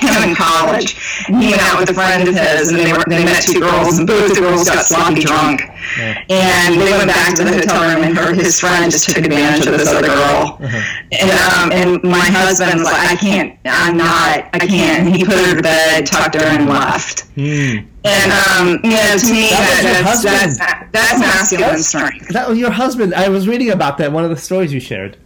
him 0.00 0.30
in 0.30 0.34
college. 0.34 0.98
He 1.26 1.50
went 1.50 1.62
out 1.62 1.78
with 1.78 1.90
a 1.90 1.94
friend 1.94 2.28
of 2.28 2.34
his, 2.34 2.70
and 2.70 2.78
they 2.78 2.92
were 2.92 3.04
they 3.06 3.24
met 3.24 3.42
two 3.42 3.60
girls, 3.60 3.98
and 3.98 4.06
both 4.06 4.34
the 4.34 4.40
girls 4.40 4.68
got 4.68 4.84
sloppy 4.84 5.22
drunk. 5.22 5.62
Yeah. 5.98 6.24
And 6.28 6.80
they 6.80 6.90
went 6.92 7.08
back 7.08 7.36
to 7.36 7.44
the 7.44 7.52
hotel 7.52 7.94
room, 7.94 8.04
and 8.04 8.16
her 8.16 8.34
his 8.34 8.58
friend 8.58 8.90
just 8.90 9.06
took 9.08 9.18
advantage 9.18 9.66
of 9.66 9.78
this 9.78 9.88
other 9.88 10.08
girl. 10.08 10.58
Uh-huh. 10.58 10.80
And 11.12 11.30
um, 11.30 11.72
and 11.72 12.02
my 12.02 12.26
husband 12.26 12.80
was 12.80 12.84
like, 12.84 13.10
I 13.10 13.16
can't, 13.16 13.58
I'm 13.64 13.96
not, 13.96 14.48
I 14.52 14.66
can't. 14.66 15.06
And 15.06 15.16
he 15.16 15.24
put 15.24 15.34
her 15.34 15.54
to 15.54 15.62
bed, 15.62 16.06
tucked 16.06 16.34
her, 16.34 16.46
and 16.46 16.68
left. 16.68 17.24
Mm. 17.36 17.88
And 18.04 18.32
um, 18.32 18.66
know, 18.82 19.16
to 19.16 19.32
me, 19.32 19.50
that 19.50 20.02
that's, 20.04 20.24
that's, 20.24 20.58
that's 20.90 21.20
masculine 21.20 21.82
strength. 21.82 22.28
That 22.30 22.48
was 22.48 22.58
your 22.58 22.70
husband. 22.72 23.14
I 23.14 23.28
was 23.28 23.46
reading 23.46 23.70
about 23.70 23.98
that. 23.98 24.10
One 24.10 24.24
of 24.24 24.30
the 24.30 24.36
stories 24.36 24.72
you 24.72 24.80
shared. 24.80 25.16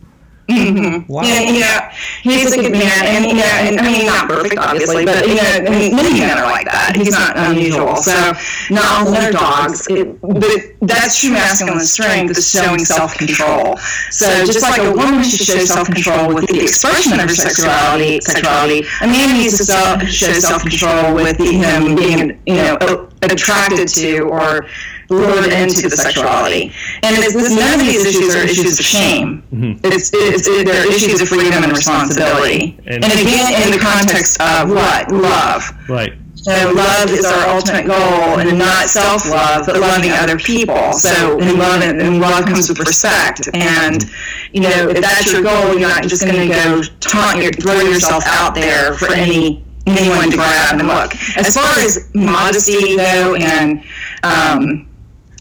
Mm-hmm. 0.49 1.13
Wow. 1.13 1.23
Yeah, 1.23 1.41
you 1.41 1.61
know, 1.61 1.89
he's 2.23 2.53
a 2.53 2.57
good 2.57 2.73
man, 2.73 3.03
and 3.05 3.37
yeah, 3.37 3.67
and 3.67 3.81
I 3.81 3.83
mean, 3.83 4.07
not 4.07 4.29
perfect, 4.29 4.59
obviously, 4.59 5.05
but 5.05 5.27
you 5.27 5.35
know, 5.35 5.43
I 5.43 5.71
mean, 5.71 5.97
many 5.97 6.21
men 6.21 6.39
are 6.39 6.45
like 6.45 6.67
that. 6.67 6.95
He's 6.95 7.11
not 7.11 7.37
unusual. 7.37 7.97
So, 7.97 8.33
not 8.71 8.85
all 8.85 9.13
men 9.13 9.29
are 9.29 9.33
dogs, 9.33 9.87
it, 9.91 10.21
but 10.21 10.87
that's 10.87 11.19
true 11.19 11.33
masculine 11.33 11.81
strength 11.81 12.39
is 12.39 12.49
showing 12.49 12.79
self-control. 12.79 13.77
So, 14.11 14.47
just 14.47 14.63
like 14.63 14.81
a 14.81 14.93
woman 14.93 15.25
should 15.25 15.41
show 15.41 15.65
self-control 15.65 16.35
with 16.35 16.47
the 16.47 16.63
expression 16.63 17.15
of 17.15 17.21
her 17.21 17.29
sexuality, 17.35 18.21
sexuality, 18.21 18.87
a 19.03 19.07
man 19.07 19.37
needs 19.37 19.59
to 19.67 20.07
show 20.07 20.33
self-control 20.33 21.15
with 21.15 21.39
him 21.39 21.97
being, 21.97 22.41
you 22.47 22.55
know, 22.55 23.09
attracted 23.23 23.89
to 23.89 24.21
or 24.21 24.67
lured 25.09 25.53
into 25.53 25.89
the 25.89 25.97
sexuality. 25.97 26.73
And 27.03 27.17
it's, 27.19 27.35
it's, 27.35 27.55
none 27.55 27.81
of 27.81 27.87
these 27.87 28.05
issues 28.05 28.35
are 28.35 28.45
issues 28.45 28.79
of 28.79 28.85
shame. 28.85 29.43
Mm-hmm. 29.53 29.87
It's, 29.87 30.11
it's, 30.13 30.49
it, 30.49 30.67
they're 30.67 30.93
issues 30.93 31.21
of 31.21 31.29
freedom 31.29 31.63
and 31.63 31.73
responsibility. 31.73 32.79
And, 32.87 33.05
and 33.05 33.13
again, 33.13 33.63
in 33.63 33.71
the 33.71 33.79
context 33.79 34.41
of 34.41 34.71
what? 34.71 35.11
Love. 35.13 35.71
Right. 35.89 36.13
So 36.35 36.53
love 36.73 37.11
is 37.11 37.25
our 37.25 37.49
ultimate 37.57 37.87
goal, 37.87 38.39
and 38.39 38.57
not 38.57 38.89
self-love, 38.89 39.67
but 39.67 39.81
loving 39.81 40.13
other 40.13 40.39
people. 40.39 40.93
So, 40.93 41.41
and 41.41 41.59
love, 41.59 41.83
and 41.83 42.21
love 42.21 42.45
comes 42.45 42.69
with 42.69 42.79
respect. 42.79 43.49
And 43.53 44.05
you 44.53 44.61
know, 44.61 44.91
if 44.91 45.01
that's 45.01 45.33
your 45.33 45.43
goal, 45.43 45.73
you're 45.73 45.89
not 45.89 46.05
just 46.05 46.25
going 46.25 46.49
to 46.49 46.55
go 46.55 46.83
taunt 47.01 47.43
your, 47.43 47.51
throw 47.53 47.81
yourself 47.81 48.23
out 48.27 48.55
there 48.55 48.95
for 48.95 49.13
any 49.13 49.65
anyone 49.87 50.31
to 50.31 50.37
grab 50.37 50.79
and 50.79 50.87
look. 50.87 51.15
As 51.37 51.55
far 51.55 51.79
as 51.81 52.11
modesty, 52.15 52.97
though, 52.97 53.35
and 53.37 53.83
um, 54.23 54.89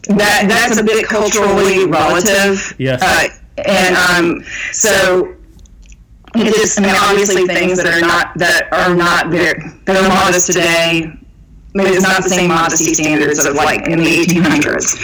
that 0.06 0.46
that's 0.48 0.78
a 0.78 0.84
bit 0.84 1.06
culturally 1.06 1.86
relative. 1.86 2.74
Yes. 2.78 3.02
Uh, 3.02 3.28
and 3.64 3.96
um, 3.96 4.44
so 4.72 5.34
it 6.34 6.56
is. 6.56 6.78
I 6.78 6.82
mean, 6.82 6.94
obviously, 6.96 7.46
things 7.46 7.82
that 7.82 7.86
are 7.86 8.00
not 8.00 8.36
that 8.38 8.72
are 8.72 8.94
not 8.94 9.28
very 9.30 9.60
that 9.84 9.96
are 9.96 10.08
modest 10.08 10.46
today 10.46 11.12
it's 11.84 12.02
not 12.02 12.22
the 12.22 12.30
same 12.30 12.48
modesty 12.48 12.94
standards 12.94 13.44
of 13.44 13.54
like 13.54 13.86
in 13.86 13.98
the 13.98 14.24
1800s. 14.24 14.96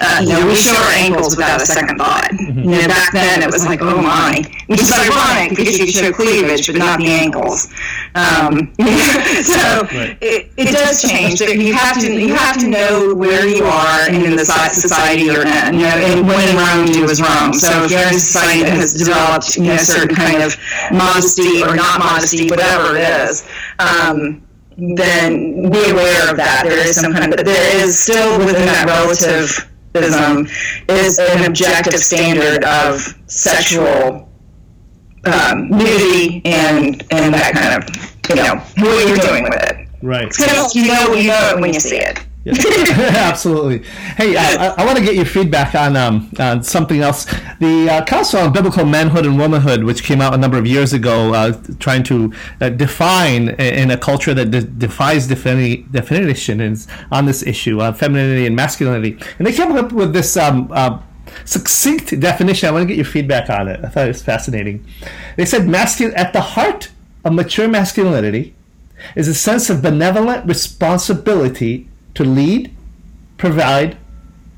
Uh, 0.00 0.20
you 0.22 0.28
know, 0.28 0.46
we 0.46 0.54
show 0.54 0.76
our 0.76 0.92
ankles 0.92 1.36
without 1.36 1.60
a 1.60 1.66
second 1.66 1.98
thought. 1.98 2.30
You 2.32 2.64
know, 2.64 2.88
back 2.88 3.12
then 3.12 3.42
it 3.42 3.50
was 3.50 3.64
like, 3.64 3.80
oh 3.82 4.00
my, 4.00 4.42
which 4.66 4.80
is 4.80 4.92
ironic 4.92 5.56
because 5.56 5.78
you 5.78 5.86
show 5.86 6.12
cleavage 6.12 6.66
but 6.66 6.76
not 6.76 6.98
the 6.98 7.08
ankles. 7.08 7.68
Um, 8.14 8.72
so 9.42 9.86
it, 10.20 10.50
it 10.56 10.72
does 10.72 11.02
change. 11.02 11.40
You 11.40 11.74
have 11.74 12.00
to 12.00 12.12
you 12.12 12.34
have 12.34 12.58
to 12.58 12.68
know 12.68 13.14
where 13.14 13.46
you 13.46 13.64
are 13.64 14.08
and 14.08 14.22
in 14.22 14.36
the 14.36 14.44
society 14.44 15.22
you're 15.22 15.46
in. 15.46 15.74
You 15.74 15.86
know, 15.86 15.98
and 15.98 16.26
when 16.26 16.48
in 16.48 16.56
Rome, 16.56 16.86
do 16.86 17.04
as 17.08 17.20
Rome. 17.20 17.52
So 17.52 17.84
if 17.84 17.90
you're 17.90 18.00
in 18.00 18.14
a 18.14 18.18
society 18.18 18.62
that 18.62 18.76
has 18.76 18.94
developed 18.94 19.56
you 19.56 19.64
know 19.64 19.74
a 19.74 19.78
certain 19.78 20.14
kind 20.14 20.42
of 20.42 20.56
modesty 20.92 21.62
or 21.62 21.74
not 21.74 21.98
modesty, 21.98 22.48
whatever 22.48 22.96
it 22.96 23.02
is. 23.02 23.46
Um, 23.78 24.42
then 24.80 25.70
be 25.70 25.90
aware 25.90 26.30
of 26.30 26.36
that. 26.36 26.62
There 26.64 26.86
is 26.86 27.00
some 27.00 27.12
kind 27.12 27.32
of, 27.32 27.44
there 27.44 27.84
is 27.84 27.98
still 27.98 28.38
within 28.38 28.66
that 28.66 28.86
relativism 28.86 30.46
is 30.88 31.18
an 31.18 31.44
objective 31.44 32.00
standard 32.00 32.64
of 32.64 33.00
sexual 33.26 34.28
um, 35.26 35.68
nudity 35.68 36.40
and 36.44 37.02
and 37.10 37.34
that 37.34 37.52
kind 37.54 37.82
of 37.82 38.30
you 38.30 38.36
know 38.36 38.56
what 38.86 39.08
you're 39.08 39.18
doing 39.18 39.44
with 39.44 39.62
it. 39.62 39.88
Right. 40.02 40.26
It's 40.26 40.38
kind 40.38 40.56
of 40.56 40.74
you 40.74 40.86
know 40.86 41.12
you 41.12 41.28
know 41.28 41.54
it 41.54 41.60
when 41.60 41.74
you 41.74 41.80
see 41.80 41.98
it. 41.98 42.24
Yeah. 42.44 42.54
Absolutely. 42.96 43.86
Hey, 44.16 44.36
I, 44.36 44.74
I 44.78 44.84
want 44.86 44.96
to 44.96 45.04
get 45.04 45.14
your 45.14 45.26
feedback 45.26 45.74
on 45.74 45.94
um, 45.96 46.30
on 46.38 46.62
something 46.62 47.00
else. 47.00 47.26
The 47.58 47.88
uh, 47.90 48.04
Council 48.06 48.40
on 48.40 48.52
Biblical 48.52 48.86
Manhood 48.86 49.26
and 49.26 49.38
Womanhood, 49.38 49.84
which 49.84 50.02
came 50.02 50.22
out 50.22 50.32
a 50.32 50.38
number 50.38 50.56
of 50.56 50.66
years 50.66 50.94
ago, 50.94 51.34
uh, 51.34 51.60
trying 51.78 52.02
to 52.04 52.32
uh, 52.60 52.70
define 52.70 53.50
in 53.50 53.90
a 53.90 53.98
culture 53.98 54.32
that 54.32 54.50
de- 54.50 54.62
defies 54.62 55.28
defini- 55.28 55.90
definition 55.92 56.60
is 56.62 56.88
on 57.12 57.26
this 57.26 57.42
issue, 57.42 57.82
of 57.82 57.98
femininity 57.98 58.46
and 58.46 58.56
masculinity, 58.56 59.18
and 59.38 59.46
they 59.46 59.52
came 59.52 59.72
up 59.72 59.92
with 59.92 60.12
this. 60.12 60.36
Um, 60.36 60.70
uh, 60.72 61.00
succinct 61.44 62.18
definition. 62.18 62.68
I 62.68 62.72
want 62.72 62.82
to 62.82 62.86
get 62.86 62.96
your 62.96 63.04
feedback 63.04 63.48
on 63.50 63.68
it. 63.68 63.84
I 63.84 63.88
thought 63.88 64.06
it 64.06 64.08
was 64.08 64.22
fascinating. 64.22 64.84
They 65.36 65.44
said 65.44 65.68
masculine 65.68 66.16
at 66.16 66.32
the 66.32 66.40
heart 66.40 66.90
of 67.24 67.34
mature 67.34 67.68
masculinity 67.68 68.54
is 69.14 69.28
a 69.28 69.34
sense 69.34 69.70
of 69.70 69.80
benevolent 69.80 70.46
responsibility 70.46 71.88
to 72.14 72.24
lead, 72.24 72.74
provide, 73.36 73.96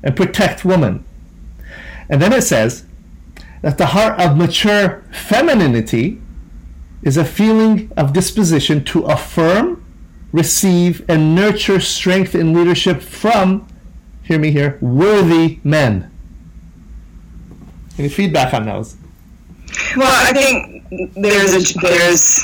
and 0.03 0.15
protect 0.15 0.65
woman. 0.65 1.05
And 2.09 2.21
then 2.21 2.33
it 2.33 2.43
says 2.43 2.85
that 3.61 3.77
the 3.77 3.87
heart 3.87 4.19
of 4.19 4.37
mature 4.37 5.03
femininity 5.11 6.21
is 7.01 7.17
a 7.17 7.25
feeling 7.25 7.91
of 7.97 8.13
disposition 8.13 8.83
to 8.85 9.03
affirm, 9.03 9.83
receive, 10.31 11.03
and 11.09 11.35
nurture 11.35 11.79
strength 11.79 12.35
and 12.35 12.55
leadership 12.55 13.01
from, 13.01 13.67
hear 14.23 14.39
me 14.39 14.51
here, 14.51 14.77
worthy 14.81 15.59
men. 15.63 16.09
Any 17.97 18.09
feedback 18.09 18.53
on 18.53 18.65
those? 18.65 18.97
Well, 19.95 20.07
I 20.11 20.33
think 20.33 21.13
there's 21.15 21.53
a 21.53 21.79
there's 21.79 22.43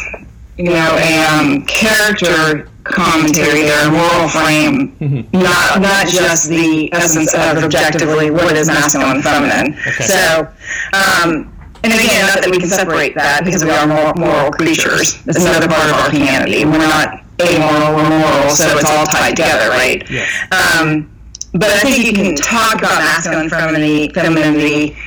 you 0.60 0.72
know 0.72 0.92
a 1.00 1.12
um, 1.32 1.66
character 1.66 2.70
commentary 2.84 3.64
there, 3.64 3.88
a 3.88 3.92
moral 3.92 4.28
frame, 4.28 4.92
Mm-hmm. 5.00 5.40
not 5.40 5.82
not 5.82 6.08
just 6.08 6.50
the 6.50 6.92
essence 6.92 7.34
of 7.34 7.64
objectively 7.64 8.30
what 8.30 8.56
is 8.58 8.68
masculine 8.68 9.18
and 9.18 9.24
feminine. 9.24 9.74
Okay. 9.88 10.04
So, 10.04 10.48
um, 10.92 11.48
and 11.84 11.94
again, 11.94 12.28
not 12.28 12.44
that 12.44 12.50
we 12.52 12.60
can 12.60 12.68
separate 12.68 13.16
that 13.16 13.46
because 13.46 13.64
we 13.64 13.72
are 13.72 13.88
moral, 13.88 14.14
moral 14.16 14.52
creatures. 14.52 15.24
It's 15.26 15.40
another 15.40 15.70
part 15.70 15.88
of 15.90 15.96
our 15.96 16.12
humanity. 16.12 16.66
We're 16.66 16.84
not 16.84 17.24
amoral 17.40 17.96
or 17.96 18.10
moral, 18.10 18.50
so 18.52 18.68
it's 18.76 18.90
all 18.90 19.06
tied 19.06 19.38
together, 19.40 19.70
right? 19.70 20.04
Yes. 20.12 20.28
Um, 20.52 21.08
but 21.54 21.70
I 21.72 21.80
think 21.80 22.06
you 22.06 22.12
can 22.14 22.36
talk 22.36 22.76
about 22.80 23.00
masculine 23.00 23.50
femininity, 23.50 24.12
femininity 24.14 24.98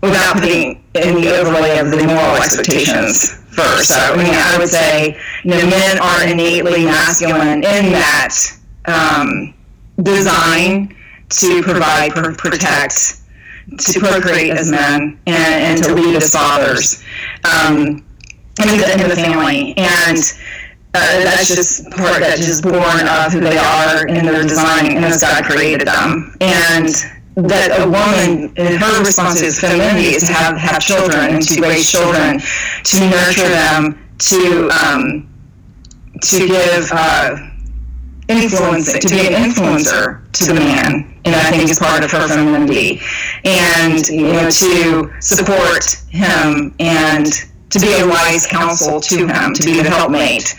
without 0.00 0.40
putting 0.40 0.82
in 0.94 1.20
the 1.20 1.36
overlay 1.36 1.78
of 1.78 1.90
the 1.90 2.02
moral 2.06 2.36
expectations 2.36 3.42
first. 3.56 3.88
So, 3.88 3.98
I 3.98 4.16
mean, 4.16 4.34
I 4.34 4.56
would 4.58 4.68
say, 4.68 5.20
you 5.44 5.50
know, 5.50 5.66
men 5.66 5.98
are 5.98 6.26
innately 6.26 6.84
masculine 6.84 7.64
in 7.64 7.92
that 7.92 8.34
um, 8.84 9.54
design 10.02 10.94
to 11.28 11.62
provide, 11.62 12.12
pr- 12.12 12.32
protect, 12.32 13.22
to 13.78 14.00
procreate 14.00 14.52
as 14.52 14.70
men, 14.70 15.18
and, 15.26 15.36
and 15.36 15.82
to 15.82 15.94
lead 15.94 16.16
as 16.16 16.30
fathers 16.30 17.02
um, 17.44 18.04
in, 18.60 18.78
the, 18.78 18.92
in 18.92 19.08
the 19.08 19.16
family. 19.16 19.74
And 19.76 20.18
uh, 20.94 21.24
that's 21.24 21.48
just 21.48 21.90
part 21.90 22.20
that's 22.20 22.40
just 22.46 22.62
born 22.62 22.76
of 22.76 23.32
who 23.32 23.40
they 23.40 23.58
are 23.58 24.06
in 24.06 24.24
their 24.24 24.42
design 24.42 24.96
and 24.96 25.04
as 25.04 25.20
God 25.20 25.44
created 25.44 25.86
them. 25.86 26.34
And 26.40 26.88
that 27.36 27.68
a 27.78 27.84
woman, 27.84 28.50
in 28.56 28.80
her 28.80 29.04
response 29.04 29.42
is 29.42 29.60
femininity 29.60 30.16
is 30.16 30.26
to 30.26 30.32
have, 30.32 30.56
have 30.56 30.80
children 30.80 31.36
and 31.36 31.42
to 31.42 31.60
raise 31.60 31.90
children, 31.90 32.40
to 32.84 33.00
nurture 33.10 33.48
them, 33.48 34.08
to 34.18 34.70
um, 34.70 35.28
to 36.22 36.46
give 36.46 36.90
uh, 36.92 37.36
influence, 38.28 38.92
to 38.98 39.08
be 39.08 39.20
an 39.20 39.34
influencer 39.34 40.32
to 40.32 40.46
the 40.46 40.54
man, 40.54 41.20
and 41.26 41.34
I 41.34 41.50
think 41.50 41.68
is 41.68 41.78
part 41.78 42.02
of 42.02 42.10
her 42.12 42.26
femininity, 42.26 43.02
and 43.44 44.06
you 44.08 44.32
know 44.32 44.50
to 44.50 45.12
support 45.20 45.84
him 46.08 46.74
and 46.80 47.26
to 47.68 47.80
be 47.80 48.00
a 48.00 48.08
wise 48.08 48.46
counsel 48.46 48.98
to 48.98 49.26
him, 49.26 49.52
to 49.52 49.62
be 49.62 49.82
the 49.82 49.90
helpmate, 49.90 50.54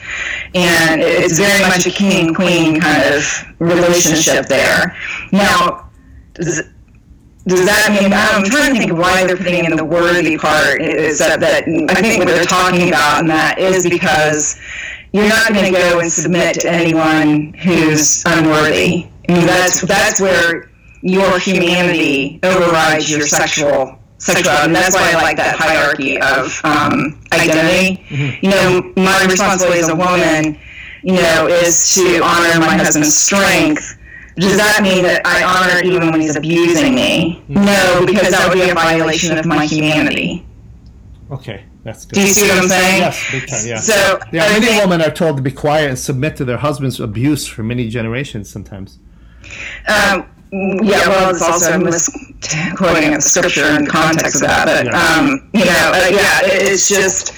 and 0.53 1.01
it's 1.01 1.39
very 1.39 1.61
much 1.63 1.87
a 1.87 1.91
king 1.91 2.27
and 2.27 2.35
queen 2.35 2.79
kind 2.79 3.15
of 3.15 3.45
relationship 3.57 4.45
there. 4.45 4.95
Now, 5.31 5.86
does, 6.37 6.61
does 7.47 7.65
that 7.65 7.97
mean 7.99 8.13
I'm 8.13 8.43
trying 8.43 8.73
to 8.73 8.79
think 8.79 8.91
of 8.91 8.97
why 8.97 9.25
they're 9.25 9.37
putting 9.37 9.65
in 9.65 9.75
the 9.75 9.85
worthy 9.85 10.37
part 10.37 10.81
is 10.81 11.19
that, 11.19 11.39
that 11.39 11.63
I 11.89 12.01
think 12.01 12.19
what 12.19 12.27
they're 12.27 12.43
talking 12.43 12.89
about 12.89 13.21
in 13.21 13.27
that 13.27 13.59
is 13.59 13.87
because 13.87 14.59
you're 15.13 15.29
not 15.29 15.53
going 15.53 15.65
to 15.65 15.71
go 15.71 15.99
and 15.99 16.11
submit 16.11 16.59
to 16.61 16.69
anyone 16.69 17.53
who's 17.53 18.23
unworthy. 18.25 19.07
I 19.29 19.33
mean, 19.33 19.45
that's 19.45 19.81
that's 19.81 20.19
where 20.21 20.69
your 21.01 21.39
humanity 21.39 22.39
overrides 22.43 23.09
your 23.09 23.25
sexual 23.27 23.97
sexuality. 24.17 24.65
And 24.65 24.75
that's 24.75 24.95
why 24.95 25.11
I 25.11 25.21
like 25.21 25.37
that 25.37 25.55
hierarchy 25.55 26.19
of 26.19 26.59
um, 26.63 27.19
identity. 27.31 28.03
You 28.41 28.49
know, 28.49 28.93
my 28.97 29.25
responsibility 29.25 29.79
as 29.79 29.89
a 29.89 29.95
woman, 29.95 30.59
you 31.03 31.13
know, 31.13 31.47
is 31.47 31.93
to 31.95 32.21
honor 32.23 32.59
my 32.59 32.75
husband's 32.77 33.15
strength. 33.15 33.96
Does 34.37 34.57
that 34.57 34.81
mean 34.83 35.03
that 35.03 35.21
I 35.25 35.43
honor 35.43 35.79
it 35.79 35.85
even 35.85 36.11
when 36.11 36.21
he's 36.21 36.35
abusing 36.35 36.93
me? 36.93 37.43
No, 37.47 38.03
because 38.05 38.31
that 38.31 38.47
would 38.47 38.61
be 38.61 38.69
a 38.69 38.73
violation 38.73 39.37
of 39.37 39.45
my 39.45 39.65
humanity. 39.65 40.45
Okay, 41.31 41.65
that's 41.83 42.05
good. 42.05 42.15
Do 42.15 42.21
you 42.21 42.33
see 42.33 42.47
what 42.47 42.59
I'm 42.63 42.69
saying? 42.69 43.01
Yes, 43.01 43.31
big 43.31 43.47
time, 43.47 43.65
yeah. 43.67 43.79
So, 43.79 44.19
Yeah, 44.31 44.45
I 44.45 44.49
many 44.53 44.67
think- 44.67 44.83
women 44.83 45.01
are 45.01 45.11
told 45.11 45.37
to 45.37 45.43
be 45.43 45.51
quiet 45.51 45.89
and 45.89 45.97
submit 45.99 46.37
to 46.37 46.45
their 46.45 46.57
husband's 46.57 46.99
abuse 46.99 47.47
for 47.47 47.63
many 47.63 47.89
generations 47.89 48.49
sometimes. 48.49 48.99
Um, 49.87 50.25
yeah, 50.51 51.07
well, 51.09 51.29
it's 51.31 51.41
also 51.41 51.71
I'm 51.71 51.83
misquoting 51.83 53.13
a 53.15 53.19
scripture 53.21 53.65
in 53.75 53.85
the 53.85 53.89
context 53.89 54.35
of 54.35 54.41
that, 54.47 54.65
but 54.65 54.93
um, 54.93 55.49
you 55.53 55.65
know, 55.65 55.91
uh, 55.93 56.07
yeah, 56.11 56.39
it's 56.43 56.87
just. 56.87 57.33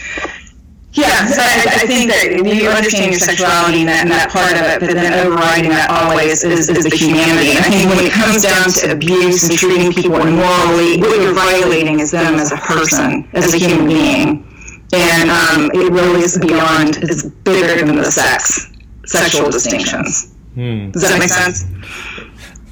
Yeah, 0.91 1.27
so 1.27 1.41
I, 1.41 1.83
I 1.83 1.85
think 1.85 2.09
that 2.09 2.33
you 2.33 2.67
understand 2.67 3.11
your 3.11 3.19
sexuality 3.19 3.85
and 3.85 3.89
that, 3.89 4.01
and 4.01 4.11
that 4.11 4.31
part 4.33 4.57
of 4.57 4.65
it, 4.65 4.79
but 4.81 4.97
then 4.97 5.13
overriding 5.13 5.69
that 5.69 5.85
always 5.93 6.43
is, 6.43 6.67
is 6.67 6.83
the 6.83 6.89
humanity. 6.89 7.53
And 7.53 7.59
I 7.61 7.69
think 7.69 7.89
when 7.93 8.01
it 8.01 8.11
comes 8.11 8.41
down 8.41 8.73
to 8.81 8.97
abuse 8.97 9.47
and 9.47 9.53
treating 9.53 9.93
people 9.93 10.17
immorally, 10.17 10.97
what 10.97 11.21
you're 11.21 11.37
violating 11.37 11.99
is 11.99 12.09
them 12.09 12.35
as 12.41 12.51
a 12.51 12.57
person, 12.57 13.29
as 13.33 13.53
a 13.53 13.57
human 13.57 13.85
being. 13.85 14.27
And 14.91 15.29
um, 15.29 15.69
it 15.75 15.91
really 15.93 16.21
is 16.21 16.39
beyond, 16.39 16.97
it's 16.97 17.23
bigger 17.45 17.85
than 17.85 17.95
the 17.95 18.09
sex, 18.09 18.73
sexual 19.05 19.51
distinctions. 19.51 20.33
Does 20.91 21.03
that 21.03 21.19
make 21.19 21.29
sense? 21.29 21.65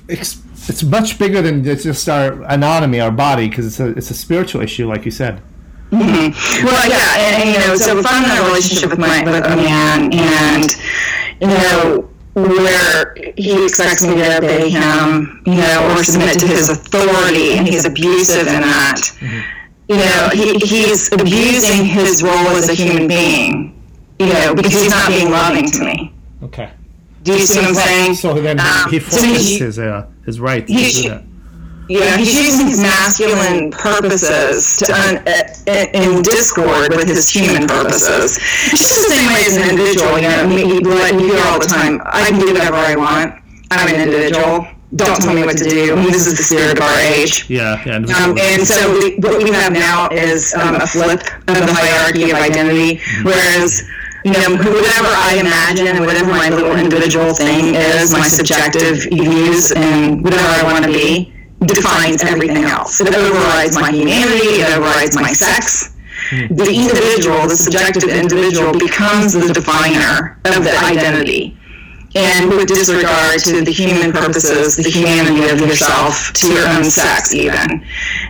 It's, 0.09 0.41
it's 0.67 0.81
much 0.81 1.19
bigger 1.19 1.43
than 1.43 1.63
just 1.63 2.09
our 2.09 2.41
anatomy, 2.49 2.99
our 2.99 3.11
body, 3.11 3.47
because 3.47 3.67
it's 3.67 3.79
a, 3.79 3.89
it's 3.89 4.09
a 4.09 4.15
spiritual 4.15 4.61
issue, 4.61 4.87
like 4.87 5.05
you 5.05 5.11
said. 5.11 5.39
Well, 5.91 6.89
yeah, 6.89 7.15
and, 7.17 7.41
and, 7.43 7.49
you 7.49 7.59
know, 7.67 7.75
so 7.75 7.97
if 7.99 8.05
I'm 8.09 8.23
in 8.25 8.31
a 8.37 8.47
relationship 8.47 8.89
with 8.89 8.99
my 8.99 9.23
with 9.23 9.45
a 9.45 9.55
man, 9.55 10.11
and 10.13 10.75
you 11.41 11.47
know, 11.47 12.09
where 12.33 13.15
he 13.37 13.63
expects 13.65 14.05
me 14.05 14.15
to 14.15 14.37
obey 14.37 14.69
him, 14.69 15.41
you 15.45 15.55
know, 15.55 15.93
or 15.95 16.03
submit 16.03 16.39
to 16.39 16.47
his 16.47 16.69
authority, 16.69 17.53
and 17.57 17.67
he's 17.67 17.85
abusive 17.85 18.47
in 18.47 18.61
that, 18.61 19.01
you 19.87 19.95
know, 19.97 20.29
he, 20.33 20.57
he's 20.59 21.11
abusing 21.13 21.85
his 21.85 22.21
role 22.21 22.33
as 22.57 22.69
a 22.69 22.73
human 22.73 23.07
being, 23.07 23.73
you 24.19 24.27
know, 24.27 24.53
because 24.53 24.73
he's 24.73 24.89
not 24.89 25.09
being 25.09 25.31
loving 25.31 25.69
to 25.71 25.83
me. 25.85 26.13
Okay. 26.43 26.69
Do 27.23 27.33
you 27.33 27.39
see 27.45 27.59
what 27.59 27.69
I'm 27.69 27.75
saying? 27.75 28.13
So 28.15 28.33
then 28.39 28.59
Um, 28.59 28.89
he 28.91 28.99
forfeits 28.99 29.49
me, 29.51 29.57
his 29.59 29.79
uh, 29.79 30.07
his 30.25 30.39
right 30.39 30.65
to 30.67 30.73
he- 30.73 31.01
do 31.03 31.09
that. 31.09 31.23
Yeah, 31.89 32.17
he's 32.17 32.35
using 32.35 32.67
his 32.67 32.81
masculine 32.81 33.71
purposes 33.71 34.77
to 34.77 34.93
un, 34.93 35.17
uh, 35.27 35.85
in 35.93 36.21
discord 36.21 36.95
with 36.95 37.07
his 37.07 37.29
human 37.29 37.67
purposes. 37.67 38.37
It's 38.71 38.79
just 38.79 39.07
the 39.07 39.15
same 39.15 39.27
way 39.31 39.43
as 39.47 39.55
an 39.55 39.69
individual. 39.69 40.19
You 40.19 40.27
know, 40.27 40.43
you, 40.49 40.81
you 40.83 41.33
hear 41.33 41.43
all 41.47 41.59
the 41.59 41.67
time, 41.67 42.01
"I 42.05 42.29
can 42.29 42.39
do 42.39 42.53
whatever 42.53 42.75
I 42.75 42.95
want. 42.95 43.41
I'm 43.71 43.87
an 43.87 44.01
individual. 44.01 44.67
Don't 44.95 45.21
tell 45.21 45.33
me 45.33 45.43
what 45.43 45.57
to 45.57 45.63
do." 45.63 45.93
I 45.93 45.95
mean, 45.95 46.11
this 46.11 46.27
is 46.27 46.37
the 46.37 46.43
spirit 46.43 46.77
of 46.77 46.83
our 46.83 46.99
age. 46.99 47.49
Yeah, 47.49 47.81
yeah. 47.85 47.95
Um, 47.95 48.37
and 48.37 48.67
so 48.67 48.91
we, 48.99 49.15
what 49.17 49.41
we 49.41 49.51
have 49.51 49.71
now 49.71 50.09
is 50.11 50.53
um, 50.55 50.75
a 50.75 50.87
flip 50.87 51.21
of 51.47 51.55
the 51.55 51.73
hierarchy 51.73 52.31
of 52.31 52.37
identity, 52.37 52.99
whereas 53.23 53.87
you 54.25 54.33
know, 54.33 54.57
whatever 54.57 55.07
I 55.07 55.37
imagine 55.39 55.87
and 55.87 56.05
whatever 56.05 56.31
my 56.31 56.49
little 56.49 56.75
individual 56.75 57.33
thing 57.33 57.75
is, 57.75 58.11
my 58.11 58.27
subjective 58.27 59.03
views 59.03 59.71
and 59.71 60.21
whatever 60.21 60.47
I 60.47 60.63
want 60.63 60.83
to 60.83 60.91
be, 60.91 61.33
defines 61.65 62.23
everything 62.23 62.65
else. 62.65 63.01
It 63.01 63.13
overrides 63.13 63.79
my 63.79 63.91
humanity, 63.91 64.61
it 64.61 64.77
overrides 64.77 65.15
my 65.15 65.31
sex. 65.33 65.95
The 66.31 66.67
individual, 66.67 67.47
the 67.47 67.55
subjective 67.55 68.09
individual, 68.09 68.73
becomes 68.77 69.33
the 69.33 69.53
definer 69.53 70.39
of 70.45 70.63
the 70.63 70.77
identity. 70.83 71.57
And 72.15 72.49
with 72.49 72.67
disregard 72.67 73.39
to 73.43 73.63
the 73.63 73.71
human 73.71 74.11
purposes, 74.11 74.75
the 74.75 74.89
humanity 74.89 75.49
of 75.49 75.59
yourself, 75.59 76.33
to 76.33 76.51
your 76.51 76.67
own 76.67 76.83
sex, 76.83 77.33
even. 77.33 77.85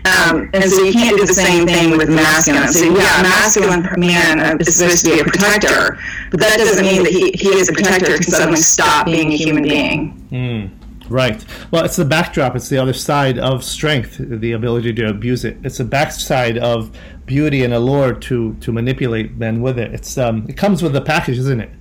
Um, 0.06 0.50
and 0.54 0.66
so 0.66 0.84
you 0.84 0.92
can't 0.92 1.18
do 1.18 1.26
the 1.26 1.34
same 1.34 1.66
thing 1.66 1.98
with 1.98 2.10
masculine. 2.10 2.68
So, 2.68 2.86
yeah, 2.86 3.22
masculine 3.22 3.88
man 3.98 4.60
is 4.60 4.76
supposed 4.76 5.06
to 5.06 5.12
be 5.12 5.20
a 5.22 5.24
protector, 5.24 5.98
but 6.32 6.40
that 6.40 6.58
doesn't 6.58 6.84
mean 6.84 7.04
that 7.04 7.12
he, 7.12 7.32
he 7.32 7.50
is 7.56 7.70
a 7.70 7.74
protector 7.74 8.16
can 8.16 8.24
suddenly 8.24 8.60
stop 8.60 9.06
being 9.06 9.32
a 9.32 9.38
human 9.38 9.64
being. 9.64 10.28
Mm. 10.32 10.77
Right. 11.10 11.44
Well, 11.72 11.86
it's 11.86 11.96
the 11.96 12.06
backdrop. 12.06 12.56
It's 12.56 12.70
the 12.70 12.78
other 12.78 12.94
side 12.94 13.40
of 13.40 13.64
strength, 13.64 14.18
the 14.20 14.52
ability 14.52 14.94
to 14.94 15.10
abuse 15.10 15.46
it. 15.46 15.58
It's 15.64 15.78
the 15.78 15.86
backside 15.86 16.58
of 16.58 16.96
beauty 17.26 17.64
and 17.64 17.74
allure 17.74 18.14
to 18.14 18.56
to 18.56 18.72
manipulate 18.72 19.36
men 19.38 19.62
with 19.62 19.80
it. 19.80 19.94
It's 19.94 20.18
um, 20.18 20.46
it 20.50 20.58
comes 20.58 20.84
with 20.84 20.94
the 20.94 21.02
package, 21.02 21.38
isn't 21.38 21.62
it? 21.62 21.72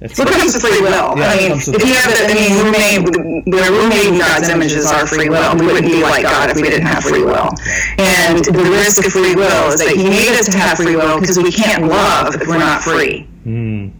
It's, 0.00 0.18
what 0.18 0.28
comes 0.28 0.52
with 0.52 0.60
free 0.60 0.82
will? 0.82 1.16
Yeah, 1.16 1.32
I 1.32 1.36
mean, 1.36 1.52
if 1.52 1.66
you 1.66 1.94
have, 1.96 2.12
the, 2.12 2.28
I 2.28 2.34
mean, 2.36 2.52
we're 2.60 2.70
made, 2.70 3.00
we're 3.48 3.88
made 3.88 4.20
God's 4.20 4.50
images 4.50 4.84
our 4.92 5.06
free 5.06 5.30
will. 5.30 5.56
We 5.56 5.64
wouldn't 5.64 5.86
be 5.86 6.02
like 6.02 6.24
God 6.24 6.50
if 6.50 6.56
we 6.56 6.68
didn't 6.68 6.86
have 6.86 7.02
free 7.02 7.24
will. 7.24 7.48
And 7.96 8.44
the 8.44 8.68
risk 8.76 9.06
of 9.06 9.12
free 9.12 9.34
will 9.34 9.72
is 9.72 9.80
that 9.80 9.96
He 9.96 10.04
made 10.04 10.36
us 10.36 10.50
to 10.52 10.58
have 10.58 10.76
free 10.76 10.96
will 10.96 11.18
because 11.18 11.38
we 11.38 11.50
can't 11.50 11.86
love 11.86 12.34
if 12.34 12.46
we're 12.46 12.58
not 12.58 12.82
free. 12.82 13.26
Mm. 13.46 13.92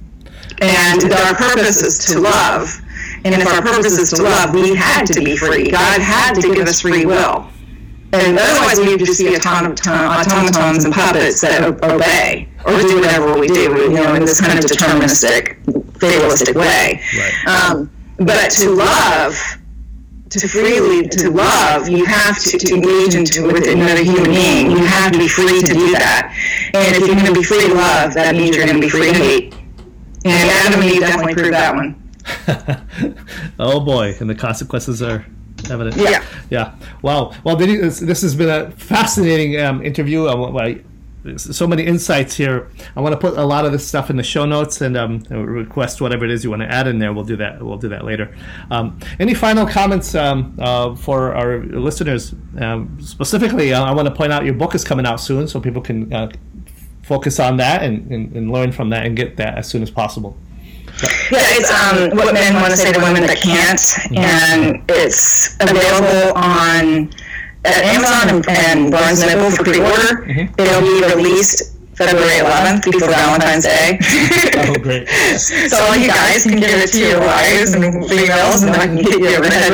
And 0.60 1.12
our 1.12 1.34
purpose 1.34 1.82
is 1.82 1.98
to 2.12 2.20
love 2.20 2.82
and 3.32 3.42
if 3.42 3.48
our 3.48 3.60
purpose 3.62 3.98
is 3.98 4.10
to 4.10 4.22
love, 4.22 4.54
we 4.54 4.74
had 4.74 5.04
to 5.06 5.20
be 5.20 5.36
free. 5.36 5.70
God 5.70 6.00
had 6.00 6.34
to 6.34 6.54
give 6.54 6.68
us 6.68 6.80
free 6.80 7.06
will. 7.06 7.48
And 8.12 8.38
otherwise, 8.38 8.78
we 8.78 8.90
would 8.90 9.00
just 9.00 9.18
be 9.18 9.34
automatons 9.34 10.84
and 10.84 10.94
puppets 10.94 11.40
that 11.40 11.64
obey 11.82 12.48
or 12.64 12.80
do 12.80 13.00
whatever 13.00 13.38
we 13.38 13.48
do, 13.48 13.74
you 13.74 13.90
know, 13.90 14.14
in 14.14 14.24
this 14.24 14.40
kind 14.40 14.58
of 14.58 14.64
deterministic, 14.64 15.58
fatalistic 15.98 16.54
way. 16.54 17.02
Right. 17.18 17.46
Um, 17.46 17.90
but 18.18 18.50
to 18.52 18.70
love, 18.70 19.36
to 20.30 20.48
freely 20.48 21.08
to 21.08 21.30
love, 21.30 21.88
you 21.88 22.04
have 22.04 22.38
to, 22.44 22.58
to 22.58 22.74
engage 22.74 23.14
into 23.14 23.46
with 23.46 23.66
another 23.68 24.04
human 24.04 24.30
being. 24.30 24.70
You 24.70 24.84
have 24.84 25.12
to 25.12 25.18
be 25.18 25.28
free 25.28 25.60
to 25.62 25.74
do 25.74 25.90
that. 25.92 26.32
And 26.74 26.96
if 26.96 27.06
you're 27.06 27.16
going 27.16 27.26
to 27.26 27.34
be 27.34 27.42
free 27.42 27.66
to 27.66 27.74
love, 27.74 28.14
that 28.14 28.36
means 28.36 28.56
you're 28.56 28.64
going 28.64 28.80
to 28.80 28.80
be 28.80 28.88
free 28.88 29.12
to 29.12 29.18
hate. 29.18 29.54
And 30.24 30.50
Adam 30.50 30.80
and 30.80 30.90
Eve 30.90 31.00
definitely 31.00 31.34
proved 31.34 31.54
that 31.54 31.74
one. 31.74 32.05
oh 33.58 33.80
boy, 33.80 34.14
and 34.20 34.28
the 34.28 34.34
consequences 34.34 35.02
are 35.02 35.26
evident. 35.70 35.96
Yeah. 35.96 36.24
Yeah. 36.50 36.74
Wow. 37.02 37.32
Well, 37.44 37.56
this, 37.56 38.00
this 38.00 38.22
has 38.22 38.34
been 38.34 38.48
a 38.48 38.70
fascinating 38.72 39.60
um, 39.60 39.84
interview. 39.84 40.26
I, 40.28 40.80
so 41.36 41.66
many 41.66 41.84
insights 41.84 42.36
here. 42.36 42.70
I 42.94 43.00
want 43.00 43.12
to 43.12 43.18
put 43.18 43.36
a 43.36 43.44
lot 43.44 43.64
of 43.64 43.72
this 43.72 43.86
stuff 43.86 44.10
in 44.10 44.16
the 44.16 44.22
show 44.22 44.46
notes 44.46 44.80
and 44.80 44.96
um, 44.96 45.20
request 45.30 46.00
whatever 46.00 46.24
it 46.24 46.30
is 46.30 46.44
you 46.44 46.50
want 46.50 46.62
to 46.62 46.72
add 46.72 46.86
in 46.86 46.98
there. 46.98 47.12
We'll 47.12 47.24
do 47.24 47.36
that. 47.36 47.62
We'll 47.62 47.78
do 47.78 47.88
that 47.88 48.04
later. 48.04 48.36
Um, 48.70 49.00
any 49.18 49.34
final 49.34 49.66
comments 49.66 50.14
um, 50.14 50.56
uh, 50.60 50.94
for 50.94 51.34
our 51.34 51.64
listeners? 51.64 52.34
Um, 52.58 52.98
specifically, 53.00 53.74
uh, 53.74 53.82
I 53.82 53.92
want 53.92 54.06
to 54.06 54.14
point 54.14 54.32
out 54.32 54.44
your 54.44 54.54
book 54.54 54.74
is 54.74 54.84
coming 54.84 55.06
out 55.06 55.20
soon, 55.20 55.48
so 55.48 55.60
people 55.60 55.82
can 55.82 56.12
uh, 56.12 56.30
focus 57.02 57.40
on 57.40 57.56
that 57.56 57.82
and, 57.82 58.10
and, 58.10 58.36
and 58.36 58.52
learn 58.52 58.72
from 58.72 58.90
that 58.90 59.04
and 59.04 59.16
get 59.16 59.36
that 59.36 59.58
as 59.58 59.68
soon 59.68 59.82
as 59.82 59.90
possible. 59.90 60.36
Yeah, 61.30 61.44
it's 61.60 61.70
um, 61.70 62.16
what 62.16 62.32
men 62.32 62.54
want 62.54 62.70
to 62.70 62.76
say 62.76 62.92
to 62.92 62.98
women 63.00 63.22
that 63.26 63.36
can't, 63.42 63.82
and 64.16 64.82
it's 64.88 65.56
available 65.60 66.32
on 66.36 67.12
at 67.66 67.84
Amazon 67.84 68.28
and, 68.30 68.48
and 68.48 68.90
Barnes 68.90 69.20
Noble 69.20 69.50
for 69.50 69.64
pre-order. 69.64 70.24
Mm-hmm. 70.24 70.60
It'll 70.60 70.80
be 70.80 71.02
released 71.14 71.76
February 71.96 72.40
11th 72.40 72.84
before 72.84 73.08
Valentine's 73.08 73.64
Day. 73.64 73.98
oh, 74.68 74.74
great. 74.80 75.08
so 75.68 75.84
all 75.84 75.96
you 75.96 76.08
guys 76.08 76.44
can 76.44 76.60
give 76.60 76.70
it 76.70 76.92
to 76.92 77.00
your 77.00 77.20
wives 77.20 77.72
and 77.72 78.06
females, 78.08 78.62
and 78.62 78.76
I 78.76 78.86
can 78.86 78.96
get 78.96 79.18
you 79.18 79.36
a 79.36 79.40
red 79.40 79.72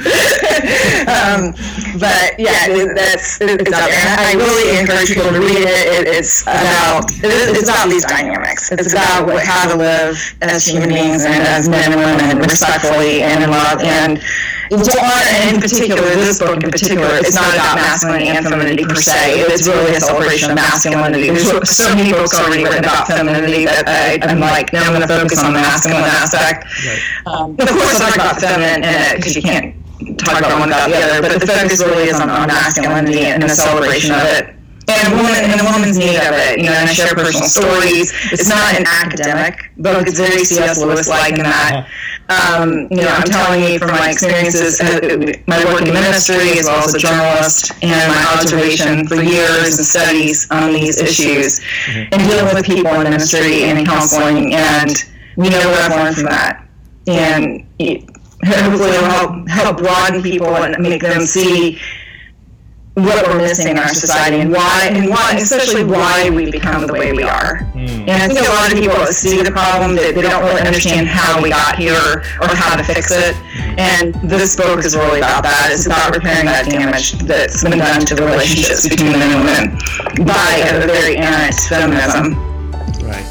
um, 1.10 1.52
but 2.00 2.38
yeah, 2.40 2.72
that's 2.96 3.36
it's 3.40 3.72
out 3.72 3.90
there. 3.90 4.16
I 4.16 4.32
really 4.36 4.80
encourage 4.80 5.12
people 5.12 5.30
to 5.30 5.40
read 5.40 5.68
it. 5.68 5.84
it 5.92 6.08
it's 6.08 6.42
about 6.42 7.04
it's 7.20 7.68
about 7.68 7.88
these 7.90 8.04
dynamics. 8.04 8.72
It's 8.72 8.92
about 8.92 9.26
what, 9.26 9.44
how 9.44 9.68
to 9.68 9.76
live 9.76 10.16
as 10.40 10.64
human 10.64 10.88
beings 10.88 11.24
and 11.24 11.42
as 11.44 11.68
men 11.68 11.92
and 11.92 12.00
women 12.00 12.38
respectfully 12.48 13.22
and 13.22 13.44
in 13.44 13.50
love. 13.50 13.80
And 13.82 14.22
in 14.70 15.60
particular, 15.60 16.00
this 16.16 16.38
book 16.38 16.62
in 16.62 16.70
particular, 16.70 17.08
it's 17.20 17.34
not 17.34 17.52
about 17.52 17.76
masculinity 17.76 18.28
and 18.28 18.46
femininity 18.46 18.84
per 18.84 18.94
se. 18.94 19.40
It's 19.52 19.66
really 19.66 19.96
a 19.96 20.00
celebration 20.00 20.50
of 20.50 20.56
masculinity. 20.56 21.28
There's 21.28 21.68
so 21.68 21.94
many 21.94 22.12
books 22.12 22.38
already 22.38 22.64
written 22.64 22.84
about 22.84 23.06
femininity 23.06 23.66
that 23.66 23.84
I, 23.88 24.16
am 24.30 24.40
like, 24.40 24.72
now 24.72 24.84
I'm 24.84 24.94
going 24.94 25.02
to 25.02 25.08
focus 25.08 25.42
on 25.42 25.52
the 25.52 25.60
masculine 25.60 26.04
aspect. 26.04 26.64
Right. 26.86 27.02
Um, 27.26 27.50
of 27.58 27.68
course, 27.68 28.00
I 28.00 28.10
talk 28.10 28.14
about 28.14 28.40
feminine 28.40 28.84
in 28.84 28.94
it 28.94 29.16
because 29.16 29.34
you 29.34 29.42
can't 29.42 29.74
talk 30.18 30.38
about 30.38 30.58
one 30.58 30.68
without 30.68 30.88
the 30.90 30.96
other, 30.96 31.20
but 31.20 31.40
the 31.40 31.46
focus 31.46 31.82
really 31.82 32.04
is 32.04 32.20
on, 32.20 32.30
on 32.30 32.48
masculinity 32.48 33.26
and 33.26 33.42
the 33.42 33.48
celebration 33.48 34.12
of 34.12 34.24
it. 34.24 34.56
And 34.88 35.12
a 35.12 35.16
woman 35.16 35.44
and 35.46 35.60
a 35.60 35.64
woman's 35.64 35.98
need 35.98 36.16
of 36.16 36.34
it, 36.34 36.58
you 36.58 36.66
know, 36.66 36.72
and 36.72 36.88
I 36.88 36.92
share 36.92 37.14
personal 37.14 37.46
stories. 37.46 38.12
It's 38.32 38.48
not 38.48 38.74
an 38.74 38.86
academic 38.86 39.70
book; 39.76 40.06
it's 40.08 40.18
very 40.18 40.42
C.S. 40.42 40.82
Lewis-like 40.82 41.34
in 41.34 41.44
that. 41.44 41.86
Um, 42.30 42.88
you 42.90 43.02
know, 43.02 43.08
I'm 43.08 43.24
telling 43.24 43.62
you 43.62 43.78
from 43.78 43.90
my 43.90 44.10
experiences, 44.10 44.80
uh, 44.80 45.32
my 45.46 45.64
work 45.64 45.82
in 45.82 45.94
ministry 45.94 46.58
as 46.58 46.66
well 46.66 46.82
as 46.82 46.94
a 46.94 46.98
journalist, 46.98 47.72
and 47.82 48.12
my 48.12 48.34
observation 48.34 49.06
for 49.06 49.16
years 49.22 49.78
and 49.78 49.86
studies 49.86 50.50
on 50.50 50.72
these 50.72 50.98
issues, 50.98 51.60
mm-hmm. 51.60 52.12
and 52.12 52.22
dealing 52.28 52.52
with 52.52 52.64
people 52.64 52.92
in 52.92 53.04
ministry 53.04 53.64
and 53.64 53.78
in 53.78 53.84
counseling, 53.84 54.54
and 54.54 55.04
we 55.36 55.50
know 55.50 55.58
what 55.70 55.80
I've 55.82 55.96
learned 55.96 56.16
from 56.16 56.24
that. 56.24 56.66
And 57.06 57.66
hopefully 58.44 58.90
it'll 58.90 59.04
help 59.04 59.48
help 59.48 59.76
broaden 59.78 60.22
people 60.22 60.48
and 60.48 60.80
make 60.82 61.02
them 61.02 61.22
see 61.26 61.78
what 62.94 63.26
we're 63.26 63.38
missing 63.38 63.68
in 63.68 63.78
our 63.78 63.88
society 63.88 64.40
and 64.40 64.50
why 64.50 64.88
and 64.90 65.08
why 65.08 65.34
especially 65.36 65.84
why 65.84 66.28
we 66.30 66.50
become 66.50 66.86
the 66.86 66.92
way 66.92 67.12
we 67.12 67.22
are. 67.22 67.58
Mm. 67.74 68.08
And 68.08 68.22
I 68.22 68.28
think 68.28 68.40
a 68.40 68.50
lot 68.50 68.72
of 68.72 68.78
people 68.78 69.06
see 69.06 69.42
the 69.42 69.50
problem 69.50 69.94
that 69.96 70.14
they 70.14 70.22
don't 70.22 70.42
really 70.44 70.60
understand 70.62 71.06
how 71.06 71.40
we 71.40 71.50
got 71.50 71.76
here 71.76 72.24
or 72.40 72.48
how 72.48 72.76
to 72.76 72.82
fix 72.82 73.10
it. 73.10 73.36
And 73.78 74.14
this 74.28 74.56
book 74.56 74.84
is 74.84 74.96
really 74.96 75.18
about 75.18 75.44
that. 75.44 75.70
It's 75.72 75.86
about 75.86 76.14
repairing 76.14 76.46
that 76.46 76.68
damage 76.68 77.12
that's 77.12 77.62
been 77.62 77.78
done 77.78 78.00
to 78.06 78.14
the 78.14 78.24
relationships 78.24 78.88
between 78.88 79.12
men 79.12 79.30
and 79.36 79.44
women 79.44 80.26
by 80.26 80.64
a 80.66 80.86
very 80.86 81.16
errant 81.16 81.54
feminism. 81.54 82.34
Right. 83.06 83.26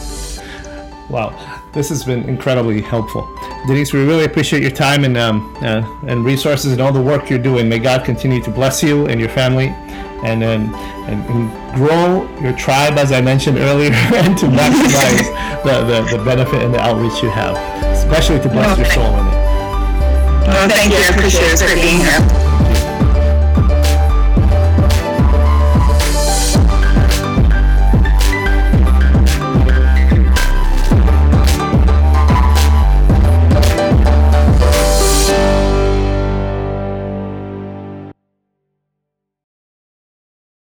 Wow 1.10 1.49
this 1.74 1.90
has 1.90 2.04
been 2.04 2.28
incredibly 2.28 2.82
helpful. 2.82 3.28
Denise, 3.68 3.94
we 3.94 4.04
really 4.06 4.26
appreciate 4.26 4.62
your 4.62 4.72
time 4.72 5.04
and 5.04 5.18
um, 5.18 5.56
uh, 5.62 5.84
and 6.08 6.26
resources 6.26 6.72
and 6.72 6.82
all 6.82 6.92
the 6.92 7.02
work 7.02 7.30
you're 7.30 7.40
doing. 7.40 7.70
May 7.70 7.80
God 7.80 8.04
continue 8.06 8.42
to 8.44 8.52
bless 8.52 8.82
you 8.82 9.08
and 9.08 9.20
your 9.20 9.30
family, 9.30 9.68
and 10.24 10.44
and, 10.44 10.74
and, 10.74 11.24
and 11.30 11.76
grow 11.76 12.28
your 12.42 12.54
tribe, 12.54 12.98
as 12.98 13.12
I 13.12 13.22
mentioned 13.22 13.58
earlier, 13.58 13.92
and 13.94 14.38
to 14.40 14.46
maximize 14.48 15.64
the, 15.64 15.84
the, 15.84 16.18
the 16.18 16.24
benefit 16.24 16.64
and 16.64 16.74
the 16.74 16.80
outreach 16.80 17.22
you 17.22 17.30
have, 17.30 17.56
especially 17.96 18.40
to 18.40 18.50
bless 18.50 18.78
your 18.78 18.88
soul 18.88 19.06
in 19.06 19.28
it. 19.28 19.40
Well, 20.48 20.70
thank 20.70 20.92
you. 20.92 20.98
I 20.98 21.10
appreciate 21.10 21.44
it. 21.44 21.54
It's 21.54 21.62
great 21.62 21.82
being 21.82 22.00
here. 22.00 22.49